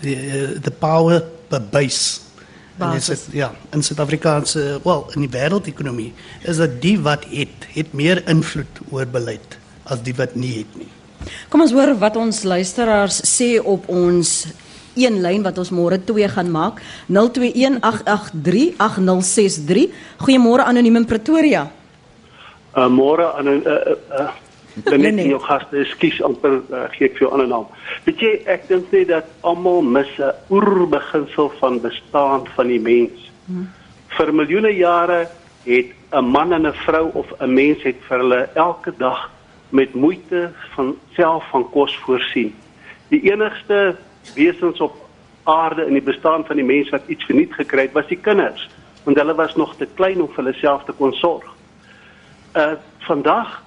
die 0.00 0.16
the 0.64 0.72
power 0.72 1.20
base 1.70 2.30
basis. 2.80 3.26
Het, 3.26 3.34
ja, 3.36 3.50
in 3.76 3.82
Suid-Afrikaanse, 3.84 4.80
wel, 4.84 5.02
in 5.12 5.26
die 5.26 5.32
wêreldekonomie 5.34 6.12
is 6.48 6.56
dat 6.56 6.78
die 6.80 6.96
wat 7.04 7.26
het, 7.28 7.66
het 7.74 7.92
meer 7.92 8.22
invloed 8.30 8.80
oor 8.88 9.04
beleid 9.04 9.59
as 9.90 10.02
die 10.02 10.14
wat 10.14 10.34
nie 10.34 10.58
het 10.62 10.76
nie. 10.78 10.88
Kom 11.52 11.60
ons 11.60 11.72
hoor 11.76 11.92
wat 12.00 12.16
ons 12.16 12.44
luisteraars 12.48 13.20
sê 13.28 13.60
op 13.60 13.84
ons 13.92 14.46
een 14.96 15.20
lyn 15.22 15.42
wat 15.46 15.58
ons 15.60 15.70
môre 15.70 15.98
2 16.02 16.28
gaan 16.34 16.50
maak 16.50 16.80
0218838063 17.12 19.92
Goeiemôre 20.24 20.62
anoniem 20.66 20.96
in 21.02 21.06
Pretoria. 21.06 21.70
Uh, 22.76 22.88
môre 22.88 23.32
aan 23.34 23.48
'n 23.48 23.62
uh, 23.66 23.72
uh, 23.72 23.78
uh, 24.20 24.30
Dan 24.84 25.00
net 25.02 25.26
jou 25.26 25.40
gaste, 25.42 25.80
ekskuus 25.82 26.20
amper 26.22 26.60
uh, 26.70 26.86
gee 26.94 27.08
ek 27.08 27.18
vir 27.18 27.26
jou 27.26 27.30
'n 27.30 27.34
ander 27.34 27.48
naam. 27.48 27.66
Weet 28.04 28.20
jy, 28.20 28.42
ek 28.46 28.68
dink 28.68 28.92
net 28.92 29.08
dat 29.08 29.24
almal 29.42 29.82
mis 29.82 30.08
'n 30.18 30.32
oerbeginsel 30.50 31.52
van 31.58 31.80
bestaan 31.80 32.46
van 32.54 32.66
die 32.66 32.80
mens. 32.80 33.30
Hmm. 33.46 33.68
Vir 34.16 34.34
miljoene 34.34 34.76
jare 34.76 35.28
het 35.64 35.86
'n 36.12 36.24
man 36.24 36.52
en 36.52 36.66
'n 36.66 36.72
vrou 36.86 37.10
of 37.14 37.26
'n 37.40 37.54
mens 37.54 37.82
het 37.82 37.96
vir 38.08 38.18
hulle 38.18 38.48
elke 38.54 38.92
dag 38.98 39.30
met 39.70 39.94
moeite 39.94 40.50
van 40.74 40.94
self 41.16 41.48
van 41.50 41.66
kos 41.70 41.96
voorsien. 42.04 42.54
Die 43.08 43.22
enigste 43.32 43.96
wesens 44.34 44.80
op 44.80 44.96
aarde 45.44 45.86
in 45.86 45.96
die 45.96 46.04
bestaan 46.04 46.44
van 46.46 46.56
die 46.56 46.64
mens 46.64 46.90
wat 46.90 47.06
iets 47.06 47.24
verniet 47.24 47.54
gekry 47.54 47.88
het, 47.88 47.96
was 47.96 48.06
die 48.10 48.20
kinders, 48.20 48.68
want 49.04 49.16
hulle 49.16 49.34
was 49.34 49.56
nog 49.56 49.74
te 49.76 49.88
klein 49.94 50.20
om 50.22 50.28
vir 50.28 50.44
hulle 50.44 50.56
self 50.60 50.84
te 50.84 50.96
kon 50.96 51.12
sorg. 51.22 51.46
Uh 52.54 52.76
vandag 53.00 53.62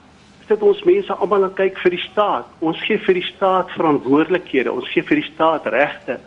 sit 0.48 0.62
ons 0.62 0.84
mense 0.86 1.14
almal 1.14 1.48
aan 1.48 1.56
kyk 1.58 1.80
vir 1.82 1.96
die 1.96 2.04
staat. 2.04 2.48
Ons 2.64 2.80
gee 2.86 3.00
vir 3.02 3.18
die 3.18 3.26
staat 3.26 3.72
verantwoordelikhede, 3.74 4.72
ons 4.72 4.88
gee 4.94 5.04
vir 5.04 5.20
die 5.20 5.30
staat 5.32 5.66
regte. 5.74 6.20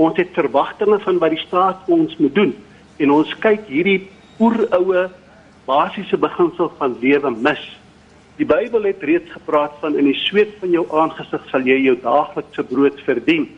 Ons 0.00 0.16
het 0.20 0.32
verwagtinge 0.36 1.00
van 1.02 1.18
wat 1.20 1.34
die 1.34 1.42
staat 1.42 1.88
ons 1.92 2.16
moet 2.20 2.34
doen 2.34 2.54
en 3.02 3.10
ons 3.10 3.32
kyk 3.42 3.66
hierdie 3.66 4.08
oeroue 4.40 5.08
basiese 5.66 6.18
beginsel 6.20 6.70
van 6.78 6.96
lewe 7.00 7.30
mis. 7.30 7.62
Die 8.36 8.46
Bybel 8.48 8.82
het 8.82 9.02
reeds 9.02 9.32
gepraat 9.32 9.74
van 9.80 9.98
in 9.98 10.04
die 10.04 10.16
sweet 10.16 10.54
van 10.60 10.70
jou 10.70 10.86
aangesig 10.90 11.44
sal 11.50 11.66
jy 11.68 11.76
jou 11.84 11.96
daaglikse 12.00 12.64
brood 12.64 13.00
verdien. 13.04 13.48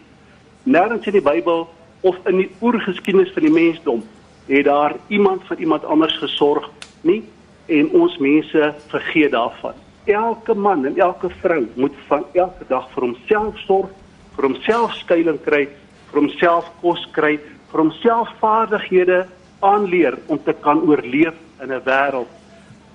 Nêrens 0.64 1.06
in 1.06 1.18
die 1.18 1.24
Bybel 1.24 1.68
of 2.00 2.18
in 2.26 2.42
die 2.42 2.50
oergeskiedenis 2.60 3.32
van 3.32 3.46
die 3.46 3.54
mensdom 3.54 4.02
het 4.48 4.64
daar 4.64 4.96
iemand 5.08 5.46
vir 5.48 5.58
iemand 5.58 5.84
anders 5.84 6.18
gesorg 6.18 6.68
nie 7.02 7.22
en 7.66 7.88
ons 7.96 8.18
mense 8.18 8.74
vergeet 8.90 9.32
daarvan 9.32 9.78
elke 10.04 10.54
man 10.54 10.84
en 10.84 10.98
elke 10.98 11.30
vrou 11.40 11.66
moet 11.74 11.94
van 12.06 12.24
elke 12.32 12.64
dag 12.68 12.88
vir 12.92 13.06
homself 13.06 13.58
sorg, 13.64 13.90
vir 14.37 14.48
homself 14.48 14.92
skuilings 15.00 15.42
kry, 15.46 15.64
vir 16.10 16.20
homself 16.20 16.68
kos 16.82 17.04
kry, 17.16 17.38
vir 17.72 17.82
homself 17.82 18.32
vaardighede 18.40 19.24
aanleer 19.64 20.18
om 20.28 20.40
te 20.44 20.52
kan 20.60 20.82
oorleef 20.84 21.34
in 21.62 21.72
'n 21.72 21.82
wêreld. 21.84 22.28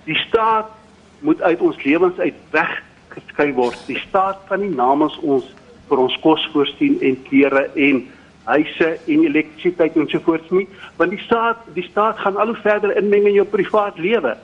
Die 0.05 0.17
staat 0.27 0.69
moet 1.25 1.41
uit 1.41 1.61
ons 1.61 1.83
lewens 1.83 2.19
uit 2.19 2.35
weggeskei 2.51 3.53
word. 3.53 3.79
Die 3.87 3.99
staat 4.07 4.41
kan 4.47 4.61
nie 4.63 4.73
namens 4.75 5.17
ons 5.19 5.47
vir 5.89 6.01
ons 6.05 6.17
kos 6.23 6.45
voorsien 6.53 6.99
en 7.01 7.17
klere 7.27 7.67
en 7.75 8.03
huise 8.49 8.89
en 9.05 9.25
elektrisiteit 9.25 9.97
en 9.97 10.07
so 10.09 10.21
voort 10.25 10.51
nie, 10.53 10.67
want 10.97 11.13
die 11.13 11.21
staat 11.21 11.65
die 11.75 11.85
staat 11.85 12.21
gaan 12.21 12.37
al 12.37 12.53
hoe 12.53 12.61
verder 12.63 12.95
inmeng 12.97 13.27
in 13.29 13.37
jou 13.37 13.45
privaat 13.49 13.97
lewe 14.01 14.35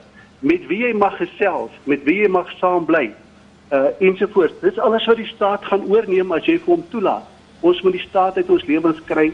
met 0.46 0.66
wie 0.70 0.82
jy 0.84 0.92
mag 0.94 1.16
gesels, 1.18 1.72
met 1.90 2.04
wie 2.06 2.20
jy 2.22 2.28
mag 2.30 2.50
saam 2.60 2.84
bly. 2.86 3.08
Uh 3.74 3.88
ensovoorts. 4.04 4.60
Dis 4.62 4.78
alles 4.78 5.06
wat 5.10 5.18
die 5.18 5.26
staat 5.26 5.64
gaan 5.66 5.86
oorneem 5.90 6.30
as 6.36 6.46
jy 6.46 6.58
vir 6.60 6.76
hom 6.76 6.84
toelaat. 6.92 7.26
Ons 7.66 7.80
moet 7.82 7.96
die 7.96 8.04
staat 8.04 8.36
uit 8.36 8.50
ons 8.52 8.66
lewens 8.68 9.00
kry. 9.08 9.30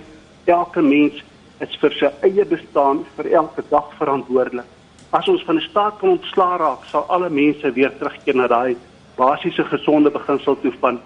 Elke 0.49 0.83
mens 0.83 1.19
is 1.61 1.75
vir 1.83 1.99
sy 1.99 2.09
eie 2.25 2.47
bestaan 2.49 3.03
vir 3.17 3.29
elke 3.43 3.65
dag 3.69 3.91
verantwoordelik. 3.99 4.69
As 5.13 5.29
ons 5.29 5.43
van 5.45 5.59
die 5.61 5.69
staat 5.69 5.99
kan 6.01 6.15
ontslaa 6.15 6.57
raak, 6.57 6.85
sal 6.89 7.05
alle 7.13 7.29
mense 7.31 7.73
weer 7.77 7.93
terugkeer 7.99 8.37
na 8.39 8.47
daai 8.49 8.77
basiese 9.19 9.65
gesonde 9.69 10.11
beginsel 10.11 10.57
toe 10.61 10.73
van 10.81 11.01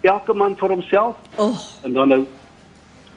elke 0.00 0.32
man 0.32 0.56
vir 0.56 0.72
homself. 0.72 1.16
Oh. 1.36 1.58
En 1.84 1.92
dan 1.92 2.08
nou 2.08 2.22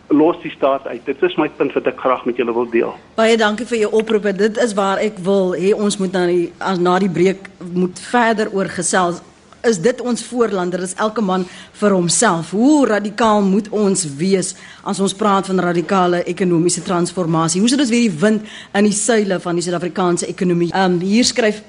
los 0.07 0.41
die 0.43 0.51
staat 0.51 0.87
uit. 0.87 1.05
Dit 1.05 1.21
is 1.23 1.35
my 1.39 1.47
punt 1.49 1.73
wat 1.73 1.87
ek 1.87 1.99
graag 1.99 2.25
met 2.27 2.37
julle 2.37 2.53
wil 2.53 2.67
deel. 2.69 2.91
Baie 3.15 3.37
dankie 3.39 3.65
vir 3.69 3.85
jou 3.85 3.91
oproep. 4.01 4.27
Dit 4.37 4.59
is 4.61 4.75
waar 4.77 4.99
ek 5.01 5.21
wil 5.23 5.55
hê 5.55 5.71
ons 5.73 5.97
moet 6.01 6.11
na 6.11 6.25
die 6.27 6.51
na 6.83 6.97
die 6.99 7.11
breek 7.11 7.47
moet 7.73 7.99
verder 8.11 8.51
oor 8.51 8.67
gesels. 8.67 9.23
Is 9.63 9.77
dit 9.79 10.01
ons 10.03 10.23
voorlander? 10.27 10.81
Is 10.83 10.91
elke 10.99 11.21
man 11.23 11.45
vir 11.79 11.93
homself? 11.95 12.49
Hoe 12.51 12.83
radikaal 12.89 13.45
moet 13.47 13.69
ons 13.71 14.01
wees 14.19 14.49
as 14.83 14.99
ons 14.99 15.13
praat 15.15 15.47
van 15.47 15.61
radikale 15.63 16.19
ekonomiese 16.27 16.83
transformasie? 16.83 17.61
Hoe 17.63 17.71
sit 17.71 17.79
ons 17.79 17.93
weer 17.93 18.09
die 18.09 18.19
wind 18.19 18.49
in 18.75 18.89
die 18.89 18.97
seile 18.97 19.37
van 19.39 19.55
die 19.55 19.63
Suid-Afrikaanse 19.63 20.27
ekonomie? 20.27 20.67
Ehm 20.73 20.97
um, 20.97 20.99
hier 20.99 21.23
skryf 21.23 21.61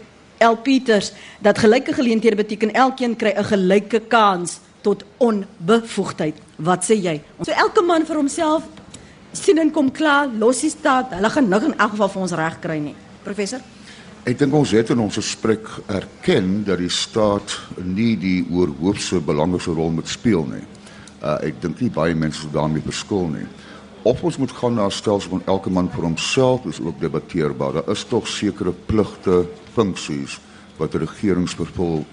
El 0.42 0.58
Pieters 0.66 1.12
dat 1.38 1.60
gelyke 1.62 1.94
geleenthede 1.94 2.40
beteken 2.42 2.74
elkeen 2.74 3.14
kry 3.16 3.30
'n 3.30 3.44
gelyke 3.44 4.00
kans 4.08 4.58
tot 4.82 5.04
onbevoegdheid. 5.16 6.34
Wat 6.56 6.82
sê 6.82 6.98
jy? 6.98 7.20
So 7.46 7.52
elke 7.52 7.82
man 7.82 8.06
vir 8.06 8.16
homself 8.16 8.66
sien 9.32 9.58
en 9.58 9.70
kom 9.70 9.92
klaar, 9.92 10.26
los 10.38 10.60
die 10.60 10.70
staat. 10.70 11.14
Hulle 11.14 11.30
gaan 11.30 11.48
nik 11.48 11.62
in 11.62 11.78
elk 11.78 11.90
geval 11.90 12.08
vir 12.08 12.22
ons 12.22 12.32
reg 12.32 12.58
kry 12.60 12.78
nie. 12.78 12.94
Professor? 13.22 13.60
Ek 14.24 14.38
dink 14.40 14.54
ons 14.56 14.70
het 14.72 14.88
in 14.88 15.02
ons 15.04 15.18
gesprek 15.18 15.66
erken 15.92 16.62
dat 16.64 16.78
die 16.80 16.88
staat 16.88 17.58
nie 17.76 18.14
die 18.16 18.38
oorhoofse 18.48 19.18
belangrike 19.20 19.74
rol 19.76 19.90
moet 19.92 20.08
speel 20.08 20.46
nie. 20.48 20.62
Uh 21.20 21.34
ek 21.44 21.58
dink 21.60 21.82
nie 21.84 21.90
baie 21.92 22.16
mense 22.16 22.48
daarmee 22.54 22.86
verskil 22.86 23.28
nie. 23.34 23.44
Of 24.08 24.22
ons 24.24 24.38
moet 24.40 24.54
gaan 24.56 24.80
na 24.80 24.86
'n 24.86 24.96
stelsel 24.96 25.30
van 25.30 25.42
elke 25.44 25.70
man 25.70 25.90
vir 25.92 26.08
homself 26.08 26.64
is 26.64 26.80
ook 26.80 27.00
debatteerbaar. 27.00 27.72
Daar 27.72 27.90
is 27.92 28.04
tog 28.04 28.28
sekere 28.28 28.72
pligte, 28.72 29.44
funksies 29.74 30.40
wat 30.78 30.94
regerings 30.94 31.54
vervul 31.54 32.06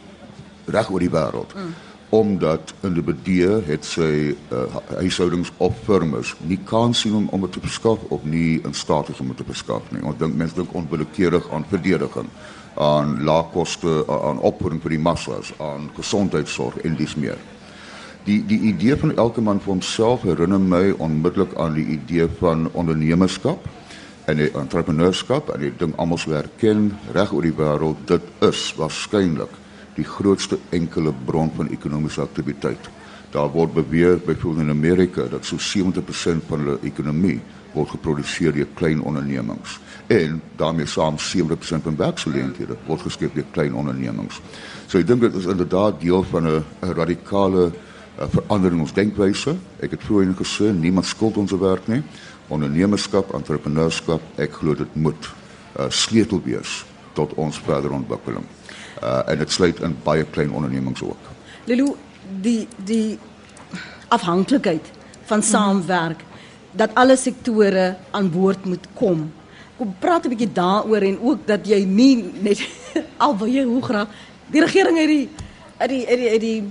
reg 0.66 0.92
oor 0.92 1.00
die 1.00 1.16
wêreld. 1.16 1.56
Mm 1.56 1.91
omdat 2.12 2.74
individue 2.84 3.62
het 3.68 3.86
sy 3.88 4.36
uh, 4.52 4.64
huishoudings 5.00 5.52
of 5.64 5.78
firmas 5.86 6.34
nie 6.48 6.60
kan 6.68 6.94
sien 6.94 7.16
om 7.16 7.30
om 7.32 7.48
te 7.50 7.64
beskaf 7.64 8.04
of 8.10 8.26
nie 8.28 8.60
in 8.68 8.76
staat 8.76 9.10
is 9.10 9.20
om 9.24 9.32
te 9.36 9.48
beskaf 9.48 9.88
nie. 9.92 10.04
Ons 10.04 10.20
dink 10.20 10.36
mense 10.36 10.56
dink 10.56 10.76
onwillekeurig 10.76 11.48
aan 11.56 11.66
verdediging, 11.72 12.28
aan 12.76 13.16
laagkoste, 13.24 14.04
aan 14.12 14.44
opvoeding 14.44 14.84
vir 14.84 14.98
die 14.98 15.06
massas, 15.08 15.54
aan 15.60 15.90
gesondheidsorg 15.96 16.84
en 16.84 17.00
dis 17.00 17.16
meer. 17.16 17.40
die 18.24 18.42
die 18.46 18.60
idee 18.70 18.96
van 18.96 19.16
elke 19.18 19.42
man 19.42 19.60
vir 19.62 19.74
homself 19.74 20.26
herinner 20.28 20.62
my 20.62 20.92
onmiddellik 21.02 21.56
aan 21.58 21.74
die 21.78 21.88
idee 21.98 22.28
van 22.42 22.68
ondernemerskap 22.78 23.66
en 24.30 24.38
die 24.38 24.52
entrepreneurskap 24.58 25.50
en 25.56 25.66
ek 25.66 25.80
dink 25.80 25.98
almal 25.98 26.22
sou 26.22 26.36
erken 26.38 26.92
reg 27.16 27.34
oor 27.34 27.48
die 27.48 27.56
wêreld 27.58 28.04
dit 28.12 28.46
is 28.46 28.68
waarskynlik 28.78 29.58
die 29.96 30.08
grootste 30.08 30.58
enkele 30.70 31.14
bron 31.26 31.52
van 31.56 31.70
ekonomiese 31.70 32.22
aktiwiteit. 32.22 32.90
Daar 33.32 33.52
word 33.52 33.74
beweer 33.74 34.20
byvoorbeeld 34.20 34.66
in 34.66 34.70
Amerika 34.70 35.28
dat 35.32 35.46
so 35.46 35.58
70% 35.58 36.48
van 36.48 36.60
hulle 36.60 36.78
ekonomie 36.84 37.40
word 37.74 37.90
geproduseer 37.90 38.54
deur 38.54 38.68
klein 38.76 39.02
ondernemings 39.02 39.80
en 40.12 40.42
daarmee 40.60 40.86
saam 40.86 41.16
70% 41.16 41.86
van 41.88 41.96
werksgeleenthede 41.96 42.76
word 42.86 43.02
geskep 43.02 43.36
deur 43.36 43.48
klein 43.52 43.74
ondernemings. 43.74 44.42
So 44.88 45.00
ek 45.00 45.08
dink 45.08 45.24
dit 45.24 45.38
is 45.40 45.48
inderdaad 45.48 46.02
deel 46.02 46.24
van 46.24 46.48
'n 46.48 46.64
radikale 46.80 47.72
uh, 47.72 48.28
verandering 48.28 48.82
in 48.82 48.88
ons 48.88 48.94
denkwyse. 48.94 49.56
Ek 49.80 49.92
het 49.92 50.04
vroeër 50.04 50.36
gesê 50.36 50.74
niemand 50.74 51.06
skuld 51.06 51.38
ons 51.38 51.52
werk 51.52 51.88
nie 51.88 52.04
ondernemerskap, 52.52 53.34
entrepreneurskap, 53.34 54.22
ek 54.36 54.60
glo 54.60 54.76
dit 54.76 54.96
moet 54.96 55.30
uh, 55.80 55.88
sleutel 55.88 56.42
wees 56.44 56.82
tot 57.14 57.34
ons 57.40 57.60
verdere 57.60 57.94
ontwikkeling. 57.94 58.44
Uh, 59.02 59.22
en 59.26 59.38
dit 59.38 59.52
sluit 59.52 59.80
in 59.80 59.96
baie 60.04 60.24
klein 60.30 60.52
ondernemings 60.54 61.02
ook. 61.02 61.30
Lulu, 61.66 61.96
die 62.42 62.68
die 62.86 63.20
afhanklikheid 64.14 64.92
van 65.26 65.44
saamwerk 65.44 66.22
dat 66.72 66.94
alle 66.94 67.16
sektore 67.18 67.96
aan 68.12 68.30
boord 68.32 68.66
moet 68.66 68.86
kom. 68.94 69.32
Kom 69.78 69.96
praat 70.00 70.26
'n 70.26 70.30
bietjie 70.30 70.52
daaroor 70.54 71.02
en 71.02 71.18
ook 71.20 71.48
dat 71.48 71.68
jy 71.68 71.84
nie 71.84 72.32
net 72.40 72.62
al 73.24 73.38
wil 73.38 73.48
jy 73.48 73.64
hoe 73.64 73.82
graag 73.82 74.08
die 74.52 74.62
regering 74.62 74.98
het 74.98 75.08
die 75.08 75.30
uit 75.78 75.90
die 75.90 76.08
uit 76.08 76.20
die 76.20 76.30
uit 76.30 76.42
die, 76.42 76.62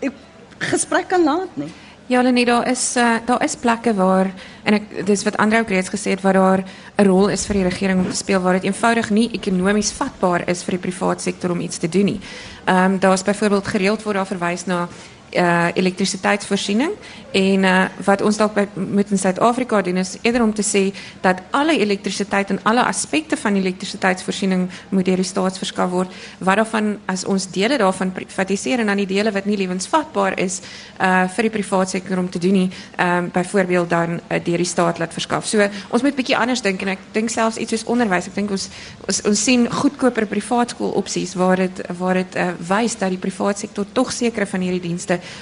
die 0.00 0.12
gesprek 0.58 1.08
kan 1.08 1.24
laat 1.24 1.56
nie. 1.56 1.72
Ja, 2.08 2.22
Lenie, 2.22 2.44
daar 2.44 2.68
is 2.70 2.96
uh, 2.96 3.16
daar 3.24 3.42
is 3.44 3.56
plekke 3.60 3.92
waar 3.94 4.30
en 4.64 4.76
ek 4.78 4.84
dis 5.06 5.22
wat 5.26 5.36
Andre 5.36 5.58
ook 5.60 5.68
reeds 5.68 5.90
gesê 5.92 6.14
het 6.14 6.22
waar 6.24 6.38
daar 6.40 6.62
'n 6.96 7.04
rol 7.04 7.28
is 7.28 7.44
vir 7.46 7.60
die 7.60 7.64
regering 7.68 8.00
om 8.00 8.08
te 8.08 8.16
speel 8.16 8.40
waar 8.40 8.56
dit 8.56 8.64
eenvoudig 8.64 9.10
nie 9.10 9.28
ekonomies 9.32 9.92
vatbaar 9.92 10.48
is 10.48 10.64
vir 10.64 10.78
die 10.78 10.88
private 10.88 11.22
sektor 11.22 11.50
om 11.50 11.60
iets 11.60 11.76
te 11.76 11.88
doen 11.88 12.04
nie. 12.04 12.20
Ehm 12.64 12.84
um, 12.84 12.98
daar's 12.98 13.22
byvoorbeeld 13.22 13.68
gereeld 13.68 14.02
word 14.02 14.16
daar 14.16 14.26
verwys 14.26 14.64
na 14.64 14.88
uh, 15.32 15.66
elektriciteitsvoorziening. 15.74 16.90
En 17.30 17.62
uh, 17.62 17.84
wat 18.04 18.22
ons 18.22 18.36
dalk 18.36 18.52
moet 18.74 19.10
in 19.10 19.18
Zuid-Afrika 19.18 19.82
doen 19.82 19.96
is 19.96 20.16
eerder 20.22 20.42
om 20.42 20.54
te 20.54 20.62
zeggen 20.62 20.92
dat 21.20 21.40
alle 21.50 21.78
elektriciteit 21.78 22.50
en 22.50 22.60
alle 22.62 22.84
aspecten 22.84 23.38
van 23.38 23.54
elektriciteitsvoorziening 23.54 24.68
moet 24.88 25.04
door 25.04 25.16
de 25.16 25.22
staat 25.22 25.58
verskaf 25.58 25.90
worden. 25.90 26.12
Waarvan 26.38 26.98
als 27.04 27.24
ons 27.24 27.50
delen 27.50 27.78
daarvan 27.78 28.12
privatiseren 28.12 28.88
aan 28.88 28.96
die 28.96 29.06
delen 29.06 29.32
wat 29.32 29.44
niet 29.44 29.58
levensvatbaar 29.58 30.38
is 30.38 30.60
uh, 31.00 31.28
voor 31.28 31.42
de 31.42 31.50
private 31.50 31.90
sector 31.90 32.18
om 32.18 32.30
te 32.30 32.38
doen, 32.38 32.52
nie, 32.52 32.70
um, 33.00 33.30
bijvoorbeeld 33.32 33.90
dan 33.90 34.10
uh, 34.10 34.38
door 34.42 34.56
die 34.56 34.64
staat 34.64 34.98
laat 34.98 35.12
verskaf. 35.12 35.46
So 35.46 35.68
ons 35.88 36.02
moet 36.02 36.14
beetje 36.14 36.36
anders 36.36 36.60
denken. 36.60 36.86
En 36.86 36.92
ik 36.92 36.98
denk 37.10 37.30
zelfs 37.30 37.56
iets 37.56 37.72
als 37.72 37.84
onderwijs. 37.84 38.26
Ik 38.26 38.34
denk 38.34 38.50
ons, 38.50 38.68
ons, 39.06 39.22
ons 39.22 39.44
zien 39.44 39.72
goedkoper 39.72 40.26
privaatskoolopties 40.26 41.34
waar 41.34 41.58
het, 41.58 41.80
waar 41.98 42.14
het 42.14 42.36
uh, 42.36 42.48
wijst 42.66 42.98
dat 42.98 43.08
die 43.08 43.18
private 43.18 43.58
sector 43.58 43.84
toch 43.92 44.12
zeker 44.12 44.46
van 44.46 44.60
die 44.60 44.70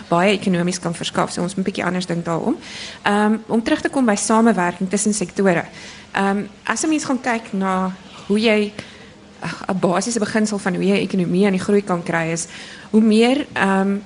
baie 0.08 0.32
ekonomies 0.38 0.78
kan 0.78 0.94
verskaf. 0.94 1.32
So 1.32 1.42
ons 1.42 1.54
moet 1.54 1.64
'n 1.64 1.70
bietjie 1.70 1.84
anders 1.84 2.06
dink 2.06 2.24
daaroor. 2.24 2.54
Ehm 3.02 3.32
um, 3.32 3.42
om 3.46 3.62
terug 3.62 3.80
te 3.80 3.88
kom 3.88 4.06
by 4.06 4.14
samewerking 4.14 4.90
tussen 4.90 5.14
sektore. 5.14 5.64
Ehm 6.12 6.38
um, 6.38 6.48
as 6.64 6.82
'n 6.82 6.88
mens 6.88 7.04
gaan 7.04 7.20
kyk 7.20 7.52
na 7.52 7.92
hoe 8.26 8.40
jy 8.40 8.72
'n 9.68 9.78
basiese 9.80 10.18
beginsel 10.18 10.58
van 10.58 10.74
hoe 10.74 10.84
jy 10.84 10.98
ekonomie 11.00 11.46
aan 11.46 11.52
die 11.56 11.60
groei 11.60 11.82
kan 11.82 12.02
kry 12.02 12.32
is 12.32 12.46
hoe 12.90 13.00
meer 13.00 13.46
ehm 13.52 13.80
um, 13.80 14.02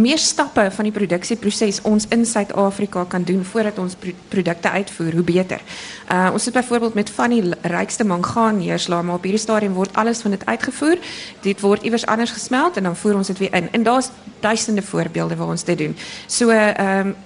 hoe 0.00 0.08
meer 0.08 0.18
stappe 0.18 0.62
van 0.72 0.86
die 0.88 0.92
produksieproses 0.96 1.82
ons 1.84 2.06
in 2.08 2.22
Suid-Afrika 2.26 3.02
kan 3.04 3.22
doen 3.28 3.42
voordat 3.44 3.78
ons 3.78 3.94
pro 4.00 4.14
produkte 4.32 4.70
uitvoer, 4.70 5.12
hoe 5.12 5.22
beter. 5.22 5.60
Uh 6.08 6.30
ons 6.32 6.44
het 6.44 6.54
byvoorbeeld 6.54 6.94
met 6.94 7.10
van 7.10 7.30
die 7.30 7.42
rykste 7.62 8.04
mangaan 8.04 8.56
neerslae, 8.56 9.02
maar 9.02 9.20
op 9.20 9.22
hierdie 9.28 9.42
stadium 9.42 9.76
word 9.76 9.92
alles 9.92 10.22
van 10.24 10.30
dit 10.30 10.46
uitgevoer. 10.46 10.96
Dit 11.44 11.60
word 11.60 11.82
iewers 11.82 12.06
anders 12.06 12.30
gesmelt 12.30 12.76
en 12.76 12.82
dan 12.82 12.96
voer 12.96 13.14
ons 13.16 13.26
dit 13.26 13.38
weer 13.38 13.54
in. 13.54 13.68
En 13.72 13.82
daar's 13.82 14.08
duisende 14.40 14.82
voorbeelde 14.82 15.36
waar 15.36 15.52
ons 15.52 15.64
dit 15.64 15.78
doen. 15.78 15.96
So 16.26 16.48
ehm 16.48 17.06
um, 17.06 17.16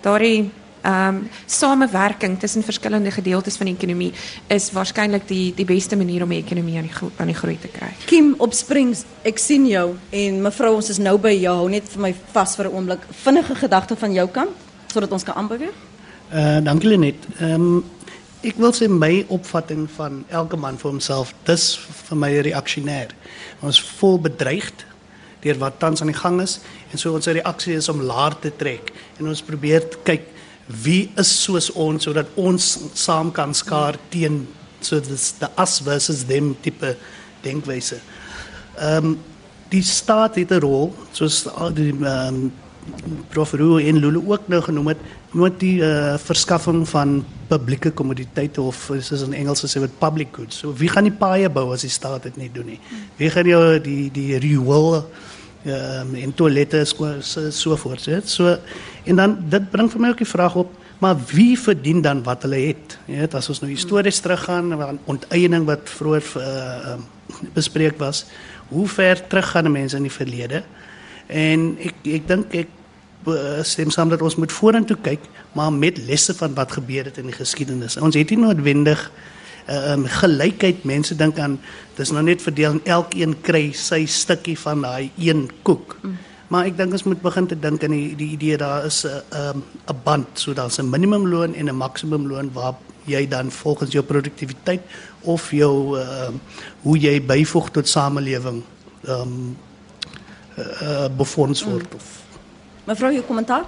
ehm 0.00 0.50
um, 0.84 1.28
samewerking 1.46 2.38
tussen 2.40 2.62
verskillende 2.62 3.10
gedeeltes 3.10 3.56
van 3.56 3.70
die 3.70 3.74
ekonomie 3.74 4.12
is 4.48 4.70
waarskynlik 4.72 5.26
die 5.28 5.52
die 5.56 5.66
beste 5.68 5.96
manier 5.96 6.22
om 6.22 6.32
die 6.34 6.42
ekonomie 6.42 6.78
aan 6.78 6.88
die 6.88 7.10
aan 7.16 7.32
die 7.32 7.36
groei 7.36 7.58
te 7.60 7.68
kry. 7.68 7.92
Kim 8.06 8.34
op 8.38 8.54
Springs, 8.54 9.04
ek 9.22 9.38
sien 9.38 9.66
jou 9.68 9.94
en 10.10 10.42
mevrou 10.42 10.74
ons 10.78 10.90
is 10.90 10.98
nou 10.98 11.16
by 11.18 11.34
jou. 11.36 11.68
Net 11.70 11.88
vir 11.94 12.02
my 12.08 12.14
vas 12.32 12.56
vir 12.56 12.68
'n 12.68 12.74
oomblik. 12.74 13.06
Vinnige 13.22 13.54
gedagte 13.54 13.96
van 13.96 14.12
jou 14.12 14.28
kant 14.28 14.68
sodat 14.92 15.12
ons 15.12 15.24
kan 15.24 15.34
aanbeweeg. 15.34 15.74
Uh 16.32 16.60
dankie 16.64 16.88
Lenet. 16.88 17.26
Ehm 17.38 17.54
um, 17.54 17.84
ek 18.42 18.56
wil 18.56 18.72
sê 18.72 18.88
my 18.88 19.24
opvatting 19.28 19.90
van 19.96 20.24
elke 20.28 20.56
man 20.56 20.78
vir 20.78 20.90
homself, 20.90 21.34
dis 21.44 21.76
vir 22.08 22.16
my 22.16 22.30
reaksionêr. 22.40 23.12
Ons 23.60 23.82
vol 23.98 24.18
bedreigd 24.18 24.86
deur 25.44 25.58
wat 25.60 25.78
tans 25.80 26.00
aan 26.00 26.12
die 26.12 26.16
gang 26.16 26.40
is 26.40 26.58
en 26.92 27.00
so 27.00 27.14
ons 27.16 27.26
reaksie 27.26 27.76
is 27.76 27.88
om 27.88 28.02
laer 28.04 28.36
te 28.40 28.52
trek 28.56 28.92
en 29.18 29.28
ons 29.28 29.42
probeer 29.42 29.86
kyk 30.04 30.26
wie 30.84 31.10
is 31.18 31.30
soos 31.42 31.70
ons 31.74 32.06
sodat 32.06 32.30
ons 32.38 32.66
saam 32.94 33.32
kan 33.34 33.54
skaar 33.54 33.98
teen 34.10 34.46
so 34.80 35.00
dis 35.00 35.32
the 35.40 35.50
us 35.58 35.80
versus 35.84 36.24
them 36.24 36.54
tipe 36.62 36.96
denkwyse. 37.44 38.00
Ehm 38.78 39.16
die 39.70 39.82
staat 39.86 40.34
het 40.34 40.50
'n 40.50 40.60
rol 40.60 40.94
soos 41.12 41.46
die 41.74 41.92
ehm 41.92 42.34
um, 42.34 42.52
Prof 43.28 43.52
Roo 43.52 43.78
en 43.78 43.98
Lulu 43.98 44.22
ook 44.26 44.48
nou 44.48 44.62
genoem 44.62 44.86
het 44.86 44.98
met 45.30 45.60
die 45.60 45.78
uh, 45.78 46.16
verskaffing 46.18 46.88
van 46.88 47.24
publieke 47.48 47.90
kommoditeite 47.90 48.62
of 48.62 48.90
soos 49.00 49.22
in 49.22 49.32
Engels 49.32 49.62
gesê 49.62 49.78
word 49.78 49.98
public 49.98 50.28
goods. 50.32 50.58
So 50.58 50.72
wie 50.74 50.88
gaan 50.88 51.06
die 51.06 51.14
paaie 51.14 51.50
bou 51.50 51.72
as 51.72 51.84
die 51.86 51.90
staat 51.90 52.22
dit 52.22 52.36
nie 52.36 52.50
doen 52.52 52.66
nie? 52.66 52.80
Wie 53.16 53.30
gaan 53.30 53.46
jou 53.46 53.78
die 53.78 54.10
die 54.10 54.38
riool 54.38 55.04
ehm 55.64 56.14
en 56.14 56.34
toilette 56.34 56.84
so, 56.84 57.20
so 58.24 58.56
En 59.04 59.16
dan 59.16 59.36
dit 59.48 59.70
bring 59.70 59.90
vir 59.92 60.00
my 60.00 60.08
ook 60.12 60.22
die 60.24 60.28
vraag 60.28 60.56
op, 60.60 60.74
maar 61.00 61.16
wie 61.32 61.58
verdien 61.58 62.02
dan 62.04 62.22
wat 62.22 62.42
hulle 62.42 62.60
het? 62.66 62.98
Jy 63.08 63.22
weet, 63.22 63.34
as 63.34 63.48
ons 63.48 63.62
nou 63.62 63.70
histories 63.70 64.20
teruggaan 64.20 64.72
aan 64.76 65.64
wat 65.64 65.88
vroeër 65.88 66.26
uh, 66.36 66.98
bespreek 67.56 67.98
was, 67.98 68.26
hoe 68.68 68.88
ver 68.88 69.26
terug 69.26 69.50
gaan 69.50 69.72
mense 69.72 69.96
in 69.96 70.06
die 70.06 70.12
verlede? 70.12 70.62
En 71.26 71.72
ek 71.80 72.04
ek 72.04 72.28
dink 72.28 72.54
ek 72.54 72.76
stem 73.68 73.90
saam 73.92 74.08
dat 74.08 74.22
ons 74.22 74.36
moet 74.40 74.52
vorentoe 74.52 74.96
kyk, 75.02 75.20
maar 75.52 75.72
met 75.72 75.98
lesse 76.08 76.34
van 76.34 76.54
wat 76.54 76.72
gebeur 76.72 77.04
het 77.04 77.18
in 77.18 77.28
die 77.28 77.36
geskiedenis. 77.36 77.98
Ons 78.00 78.16
het 78.16 78.30
nie 78.30 78.40
noodwendig 78.40 79.10
um, 79.68 80.06
gelykheid 80.06 80.84
mense 80.88 81.14
dink 81.16 81.38
aan 81.38 81.58
dis 81.98 82.12
nou 82.14 82.22
net 82.24 82.42
verdeel 82.42 82.78
en 82.78 82.82
elkeen 82.84 83.36
kry 83.44 83.70
sy 83.76 84.06
stukkie 84.08 84.56
van 84.58 84.82
daai 84.86 85.10
een 85.18 85.48
koek. 85.62 85.98
Mm. 86.02 86.16
Maar 86.50 86.66
ek 86.66 86.76
dink 86.80 86.94
ons 86.96 87.06
moet 87.06 87.20
begin 87.22 87.46
te 87.46 87.56
dink 87.58 87.84
aan 87.86 87.94
die 87.94 88.14
die 88.18 88.32
idee 88.34 88.56
daar 88.58 88.84
is 88.84 89.04
'n 89.06 89.22
um, 89.38 89.62
'n 89.86 89.98
band, 90.04 90.26
so 90.34 90.52
daar's 90.52 90.78
'n 90.78 90.90
minimumloon 90.90 91.54
en 91.54 91.68
'n 91.68 91.76
maksimumloon 91.76 92.52
waar 92.52 92.74
jy 93.06 93.28
dan 93.28 93.50
volgens 93.50 93.92
jou 93.92 94.04
produktiwiteit 94.04 94.82
of 95.20 95.50
jou 95.50 95.98
uh, 95.98 96.28
hoe 96.82 96.98
jy 96.98 97.22
byvoeg 97.22 97.70
tot 97.70 97.88
samelewing 97.88 98.62
ehm 99.04 99.20
um, 99.20 99.56
uh, 100.58 101.08
befonds 101.16 101.62
word 101.62 101.88
mm. 101.90 101.96
of 101.96 102.18
Mevrou, 102.84 103.12
jou 103.12 103.24
kommentaar? 103.24 103.64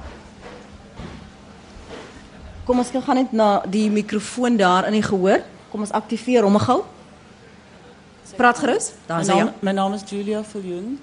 Kom 2.65 2.79
ons 2.79 2.91
gaan 2.91 3.17
net 3.17 3.33
na 3.33 3.63
die 3.67 3.91
mikrofoon 3.91 4.57
daar 4.57 4.87
in 4.87 4.93
die 4.93 5.03
gehoor. 5.03 5.43
Kom 5.71 5.81
ons 5.81 5.91
aktiveer 5.91 6.43
hom 6.43 6.59
gou. 6.59 6.83
Praat 8.37 8.59
gerus. 8.59 8.93
Daar 9.07 9.21
is 9.21 9.29
hy. 9.29 9.45
My 9.61 9.73
naam 9.73 9.93
is 9.93 10.03
Julia 10.09 10.43
Viljoen 10.43 10.99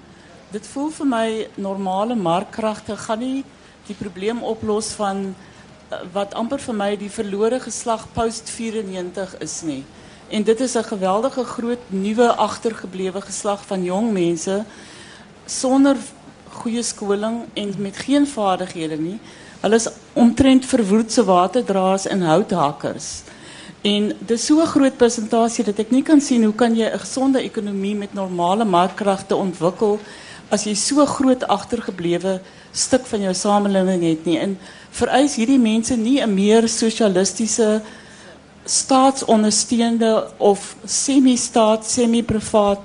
dit 0.50 0.66
voel 0.66 0.90
vir 0.90 1.06
my 1.06 1.26
normale 1.54 2.14
markkragte 2.14 2.96
gaan 2.96 3.18
nie 3.22 3.44
die 3.86 3.94
probleem 3.94 4.42
oplos 4.42 4.92
van 4.98 5.30
uh, 5.30 6.00
wat 6.12 6.34
amper 6.34 6.62
vir 6.62 6.74
my 6.74 6.90
die 6.96 7.10
verlore 7.10 7.60
geslag 7.60 8.06
post 8.14 8.50
94 8.50 9.36
is 9.46 9.62
nie. 9.62 9.84
En 10.30 10.42
dit 10.42 10.60
is 10.60 10.76
'n 10.76 10.84
geweldige 10.84 11.44
groot 11.44 11.84
nuwe 11.88 12.28
agtergeblewe 12.34 13.20
geslag 13.20 13.66
van 13.66 13.84
jong 13.84 14.12
mense 14.12 14.64
sonder 15.46 15.96
goeie 16.50 16.82
skoling 16.82 17.46
en 17.54 17.74
met 17.78 17.96
geen 17.96 18.26
vaardighede 18.26 18.96
nie. 18.96 19.18
Hulle 19.60 19.74
is 19.74 19.88
omtrent 20.12 20.66
verwoedse 20.66 21.24
waterdraers 21.24 22.06
en 22.06 22.22
houthakkers. 22.22 23.22
En 23.82 24.12
dis 24.18 24.46
so 24.46 24.60
'n 24.60 24.66
groot 24.66 24.96
persentasie 24.96 25.64
dat 25.64 25.78
ek 25.78 25.90
nie 25.90 26.02
kan 26.02 26.20
sien 26.20 26.44
hoe 26.44 26.54
kan 26.54 26.74
jy 26.76 26.86
'n 26.86 26.98
gesonde 26.98 27.40
ekonomie 27.42 27.94
met 27.94 28.14
normale 28.14 28.64
markkragte 28.64 29.36
ontwikkel 29.36 29.98
as 30.50 30.66
jy 30.66 30.74
so 30.74 31.06
groot 31.06 31.46
agtergeblewe 31.46 32.40
stuk 32.72 33.06
van 33.06 33.20
jou 33.26 33.34
samelewing 33.34 34.02
het 34.02 34.26
nie 34.26 34.38
en 34.38 34.56
vereis 34.90 35.36
hierdie 35.38 35.58
mense 35.58 35.96
nie 35.96 36.20
'n 36.20 36.34
meer 36.34 36.68
sosialistiese 36.68 37.82
staatsondersteunde 38.64 40.30
of 40.38 40.76
semi-staat, 40.84 41.86
semi-privaat 41.86 42.82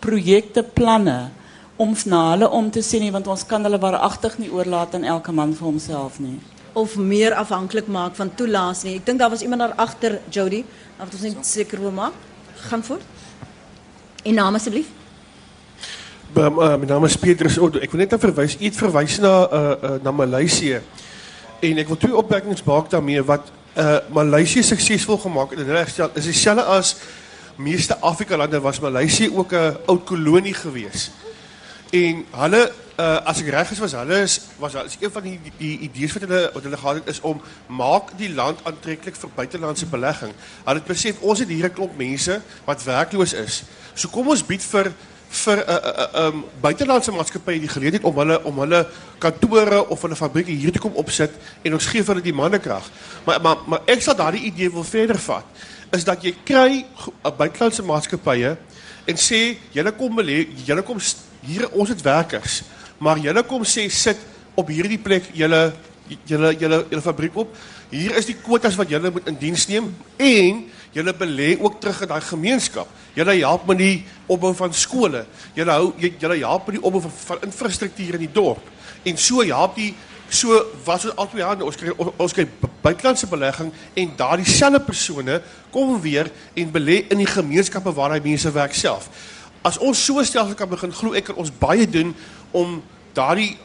projekte 0.00 0.62
planne 0.62 1.30
om 1.76 1.94
na 2.04 2.30
hulle 2.30 2.48
om 2.50 2.70
te 2.70 2.82
sien 2.82 3.00
nie 3.00 3.12
want 3.12 3.26
ons 3.26 3.46
kan 3.46 3.62
hulle 3.62 3.78
waaragtig 3.78 4.38
nie 4.38 4.50
oorlaat 4.50 4.94
aan 4.94 5.04
elke 5.04 5.32
man 5.32 5.54
vir 5.54 5.64
homself 5.64 6.18
nie. 6.18 6.38
of 6.72 6.96
meer 6.96 7.34
afhanklik 7.34 7.86
maak 7.86 8.14
van 8.14 8.34
toelaas 8.34 8.82
nie. 8.82 8.94
Ek 9.00 9.06
dink 9.06 9.18
daar 9.18 9.30
was 9.30 9.42
iemand 9.42 9.60
daar 9.60 9.74
agter 9.76 10.20
Jody, 10.30 10.64
wat 10.98 11.14
ons 11.14 11.26
net 11.26 11.46
seker 11.46 11.80
wil 11.80 11.90
maak. 11.90 12.14
Gaan 12.70 12.84
voort. 12.84 13.02
En 14.22 14.34
naam 14.34 14.54
asseblief. 14.54 14.99
Uh, 16.34 16.56
mijn 16.56 16.86
naam 16.86 17.04
is 17.04 17.16
Petrus 17.16 17.58
Odo. 17.58 17.78
Ik 17.78 17.90
wil 17.90 18.06
net 18.06 18.14
verwijzen. 18.18 18.64
Iets 18.64 18.78
verwijzen 18.78 19.22
naar, 19.22 19.52
uh, 19.52 19.72
uh, 19.82 19.90
naar 20.02 20.14
Maleisië. 20.14 20.80
En 21.60 21.78
ik 21.78 21.86
wil 21.86 21.96
twee 21.96 22.16
opmerkingen 22.16 22.56
maken 22.64 22.90
daarmee. 22.90 23.22
Wat 23.22 23.50
uh, 23.78 23.96
Maleisië 24.12 24.62
succesvol 24.62 25.18
gemaakt 25.18 25.52
in 25.52 25.64
rechtstel 25.64 26.10
is 26.12 26.26
hetzelfde 26.26 26.62
als 26.62 26.96
meeste 27.56 27.98
Afrika-landen 27.98 28.62
was 28.62 28.80
Maleisië 28.80 29.30
ook 29.34 29.52
een 29.52 29.76
oud 29.86 30.04
kolonie 30.04 30.54
geweest. 30.54 31.10
En 31.90 32.24
hulle 32.30 32.72
uh, 33.00 33.16
as 33.24 33.40
ek 33.40 33.48
reg 33.48 33.70
is 33.70 33.78
was 33.78 33.92
hulle 33.92 34.18
was 34.58 34.74
is 34.74 34.96
een 35.00 35.10
van 35.10 35.22
die, 35.22 35.38
die, 35.58 35.78
idees 35.78 36.12
wat 36.12 36.22
hulle 36.28 36.50
wat 36.54 36.62
hulle 36.62 36.76
gehad 36.76 36.94
het 37.00 37.06
is 37.06 37.20
om 37.20 37.40
maak 37.66 38.12
die 38.16 38.30
land 38.34 38.60
aantreklik 38.62 39.16
vir 39.16 39.30
buitelandse 39.34 39.86
belegging. 39.86 40.34
Hulle 40.64 40.78
het 40.78 40.86
besef 40.86 41.20
ons 41.20 41.38
het 41.38 41.48
hier 41.48 41.66
'n 41.66 41.72
klomp 41.72 41.96
mense 41.96 42.40
wat 42.64 42.84
werkloos 42.84 43.32
is. 43.32 43.62
So 43.94 44.08
kom 44.08 44.28
ons 44.28 44.46
bied 44.46 44.62
vir 44.62 44.92
vir 45.30 45.56
'n 45.56 45.70
uh, 45.70 45.74
uh, 45.74 46.26
um, 46.26 46.44
buitelandse 46.60 47.12
maatskappye 47.14 47.60
die 47.60 47.70
geleentheid 47.70 48.04
om 48.04 48.16
hulle 48.18 48.40
om 48.44 48.56
hulle 48.58 48.86
kantore 49.18 49.88
of 49.88 50.02
hulle 50.02 50.16
fabrieke 50.16 50.50
hier 50.50 50.72
te 50.72 50.82
kom 50.82 50.96
opsit 50.98 51.30
en 51.62 51.72
ons 51.72 51.86
gee 51.86 52.02
vir 52.02 52.14
hulle 52.14 52.24
die 52.24 52.34
mannekrag. 52.34 52.90
Maar 53.24 53.40
maar 53.40 53.56
maar 53.66 53.82
ek 53.86 54.02
sal 54.02 54.16
daardie 54.16 54.42
idee 54.50 54.70
wil 54.70 54.84
verder 54.84 55.18
vat 55.18 55.46
is 55.92 56.04
dat 56.04 56.22
jy 56.22 56.34
kry 56.44 56.84
'n 57.24 57.36
buitelandse 57.36 57.82
maatskappye 57.82 58.56
en 59.06 59.16
sê 59.16 59.56
julle 59.72 59.92
kom 59.92 60.18
julle 60.66 60.82
kom 60.82 60.98
hier 61.42 61.70
ons 61.72 61.88
het 61.88 62.02
werkers, 62.02 62.62
maar 62.98 63.16
julle 63.18 63.42
kom 63.42 63.62
sê 63.62 63.88
sit 63.88 64.18
op 64.54 64.68
hierdie 64.68 64.98
plek 64.98 65.30
julle 65.32 65.72
julle 66.26 66.54
julle 66.58 66.84
julle 66.90 67.02
fabriek 67.02 67.36
op. 67.36 67.54
Hier 67.90 68.16
is 68.16 68.26
die 68.26 68.36
kwotas 68.38 68.76
wat 68.76 68.90
julle 68.90 69.10
moet 69.10 69.26
in 69.28 69.38
diens 69.38 69.66
neem 69.66 69.94
en 70.16 70.64
julle 70.92 71.14
belê 71.14 71.56
ook 71.60 71.80
terug 71.80 72.00
in 72.02 72.08
daai 72.08 72.20
gemeenskap. 72.20 72.88
Julle 73.14 73.36
help 73.38 73.66
met 73.66 73.78
die 73.78 74.04
opbou 74.26 74.54
van 74.54 74.74
skole. 74.74 75.24
Julle 75.54 75.70
hou 75.70 75.92
julle 75.98 76.38
help 76.38 76.66
met 76.66 76.78
die 76.78 76.84
opbou 76.84 77.02
van, 77.02 77.14
van 77.24 77.42
infrastruktuur 77.46 78.18
in 78.18 78.26
die 78.26 78.32
dorp. 78.32 78.62
En 79.02 79.18
so 79.18 79.44
help 79.46 79.74
die 79.78 79.94
so 80.30 80.62
was 80.84 81.02
dit 81.02 81.16
altyd 81.16 81.42
aan 81.42 81.62
ons 81.66 81.76
kry 81.76 81.90
ons 81.98 82.32
kry 82.32 82.46
buitelandse 82.84 83.26
belegging 83.26 83.72
en 83.98 84.12
daardie 84.16 84.46
selfde 84.46 84.80
persone 84.86 85.40
kom 85.74 85.96
weer 86.00 86.30
en 86.54 86.70
belê 86.70 87.00
in 87.10 87.18
die 87.18 87.26
gemeenskappe 87.26 87.92
waar 87.94 88.14
daai 88.14 88.22
mense 88.28 88.52
werk 88.54 88.74
self. 88.78 89.08
As 89.66 89.78
ons 89.78 90.04
so 90.04 90.22
stelsel 90.22 90.54
kan 90.54 90.70
begin 90.70 90.94
glo 90.94 91.18
ek 91.18 91.32
kan 91.32 91.40
ons 91.42 91.50
baie 91.50 91.88
doen 91.88 92.14
om 92.54 92.78
daardie 93.14 93.56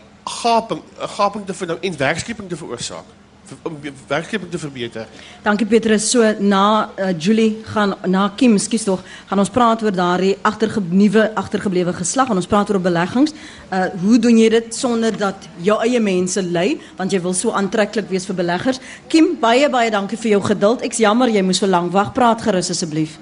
gaping 0.41 0.82
gaping 1.17 1.45
te 1.45 1.53
vind 1.53 1.78
en 1.78 2.01
werkskeping 2.01 2.49
te 2.49 2.57
veroorsaak 2.57 3.14
om 3.63 3.77
werkskeping 4.07 4.51
te 4.51 4.57
verbeter. 4.57 5.07
Dankie 5.43 5.67
Petrus. 5.67 6.09
So 6.09 6.33
na 6.39 6.89
uh, 6.97 7.11
Julie 7.17 7.61
gaan 7.73 7.95
na 8.05 8.29
Kim, 8.35 8.57
skus 8.57 8.83
tog, 8.83 9.03
gaan 9.29 9.39
ons 9.39 9.51
praat 9.53 9.83
oor 9.83 9.95
daardie 9.95 10.35
agterge 10.41 10.81
nuwe 10.89 11.27
agtergeblewe 11.35 11.93
geslag 11.93 12.29
en 12.29 12.41
ons 12.41 12.49
praat 12.49 12.69
oor 12.69 12.81
beleggings. 12.81 13.35
Uh 13.69 13.85
hoe 14.01 14.19
doen 14.19 14.37
jy 14.37 14.49
dit 14.49 14.75
sonder 14.75 15.15
dat 15.17 15.47
jou 15.63 15.77
eie 15.83 15.99
mense 15.99 16.41
ly 16.41 16.75
want 16.97 17.13
jy 17.13 17.21
wil 17.21 17.33
so 17.33 17.53
aantreklik 17.55 18.09
wees 18.09 18.25
vir 18.29 18.39
beleggers? 18.41 18.81
Kim, 19.07 19.35
baie 19.41 19.69
baie 19.69 19.93
dankie 19.93 20.17
vir 20.17 20.37
jou 20.37 20.41
geduld. 20.49 20.83
Ek's 20.85 21.01
jammer 21.03 21.29
jy 21.29 21.45
moes 21.45 21.61
so 21.63 21.69
lank 21.69 21.93
wag. 21.93 22.13
Praat 22.17 22.43
gerus 22.45 22.73
asseblief. 22.73 23.19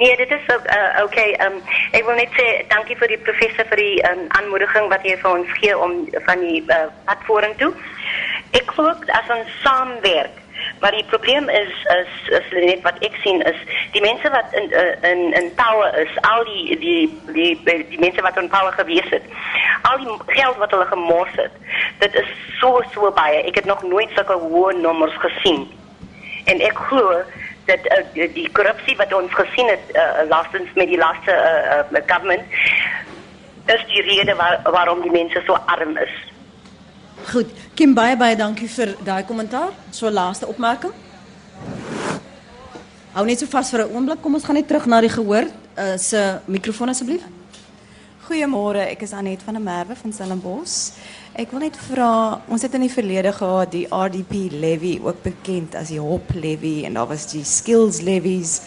Nee, 0.00 0.16
dit 0.16 0.30
is 0.30 0.54
ook 0.54 0.64
uh, 0.64 1.02
oké. 1.04 1.04
Okay. 1.04 1.46
Um, 1.46 1.56
ik 1.92 2.04
wil 2.04 2.14
net 2.14 2.28
zeggen, 2.36 2.64
dank 2.68 2.88
je 2.88 2.96
voor 2.96 3.06
die 3.06 3.18
professor 3.18 3.64
voor 3.66 3.76
die 3.76 4.10
um, 4.10 4.24
aanmoediging 4.28 4.88
wat 4.88 5.02
je 5.02 5.18
voor 5.18 5.38
ons 5.38 5.48
geeft 5.52 5.76
om 5.76 5.92
van 6.12 6.38
die 6.40 6.64
uh, 6.66 6.76
platform 7.04 7.56
toe. 7.56 7.72
Ik 8.50 8.70
geloof 8.70 8.96
als 9.06 9.28
een 9.28 9.44
samenwerk. 9.62 10.38
Maar 10.80 10.90
die 10.90 11.04
probleem 11.04 11.48
is, 11.48 11.86
is, 12.28 12.82
wat 12.82 12.94
ik 12.98 13.14
zie, 13.22 13.44
is 13.44 13.56
die 13.92 14.00
mensen 14.00 14.30
wat 14.30 14.44
in, 14.50 14.70
uh, 14.70 15.10
in, 15.10 15.32
in 15.32 15.54
power 15.54 15.98
is, 15.98 16.20
al 16.20 16.44
die, 16.44 16.78
die, 16.78 17.20
die, 17.32 17.98
mensen 17.98 18.22
wat 18.22 18.36
in 18.36 18.48
power 18.48 18.72
geweest 18.72 19.08
zijn, 19.08 19.22
al 19.82 19.98
die 19.98 20.16
geld 20.26 20.56
wat 20.56 20.70
hulle 20.70 20.86
gemors 20.86 21.30
het, 21.32 21.50
dat 21.98 22.14
is 22.14 22.26
zo, 22.58 22.82
zo 22.92 23.12
bij. 23.12 23.42
Ik 23.44 23.54
heb 23.54 23.64
nog 23.64 23.82
nooit 23.82 24.10
zulke 24.14 24.32
hoge 24.32 25.10
gezien. 25.18 25.70
En 26.44 26.60
ik 26.60 26.72
geloof 26.74 27.24
dat 27.64 27.78
uh, 28.14 28.34
die 28.34 28.52
corruptie 28.52 28.96
wat 28.96 29.14
ons 29.14 29.34
gezien 29.34 29.68
het, 29.68 29.80
uh, 29.92 30.28
laatstens 30.28 30.68
met 30.74 30.86
die 30.86 30.98
laatste 30.98 31.32
uh, 31.92 32.00
government, 32.06 32.42
is 33.66 33.84
die 33.86 34.02
reden 34.02 34.36
waar, 34.36 34.60
waarom 34.62 35.00
die 35.00 35.10
mensen 35.10 35.42
zo 35.44 35.52
arm 35.52 35.96
is. 35.96 36.29
Goed, 37.28 37.50
Kim 37.76 37.92
baie 37.94 38.16
baie 38.16 38.36
dankie 38.36 38.68
vir 38.68 38.94
daai 39.04 39.24
kommentaar. 39.28 39.74
So 39.92 40.08
laaste 40.10 40.48
opmerking. 40.48 40.92
Hou 43.12 43.24
net 43.26 43.38
so 43.38 43.46
vas 43.46 43.70
vir 43.70 43.84
'n 43.84 43.92
oomblik. 43.94 44.22
Kom 44.22 44.34
ons 44.34 44.44
gaan 44.44 44.54
net 44.54 44.68
terug 44.68 44.86
na 44.86 45.00
die 45.00 45.08
gehoor 45.08 45.44
uh, 45.44 45.96
se 45.96 46.40
mikrofoon 46.46 46.88
asseblief. 46.88 47.22
Goeiemôre, 48.26 48.86
ek 48.90 49.02
is 49.02 49.12
Anet 49.12 49.42
van 49.42 49.54
der 49.54 49.62
Merwe 49.62 49.96
van 49.96 50.12
Stellenbosch. 50.12 50.92
Ek 51.34 51.50
wil 51.50 51.60
net 51.60 51.76
vra, 51.76 52.40
ons 52.48 52.62
het 52.62 52.74
in 52.74 52.80
die 52.80 52.92
verlede 52.92 53.32
gehad 53.32 53.72
die 53.72 53.86
RDP 53.90 54.52
levy, 54.52 55.00
ook 55.02 55.22
bekend 55.22 55.74
as 55.74 55.88
die 55.88 55.98
HOP 55.98 56.34
levy 56.34 56.84
en 56.84 56.94
daar 56.94 57.08
was 57.08 57.26
die 57.26 57.44
skills 57.44 58.00
levies. 58.00 58.62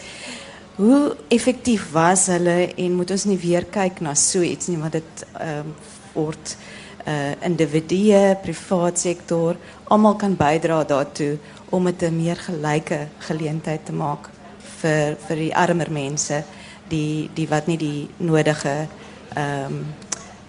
Hoe 0.76 1.16
effektief 1.28 1.92
was 1.92 2.26
hulle 2.26 2.74
en 2.76 2.96
moet 2.96 3.10
ons 3.10 3.24
nie 3.24 3.38
weer 3.38 3.64
kyk 3.64 4.00
na 4.00 4.14
so 4.14 4.42
iets 4.42 4.68
nie 4.68 4.78
want 4.78 4.92
dit 4.92 5.26
ehm 5.40 5.72
word 6.14 6.56
uh, 7.06 7.32
individue, 7.44 8.36
privaat 8.42 8.98
sektor, 8.98 9.56
almal 9.84 10.16
kan 10.16 10.36
bydra 10.36 10.84
daartoe 10.84 11.38
om 11.70 11.84
dit 11.84 12.02
'n 12.02 12.16
meer 12.16 12.36
gelyke 12.36 13.08
geleentheid 13.18 13.84
te 13.86 13.92
vir 14.80 15.16
vir 15.26 15.36
die 15.36 15.54
armer 15.56 15.90
mense 15.90 16.44
die 16.88 17.30
die 17.34 17.48
wat 17.48 17.66
nie 17.66 17.78
die 17.78 18.08
nodige 18.16 18.86
ehm 19.34 19.66
um, 19.66 19.84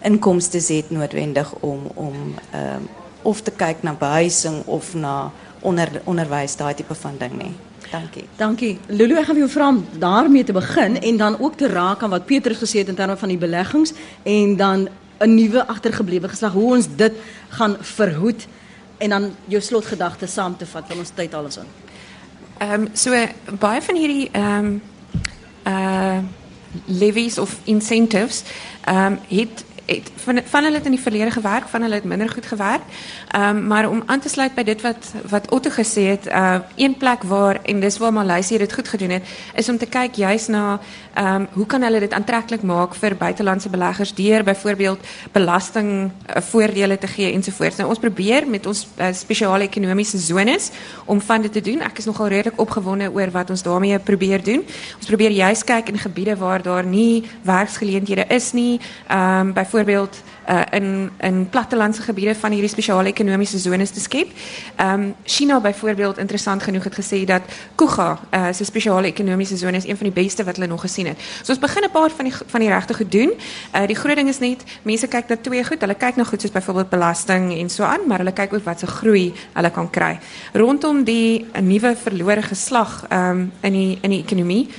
inkomste 0.05 0.57
het 0.57 0.89
noodwendig 0.89 1.53
om 1.61 1.87
om 1.95 2.35
ehm 2.51 2.83
of 3.25 3.41
te 3.41 3.51
kyk 3.51 3.81
na 3.81 3.93
behuising 3.93 4.65
of 4.65 4.93
na 4.93 5.31
onder 5.61 5.89
onderwys 6.03 6.55
daai 6.55 6.75
tipe 6.77 6.95
van 6.95 7.15
ding 7.17 7.33
nie. 7.37 7.55
Dankie. 7.91 8.27
Dankie. 8.37 8.79
Lulu, 8.87 9.15
ek 9.17 9.25
gaan 9.25 9.39
jou 9.39 9.49
vra 9.49 9.69
om 9.69 9.79
daarmee 9.97 10.43
te 10.43 10.53
begin 10.53 10.99
en 11.01 11.17
dan 11.17 11.39
ook 11.39 11.57
te 11.57 11.67
raak 11.67 12.03
aan 12.03 12.13
wat 12.13 12.25
Pieter 12.25 12.53
gesê 12.55 12.83
het 12.83 12.87
in 12.87 12.95
terme 12.95 13.17
van 13.17 13.29
die 13.33 13.37
beleggings 13.37 13.93
en 14.23 14.55
dan 14.55 14.87
'n 15.19 15.35
nuwe 15.35 15.67
agtergeblewe 15.67 16.29
geslag 16.29 16.53
hoe 16.53 16.73
ons 16.73 16.87
dit 16.95 17.13
gaan 17.49 17.77
verhoed 17.79 18.47
en 18.97 19.09
dan 19.09 19.35
jou 19.45 19.61
slotgedagte 19.61 20.27
saam 20.27 20.57
te 20.57 20.65
vat 20.65 20.87
want 20.87 20.99
ons 20.99 21.11
tyd 21.15 21.33
alles 21.33 21.57
in. 21.57 21.69
Ehm 22.57 22.81
um, 22.81 22.89
so 22.93 23.25
baie 23.59 23.81
van 23.81 23.95
hierdie 23.95 24.29
ehm 24.31 24.65
um, 24.65 24.81
uh 25.67 26.19
levies 26.85 27.37
of 27.37 27.59
incentives 27.63 28.43
ehm 28.83 28.97
um, 29.05 29.19
het 29.27 29.63
het 29.85 30.11
van 30.15 30.41
van 30.45 30.63
hulle 30.63 30.75
het 30.75 30.85
in 30.85 30.91
die 30.91 31.01
verlede 31.01 31.31
gewerk, 31.31 31.67
van 31.67 31.81
hulle 31.81 31.93
het 31.95 32.03
minder 32.03 32.29
goed 32.29 32.45
gewerk. 32.45 32.81
Ehm 33.27 33.57
um, 33.57 33.67
maar 33.67 33.89
om 33.89 34.03
aan 34.05 34.19
te 34.19 34.29
sluit 34.29 34.55
by 34.55 34.63
dit 34.63 34.81
wat 34.81 35.13
wat 35.29 35.51
Otto 35.51 35.69
gesê 35.69 36.01
het, 36.01 36.25
uh 36.25 36.57
een 36.75 36.97
plek 36.97 37.23
waar 37.23 37.59
en 37.63 37.79
dis 37.79 37.97
waar 37.97 38.13
Maleisië 38.13 38.57
dit 38.57 38.73
goed 38.73 38.87
gedoen 38.87 39.09
het, 39.09 39.23
is 39.55 39.69
om 39.69 39.77
te 39.77 39.85
kyk 39.85 40.15
juis 40.15 40.47
na 40.47 40.79
ehm 41.13 41.35
um, 41.35 41.47
hoe 41.51 41.65
kan 41.65 41.81
hulle 41.81 41.99
dit 41.99 42.13
aantreklik 42.13 42.61
maak 42.61 42.95
vir 42.95 43.15
buitelandse 43.15 43.69
beleggers 43.69 44.13
deur 44.13 44.43
byvoorbeeld 44.43 44.99
belasting 45.31 46.11
uh, 46.35 46.41
voordele 46.41 46.97
te 46.97 47.07
gee 47.07 47.31
ensovoorts. 47.31 47.75
Nou 47.75 47.89
ons 47.89 47.99
probeer 47.99 48.47
met 48.47 48.65
ons 48.65 48.87
uh, 48.97 49.07
spesiale 49.13 49.63
ekonomiese 49.63 50.17
zones 50.17 50.71
om 51.05 51.21
van 51.21 51.41
dit 51.41 51.51
te 51.51 51.61
doen. 51.61 51.81
Ek 51.81 51.97
is 51.97 52.05
nogal 52.05 52.27
redelik 52.27 52.59
opgewonde 52.59 53.11
oor 53.11 53.31
wat 53.31 53.49
ons 53.49 53.63
daarmee 53.63 53.99
probeer 53.99 54.43
doen. 54.43 54.65
Ons 54.97 55.05
probeer 55.05 55.31
juis 55.31 55.63
kyk 55.63 55.87
in 55.87 55.97
gebiede 55.97 56.35
waar 56.35 56.61
daar 56.61 56.85
nie 56.85 57.23
werksgeleenthede 57.41 58.25
is 58.27 58.51
nie, 58.51 58.79
ehm 59.07 59.39
um, 59.39 59.53
byvoorbeeld 59.53 59.74
uh, 60.49 60.61
in 60.71 61.11
in 61.19 61.49
plattelandse 61.49 62.01
gebiede 62.01 62.35
van 62.35 62.51
hierdie 62.51 62.69
spesiale 62.69 63.09
ekonomiese 63.09 63.57
zones 63.57 63.91
te 63.91 63.99
skep. 63.99 64.27
Ehm 64.75 65.01
um, 65.01 65.15
China 65.23 65.59
byvoorbeeld 65.59 66.17
interessant 66.17 66.63
genoeg 66.63 66.83
het 66.83 66.95
gesê 66.95 67.23
dat 67.25 67.41
Kuga, 67.75 68.19
uh, 68.31 68.47
se 68.51 68.63
spesiale 68.63 69.07
ekonomiese 69.07 69.57
zone 69.57 69.77
is 69.77 69.87
een 69.87 69.97
van 69.97 70.11
die 70.11 70.23
beste 70.23 70.43
wat 70.43 70.55
hulle 70.55 70.67
nog 70.67 70.81
gesien 70.81 71.07
het. 71.07 71.17
So 71.43 71.51
ons 71.51 71.59
begin 71.61 71.83
'n 71.83 71.91
paar 71.91 72.09
van 72.09 72.25
die 72.25 72.33
van 72.45 72.59
die 72.59 72.69
regte 72.69 72.93
gedoen. 72.93 73.31
Uh, 73.75 73.87
die 73.87 73.95
groot 73.95 74.15
ding 74.15 74.27
is 74.29 74.39
net 74.39 74.63
mense 74.81 75.07
kyk 75.07 75.27
na 75.27 75.37
twee 75.41 75.63
goed. 75.63 75.81
Hulle 75.81 75.95
kyk 75.95 76.15
na 76.15 76.23
goed 76.23 76.41
soos 76.41 76.51
byvoorbeeld 76.51 76.89
belasting 76.89 77.59
en 77.59 77.69
so 77.69 77.83
aan, 77.83 78.07
maar 78.07 78.17
hulle 78.17 78.33
kyk 78.33 78.53
ook 78.53 78.63
wat 78.63 78.79
se 78.79 78.87
groei 78.87 79.33
hulle 79.53 79.71
kan 79.71 79.89
kry. 79.89 80.19
Rondom 80.53 81.03
die 81.03 81.45
nuwe 81.61 81.95
verlore 81.95 82.41
geslag 82.41 83.05
ehm 83.09 83.29
um, 83.29 83.51
in 83.61 83.73
die 83.73 83.97
in 84.01 84.09
die 84.09 84.23
ekonomie 84.23 84.69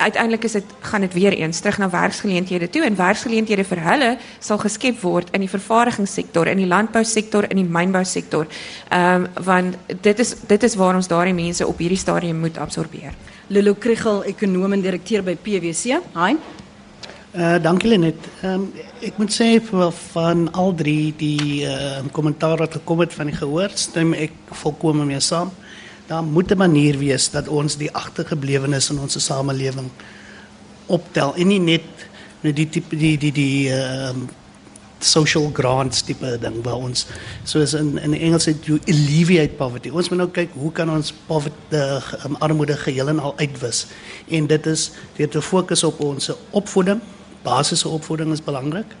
uiteindelijk 0.00 0.44
is 0.44 0.52
het, 0.52 0.64
gaan 0.80 1.02
het 1.02 1.12
weer 1.12 1.32
eens 1.32 1.58
terug 1.58 1.78
naar 1.78 1.90
werksgeleenthede 1.90 2.70
toe. 2.70 2.84
En 2.84 2.96
werksgeleenthede 2.96 3.64
vir 3.64 3.82
hulle 3.84 4.10
sal 4.38 4.58
geskep 4.58 5.00
word 5.00 5.28
in 5.36 5.44
die 5.44 5.50
vervaardigingssector, 5.50 6.46
in 6.46 6.62
die 6.62 6.66
landbouwsector, 6.66 7.50
in 7.50 7.56
die 7.56 7.68
mijnbouwsector. 7.68 8.46
Um, 8.92 9.26
want 9.44 9.76
dit 10.00 10.18
is, 10.18 10.34
dit 10.46 10.62
is 10.62 10.74
waar 10.74 10.94
ons 10.94 11.08
daarin 11.08 11.34
mensen 11.34 11.68
op 11.68 11.78
hierdie 11.78 11.98
stadium 11.98 12.38
moet 12.38 12.58
absorberen. 12.58 13.14
Lulu 13.46 13.74
Kriegel, 13.74 14.24
econoom 14.24 14.72
en 14.72 14.80
directeur 14.80 15.22
bij 15.22 15.36
PwC. 15.36 16.00
Hein? 16.12 16.38
Uh 17.30 17.62
dankie 17.62 17.88
Lenet. 17.88 18.26
Ehm 18.42 18.54
um, 18.54 18.72
ek 19.00 19.18
moet 19.18 19.30
sê 19.30 19.46
vir 19.62 19.92
van 20.12 20.48
al 20.52 20.72
drie 20.74 21.14
die 21.16 21.62
ehm 21.62 22.06
uh, 22.06 22.12
kommentaar 22.12 22.58
wat 22.58 22.72
gekom 22.74 23.00
het 23.04 23.14
van 23.14 23.30
die 23.30 23.36
gehoor, 23.36 23.70
stem 23.74 24.12
ek 24.18 24.32
volkome 24.62 25.04
mee 25.06 25.20
saam. 25.20 25.52
Daar 26.10 26.24
moet 26.24 26.50
'n 26.50 26.56
manier 26.56 26.98
wees 26.98 27.30
dat 27.30 27.48
ons 27.48 27.76
die 27.76 27.92
agtergeblewenes 27.92 28.90
in 28.90 28.98
ons 28.98 29.24
samelewing 29.24 29.90
optel 30.86 31.34
en 31.34 31.46
nie 31.46 31.60
net 31.60 31.86
net 32.40 32.56
die 32.56 32.68
tipe 32.68 32.96
die 32.96 33.18
die 33.18 33.32
die 33.32 33.70
ehm 33.70 34.16
um, 34.16 34.28
social 34.98 35.50
grants 35.52 36.02
tipe 36.02 36.38
ding 36.40 36.62
waar 36.62 36.76
ons 36.76 37.06
soos 37.44 37.74
in 37.74 37.98
in 37.98 38.14
Engels 38.14 38.48
sê 38.48 38.54
you 38.64 38.80
alleviate 38.86 39.54
poverty. 39.54 39.88
Ons 39.88 40.08
moet 40.08 40.18
nou 40.18 40.28
kyk 40.30 40.50
hoe 40.52 40.72
kan 40.72 40.90
ons 40.90 41.14
poverty 41.26 41.76
um, 42.24 42.36
armoede 42.38 42.76
geheel 42.76 43.08
en 43.08 43.18
al 43.18 43.38
uitwis. 43.38 43.86
En 44.28 44.46
dit 44.46 44.66
is 44.66 44.90
deur 45.16 45.28
te 45.28 45.42
fokus 45.42 45.84
op 45.84 46.00
ons 46.00 46.30
opvoeding 46.50 47.00
basiese 47.42 47.88
opvoeding 47.88 48.32
is 48.32 48.42
belangrik. 48.44 48.96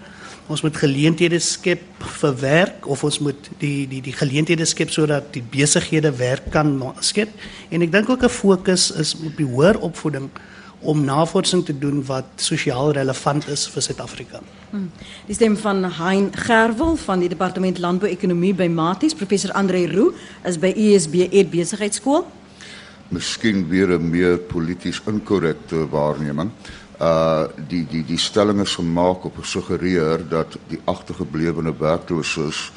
Ons 0.50 0.64
moet 0.66 0.76
geleenthede 0.82 1.38
skep 1.38 1.82
vir 2.18 2.32
werk 2.40 2.86
of 2.90 3.04
ons 3.06 3.20
moet 3.22 3.50
die 3.62 3.86
die 3.86 4.00
die 4.02 4.14
geleenthede 4.16 4.66
skep 4.66 4.90
sodat 4.90 5.28
die 5.36 5.44
besighede 5.46 6.10
werk 6.18 6.48
kan 6.50 6.72
skep. 7.06 7.30
En 7.70 7.82
ek 7.86 7.92
dink 7.92 8.10
ook 8.10 8.24
'n 8.24 8.28
fokus 8.28 8.90
is 8.90 9.14
op 9.14 9.36
die 9.36 9.46
hoër 9.46 9.78
opvoeding 9.78 10.26
om 10.80 11.04
navorsing 11.04 11.64
te 11.64 11.78
doen 11.78 12.02
wat 12.08 12.26
sosiaal 12.36 12.92
relevant 12.96 13.48
is 13.48 13.68
vir 13.68 13.82
Suid-Afrika. 13.82 14.40
Hmm. 14.70 14.90
Die 15.26 15.34
stem 15.34 15.56
van 15.56 15.84
Hein 15.84 16.30
Gerwel 16.32 16.96
van 16.96 17.20
die 17.20 17.28
Departement 17.28 17.78
Landbou-ekonomie 17.78 18.54
by 18.54 18.66
Maties, 18.66 19.14
professor 19.14 19.52
Andre 19.52 19.86
Roo 19.92 20.14
is 20.44 20.58
by 20.58 20.72
USB 20.76 21.28
Ed 21.30 21.50
Besigheidskool. 21.50 22.26
Miskien 23.10 23.68
weer 23.68 23.98
'n 23.98 24.10
meer 24.10 24.38
polities 24.38 25.00
inkorrekte 25.06 25.88
waarneming 25.88 26.50
uh 27.00 27.48
die 27.68 27.86
die 27.88 28.04
die 28.04 28.18
stelling 28.18 28.60
is 28.60 28.74
gemaak 28.76 29.24
op 29.24 29.36
gesuggereer 29.40 30.20
dat 30.28 30.56
die 30.68 30.80
agtergeblewene 30.84 31.72
werklooses 31.78 32.70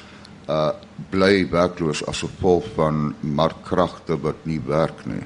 uh 0.48 0.72
bly 1.10 1.50
werkloos 1.52 2.06
as 2.08 2.24
gevolg 2.24 2.68
van 2.76 3.16
markkragte 3.20 4.20
wat 4.22 4.46
nie 4.46 4.62
werk 4.68 5.06
nie. 5.06 5.24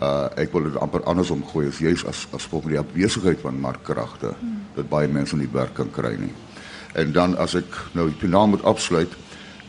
Uh 0.00 0.28
ek 0.40 0.52
wil 0.52 0.70
dit 0.70 0.80
amper 0.80 1.04
andersom 1.04 1.44
gooi 1.52 1.68
as 1.68 1.82
jy's 1.84 2.04
as 2.04 2.24
as 2.32 2.48
gevolg 2.48 2.64
van 2.64 2.76
die 2.76 2.80
afwesigheid 2.80 3.44
van 3.44 3.60
markkragte 3.60 4.32
hmm. 4.32 4.64
dat 4.76 4.88
baie 4.88 5.08
mense 5.08 5.36
nie 5.36 5.50
werk 5.52 5.74
kan 5.74 5.92
kry 5.92 6.16
nie. 6.16 6.32
En 6.94 7.12
dan 7.12 7.36
as 7.36 7.54
ek 7.58 7.76
nou 7.92 8.08
die 8.08 8.20
finaal 8.20 8.48
moet 8.48 8.64
afsluit, 8.64 9.12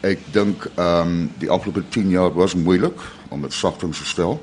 ek 0.05 0.21
dink 0.31 0.67
ehm 0.75 1.11
um, 1.11 1.29
die 1.41 1.49
afgelope 1.49 1.83
10 1.89 2.09
jaar 2.13 2.33
was 2.33 2.55
moeilik 2.55 2.99
om 3.29 3.41
dit 3.41 3.53
sagtens 3.53 3.99
te 3.99 4.05
stel. 4.05 4.39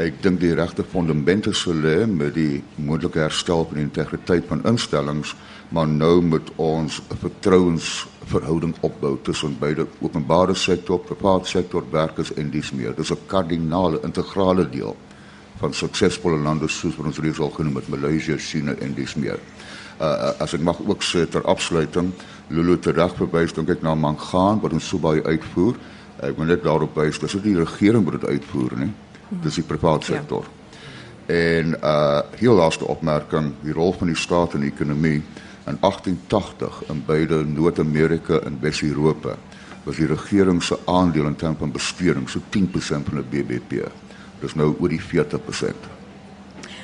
Ek 0.00 0.22
dink 0.24 0.38
die 0.40 0.54
regte 0.56 0.84
fundamente 0.86 1.50
sou 1.52 1.74
lê 1.76 2.06
met 2.08 2.32
die 2.32 2.62
moontlike 2.80 3.20
herstel 3.20 3.66
van 3.68 3.76
die 3.76 3.82
integriteit 3.84 4.46
van 4.48 4.62
instellings, 4.70 5.34
maar 5.76 5.88
nou 5.90 6.22
moet 6.24 6.48
ons 6.56 7.00
'n 7.00 7.18
vertrouensverhouding 7.24 8.74
opbou 8.80 9.18
tussen 9.22 9.58
beide 9.60 9.86
openbare 10.00 10.54
sektor, 10.54 10.98
private 10.98 11.48
sektor, 11.48 11.84
werkers 11.90 12.32
en 12.34 12.50
dis 12.50 12.70
meer. 12.72 12.94
Dis 12.96 13.10
'n 13.10 13.26
kardinale 13.26 14.00
integrale 14.02 14.70
deel 14.70 14.96
van 15.58 15.74
suksesvolle 15.74 16.38
lande 16.38 16.68
soos 16.68 16.96
wat 16.96 17.06
ons 17.06 17.18
reeds 17.18 17.40
al 17.40 17.50
genoem 17.50 17.76
het, 17.76 17.88
Maleisië, 17.88 18.38
China 18.38 18.74
en 18.80 18.94
dis 18.94 19.14
meer. 19.14 19.38
Uh, 20.00 20.32
as 20.38 20.54
ek 20.54 20.60
mag 20.60 20.80
ook 20.86 21.02
sê 21.02 21.28
ter 21.28 21.42
afsluiting, 21.42 22.12
Lulu 22.48 22.78
terug 22.78 23.16
verwys 23.16 23.52
dink 23.52 23.68
ek 23.68 23.82
na 23.82 23.94
Mangaan 23.94 24.60
wat 24.60 24.72
ons 24.72 24.88
so 24.88 24.98
baie 24.98 25.22
uitvoer. 25.22 25.74
Ek 26.22 26.36
wil 26.36 26.46
net 26.46 26.62
daarop 26.62 26.96
wys, 26.96 27.18
dis 27.18 27.34
nie 27.34 27.42
die 27.42 27.58
regering 27.58 28.04
wat 28.04 28.20
dit 28.20 28.30
uitvoer 28.30 28.78
nie 28.78 28.92
dis 29.42 29.54
die 29.54 29.66
private 29.66 30.04
sektor. 30.04 30.44
Ja. 30.46 30.58
En 31.34 31.76
uh 31.84 32.20
heel 32.40 32.54
laaste 32.54 32.86
opmerking, 32.86 33.52
die 33.62 33.72
rol 33.72 33.92
van 33.92 34.10
die 34.10 34.16
staat 34.16 34.54
in 34.54 34.64
die 34.66 34.72
ekonomie 34.72 35.22
in 35.66 35.76
1880 35.80 36.82
in 36.88 37.02
beide 37.06 37.44
Noord-Amerika 37.44 38.40
en 38.40 38.58
Wes-Europa 38.60 39.36
was 39.84 39.96
die 39.96 40.06
regering 40.06 40.62
se 40.62 40.78
aandeel 40.84 41.26
in 41.26 41.36
terme 41.36 41.56
van 41.58 41.72
besteding 41.72 42.28
so 42.28 42.40
10% 42.50 43.08
van 43.08 43.22
die 43.22 43.42
BBP. 43.42 43.86
Dis 44.40 44.54
nou 44.54 44.74
oor 44.78 44.88
die 44.88 45.00
40%. 45.00 45.99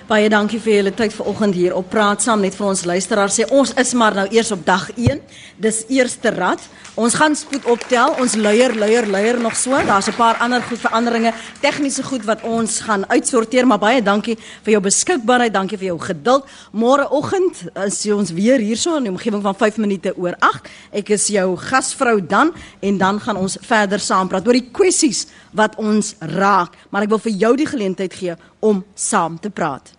Baie 0.06 0.28
dankie 0.30 0.60
vir 0.62 0.76
julle 0.76 0.90
tyd 0.94 1.10
vanoggend 1.16 1.56
hier 1.58 1.72
op 1.74 1.88
praat 1.90 2.22
saam 2.22 2.44
net 2.44 2.54
vir 2.54 2.68
ons 2.68 2.84
luisteraars 2.86 3.40
sê 3.40 3.44
ons 3.50 3.72
is 3.82 3.88
maar 3.98 4.14
nou 4.14 4.26
eers 4.30 4.52
op 4.54 4.60
dag 4.62 4.84
1. 4.94 5.18
Dis 5.58 5.80
eerste 5.90 6.30
rad. 6.30 6.62
Ons 6.94 7.16
gaan 7.18 7.34
spoed 7.34 7.66
optel. 7.66 8.14
Ons 8.22 8.36
luier 8.38 8.70
luier 8.78 9.08
luier 9.10 9.40
nog 9.42 9.56
so. 9.58 9.74
Daar's 9.74 10.06
'n 10.06 10.14
paar 10.14 10.38
ander 10.38 10.62
goed 10.62 10.78
veranderinge, 10.78 11.32
tegniese 11.60 12.02
goed 12.02 12.24
wat 12.24 12.42
ons 12.42 12.80
gaan 12.80 13.02
uitsorteer, 13.10 13.66
maar 13.66 13.78
baie 13.78 14.02
dankie 14.02 14.38
vir 14.62 14.72
jou 14.72 14.80
beskikbaarheid. 14.80 15.52
Dankie 15.52 15.78
vir 15.78 15.86
jou 15.86 15.98
geduld. 15.98 16.44
Môreoggend 16.72 17.66
is 17.86 18.06
ons 18.06 18.30
weer 18.30 18.58
hierso 18.58 18.96
in 18.96 19.02
die 19.02 19.10
omgewing 19.10 19.42
van 19.42 19.54
5 19.54 19.76
minute 19.76 20.16
oor 20.16 20.36
8. 20.38 20.68
Ek 20.92 21.08
is 21.10 21.26
jou 21.26 21.56
gasvrou 21.56 22.26
dan 22.26 22.54
en 22.80 22.98
dan 22.98 23.20
gaan 23.20 23.36
ons 23.36 23.58
verder 23.60 23.98
saam 23.98 24.28
praat 24.28 24.46
oor 24.46 24.52
die 24.52 24.70
kwessies 24.72 25.26
wat 25.52 25.76
ons 25.76 26.14
raak, 26.20 26.76
maar 26.90 27.02
ek 27.02 27.08
wil 27.08 27.18
vir 27.18 27.32
jou 27.32 27.56
die 27.56 27.66
geleentheid 27.66 28.14
gee 28.14 28.36
om 28.60 28.84
saam 28.94 29.40
te 29.40 29.50
praat. 29.50 29.95